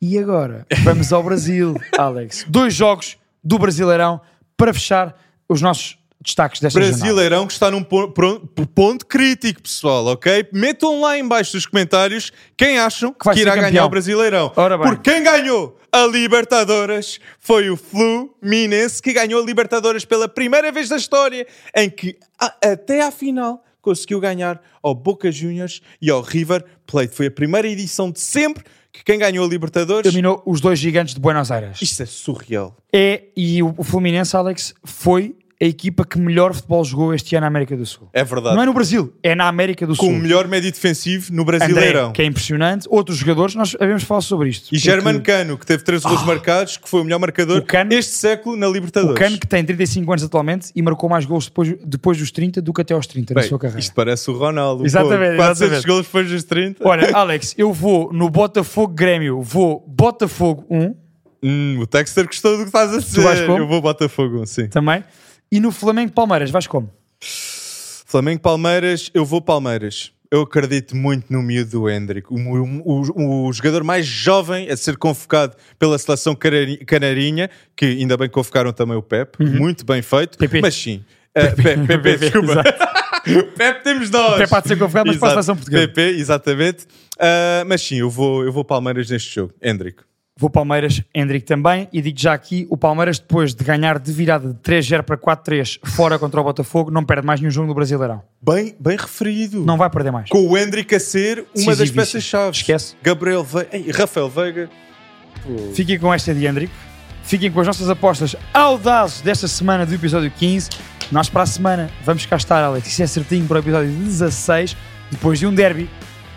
E 0.00 0.18
agora, 0.18 0.66
vamos 0.84 1.12
ao 1.12 1.22
Brasil, 1.22 1.74
Alex. 1.96 2.44
Dois 2.48 2.74
jogos 2.74 3.16
do 3.42 3.58
Brasileirão 3.58 4.20
para 4.56 4.72
fechar 4.74 5.16
os 5.48 5.62
nossos 5.62 5.96
destaques 6.26 6.60
desta 6.60 6.78
jornada. 6.78 6.98
Brasileirão 6.98 7.46
que 7.46 7.52
está 7.52 7.70
num 7.70 7.82
ponto 7.82 9.06
crítico, 9.06 9.62
pessoal, 9.62 10.06
ok? 10.06 10.48
Metam 10.52 11.00
lá 11.00 11.18
em 11.18 11.26
baixo 11.26 11.56
nos 11.56 11.66
comentários 11.66 12.30
quem 12.56 12.78
acham 12.78 13.12
que, 13.12 13.34
ser 13.34 13.40
irá 13.40 13.56
ganhar 13.56 13.84
o 13.84 13.88
Brasileirão. 13.88 14.50
Porque 14.50 15.10
quem 15.10 15.22
ganhou 15.22 15.78
a 15.90 16.06
Libertadores 16.06 17.18
foi 17.38 17.70
o 17.70 17.76
Fluminense, 17.76 19.00
que 19.00 19.12
ganhou 19.12 19.42
a 19.42 19.46
Libertadores 19.46 20.04
pela 20.04 20.28
primeira 20.28 20.70
vez 20.70 20.90
na 20.90 20.96
história, 20.96 21.46
em 21.74 21.88
que 21.88 22.18
até 22.38 23.02
à 23.02 23.10
final 23.10 23.64
conseguiu 23.80 24.20
ganhar 24.20 24.60
ao 24.82 24.94
Boca 24.94 25.30
Juniors 25.30 25.80
e 26.02 26.10
ao 26.10 26.20
River 26.20 26.64
Plate. 26.86 27.14
Foi 27.14 27.26
a 27.26 27.30
primeira 27.30 27.68
edição 27.68 28.10
de 28.10 28.20
sempre 28.20 28.64
que 28.92 29.04
quem 29.04 29.18
ganhou 29.18 29.46
a 29.46 29.48
Libertadores... 29.48 30.06
Eliminou 30.06 30.42
os 30.44 30.60
dois 30.60 30.78
gigantes 30.78 31.14
de 31.14 31.20
Buenos 31.20 31.50
Aires. 31.52 31.80
Isto 31.80 32.02
é 32.02 32.06
surreal. 32.06 32.76
É, 32.92 33.24
e 33.36 33.62
o 33.62 33.84
Fluminense, 33.84 34.36
Alex, 34.36 34.74
foi 34.82 35.36
a 35.60 35.64
equipa 35.64 36.04
que 36.04 36.18
melhor 36.18 36.52
futebol 36.52 36.84
jogou 36.84 37.14
este 37.14 37.34
ano 37.34 37.42
na 37.42 37.46
América 37.46 37.74
do 37.76 37.86
Sul. 37.86 38.08
É 38.12 38.22
verdade. 38.22 38.54
Não 38.56 38.62
é 38.62 38.66
no 38.66 38.74
Brasil, 38.74 39.14
é 39.22 39.34
na 39.34 39.48
América 39.48 39.86
do 39.86 39.96
Com 39.96 40.04
Sul. 40.06 40.14
o 40.14 40.18
melhor 40.18 40.46
médio 40.46 40.70
defensivo 40.70 41.32
no 41.32 41.42
André, 41.42 41.58
Brasileirão. 41.58 42.12
que 42.12 42.20
é 42.20 42.24
impressionante. 42.26 42.86
Outros 42.90 43.16
jogadores, 43.16 43.54
nós 43.54 43.74
havemos 43.80 44.02
falar 44.02 44.20
sobre 44.20 44.50
isto. 44.50 44.64
E 44.66 44.68
Porque 44.70 44.78
Germano 44.78 45.20
Cano, 45.22 45.56
que 45.56 45.64
teve 45.64 45.82
13 45.82 46.04
gols 46.04 46.22
marcados, 46.26 46.76
que 46.76 46.86
foi 46.88 47.00
o 47.00 47.04
melhor 47.04 47.18
marcador 47.18 47.58
O 47.58 47.64
Cano- 47.64 47.92
este 47.94 48.12
século 48.12 48.54
na 48.54 48.66
Libertadores. 48.66 49.16
O 49.16 49.18
Cano, 49.18 49.38
que 49.38 49.46
tem 49.46 49.64
35 49.64 50.12
anos 50.12 50.24
atualmente 50.24 50.70
e 50.76 50.82
marcou 50.82 51.08
mais 51.08 51.24
gols 51.24 51.46
depois, 51.46 51.74
depois 51.84 52.18
dos 52.18 52.30
30 52.30 52.60
do 52.60 52.72
que 52.74 52.82
até 52.82 52.92
aos 52.92 53.06
30 53.06 53.32
Bem, 53.32 53.42
na 53.42 53.48
sua 53.48 53.58
carreira. 53.58 53.80
Isto 53.80 53.94
parece 53.94 54.30
o 54.30 54.34
Ronaldo. 54.36 54.84
Exatamente, 54.84 55.30
pô. 55.32 55.36
400 55.38 55.60
exatamente. 55.62 55.86
gols 55.86 56.06
depois 56.06 56.30
dos 56.30 56.44
30. 56.44 56.86
Olha, 56.86 57.10
Alex, 57.16 57.54
eu 57.56 57.72
vou 57.72 58.12
no 58.12 58.28
Botafogo 58.28 58.92
Grêmio, 58.92 59.40
vou 59.42 59.82
Botafogo 59.88 60.66
1 60.70 60.94
Hum, 61.42 61.78
o 61.80 61.86
Texter 61.86 62.26
gostou 62.26 62.52
do 62.56 62.62
que 62.62 62.68
estás 62.68 62.92
a 62.92 62.98
dizer. 62.98 63.48
Eu 63.48 63.66
vou 63.68 63.80
Botafogo, 63.80 64.44
sim. 64.46 64.68
também. 64.68 65.04
E 65.50 65.60
no 65.60 65.70
Flamengo 65.72 66.12
Palmeiras, 66.12 66.50
vais 66.50 66.66
como? 66.66 66.90
Flamengo 67.20 68.40
Palmeiras, 68.40 69.10
eu 69.14 69.24
vou 69.24 69.40
Palmeiras. 69.40 70.12
Eu 70.30 70.40
acredito 70.42 70.96
muito 70.96 71.32
no 71.32 71.40
miúdo 71.40 71.70
do 71.70 71.88
Hendrick, 71.88 72.26
o, 72.32 72.36
o- 72.36 73.46
o 73.46 73.52
jogador 73.52 73.84
mais 73.84 74.04
jovem 74.06 74.68
a 74.68 74.76
ser 74.76 74.96
convocado 74.96 75.54
pela 75.78 75.96
seleção 75.98 76.34
canari- 76.34 76.78
canarinha, 76.84 77.48
que 77.76 77.84
ainda 77.86 78.16
bem 78.16 78.28
convocaram 78.28 78.72
também 78.72 78.96
o 78.96 79.02
Pep, 79.02 79.36
muito 79.40 79.84
bem 79.86 80.02
feito, 80.02 80.36
PP. 80.36 80.60
mas 80.60 80.74
sim. 80.74 81.04
Uh, 81.36 81.54
Pepe, 81.54 81.86
Pepe, 81.86 82.16
desculpa. 82.16 82.52
Exato. 82.52 83.52
Pepe 83.58 83.84
temos 83.84 84.08
nós. 84.08 84.38
Pepe 84.38 84.54
há 84.54 84.60
de 84.60 84.68
ser 84.68 84.78
convocado, 84.78 85.08
mas 85.08 85.18
para 85.18 85.28
a 85.28 85.30
seleção 85.32 85.54
portuguesa. 85.54 85.86
Pepe, 85.88 86.18
exatamente. 86.18 86.84
Uh, 87.18 87.60
mas 87.66 87.82
sim, 87.82 87.96
eu 87.96 88.08
vou, 88.08 88.42
eu 88.42 88.50
vou 88.50 88.64
Palmeiras 88.64 89.10
neste 89.10 89.34
jogo. 89.34 89.52
Hendrick. 89.62 90.02
Vou 90.38 90.50
Palmeiras, 90.50 91.02
Hendrick 91.14 91.46
também. 91.46 91.88
E 91.90 92.02
digo 92.02 92.18
já 92.20 92.34
aqui: 92.34 92.66
o 92.68 92.76
Palmeiras, 92.76 93.18
depois 93.18 93.54
de 93.54 93.64
ganhar 93.64 93.98
de 93.98 94.12
virada 94.12 94.52
de 94.52 94.60
3-0 94.60 95.02
para 95.02 95.16
4-3 95.16 95.78
fora 95.82 96.18
contra 96.18 96.38
o 96.38 96.44
Botafogo, 96.44 96.90
não 96.90 97.02
perde 97.02 97.26
mais 97.26 97.40
nenhum 97.40 97.50
jogo 97.50 97.68
no 97.68 97.74
Brasileirão. 97.74 98.22
Bem, 98.42 98.76
bem 98.78 98.98
referido. 98.98 99.64
Não 99.64 99.78
vai 99.78 99.88
perder 99.88 100.10
mais. 100.10 100.28
Com 100.28 100.46
o 100.46 100.58
Hendrick 100.58 100.94
a 100.94 101.00
ser 101.00 101.46
uma 101.56 101.74
das 101.74 101.90
peças-chave. 101.90 102.54
Esquece. 102.54 102.94
Gabriel 103.02 103.42
Veiga. 103.42 103.68
Ei, 103.72 103.90
Rafael 103.90 104.28
Veiga. 104.28 104.68
Fiquem 105.74 105.98
com 105.98 106.12
esta 106.12 106.34
de 106.34 106.46
Hendrick. 106.46 106.72
Fiquem 107.22 107.50
com 107.50 107.60
as 107.60 107.66
nossas 107.66 107.88
apostas 107.88 108.36
audazes 108.52 109.22
desta 109.22 109.48
semana 109.48 109.86
do 109.86 109.94
episódio 109.94 110.30
15. 110.30 110.68
Nós 111.10 111.30
para 111.30 111.42
a 111.42 111.46
semana 111.46 111.90
vamos 112.04 112.26
cá 112.26 112.36
estar, 112.36 112.62
Alex. 112.62 112.86
Isso 112.86 113.02
é 113.02 113.06
certinho 113.06 113.46
para 113.46 113.56
o 113.56 113.60
episódio 113.60 113.90
16, 113.90 114.76
depois 115.10 115.38
de 115.38 115.46
um 115.46 115.54
derby 115.54 115.88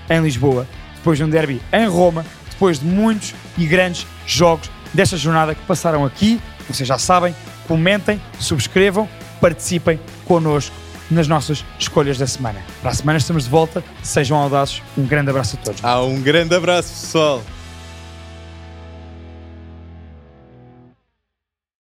em 0.10 0.22
Lisboa, 0.22 0.66
depois 0.96 1.18
de 1.18 1.24
um 1.24 1.30
derby 1.30 1.62
em 1.74 1.86
Roma, 1.86 2.26
depois 2.60 2.78
de 2.78 2.86
muitos 2.86 3.34
e 3.58 3.66
grandes 3.66 4.06
jogos 4.28 4.70
desta 4.94 5.16
jornada 5.16 5.56
que 5.56 5.62
passaram 5.62 6.04
aqui. 6.04 6.42
Vocês 6.68 6.88
já 6.88 6.98
sabem, 6.98 7.34
comentem, 7.66 8.22
subscrevam, 8.38 9.08
participem 9.40 9.98
connosco 10.26 10.76
nas 11.10 11.26
nossas 11.26 11.64
escolhas 11.80 12.18
da 12.18 12.28
semana. 12.28 12.62
Para 12.82 12.92
a 12.92 12.94
semana 12.94 13.18
estamos 13.18 13.46
de 13.46 13.50
volta. 13.50 13.82
Sejam 14.04 14.38
audazes. 14.38 14.84
Um 14.98 15.06
grande 15.06 15.30
abraço 15.30 15.58
a 15.60 15.64
todos. 15.64 15.84
Ah, 15.84 16.02
um 16.02 16.22
grande 16.22 16.54
abraço, 16.54 16.90
pessoal. 16.90 17.42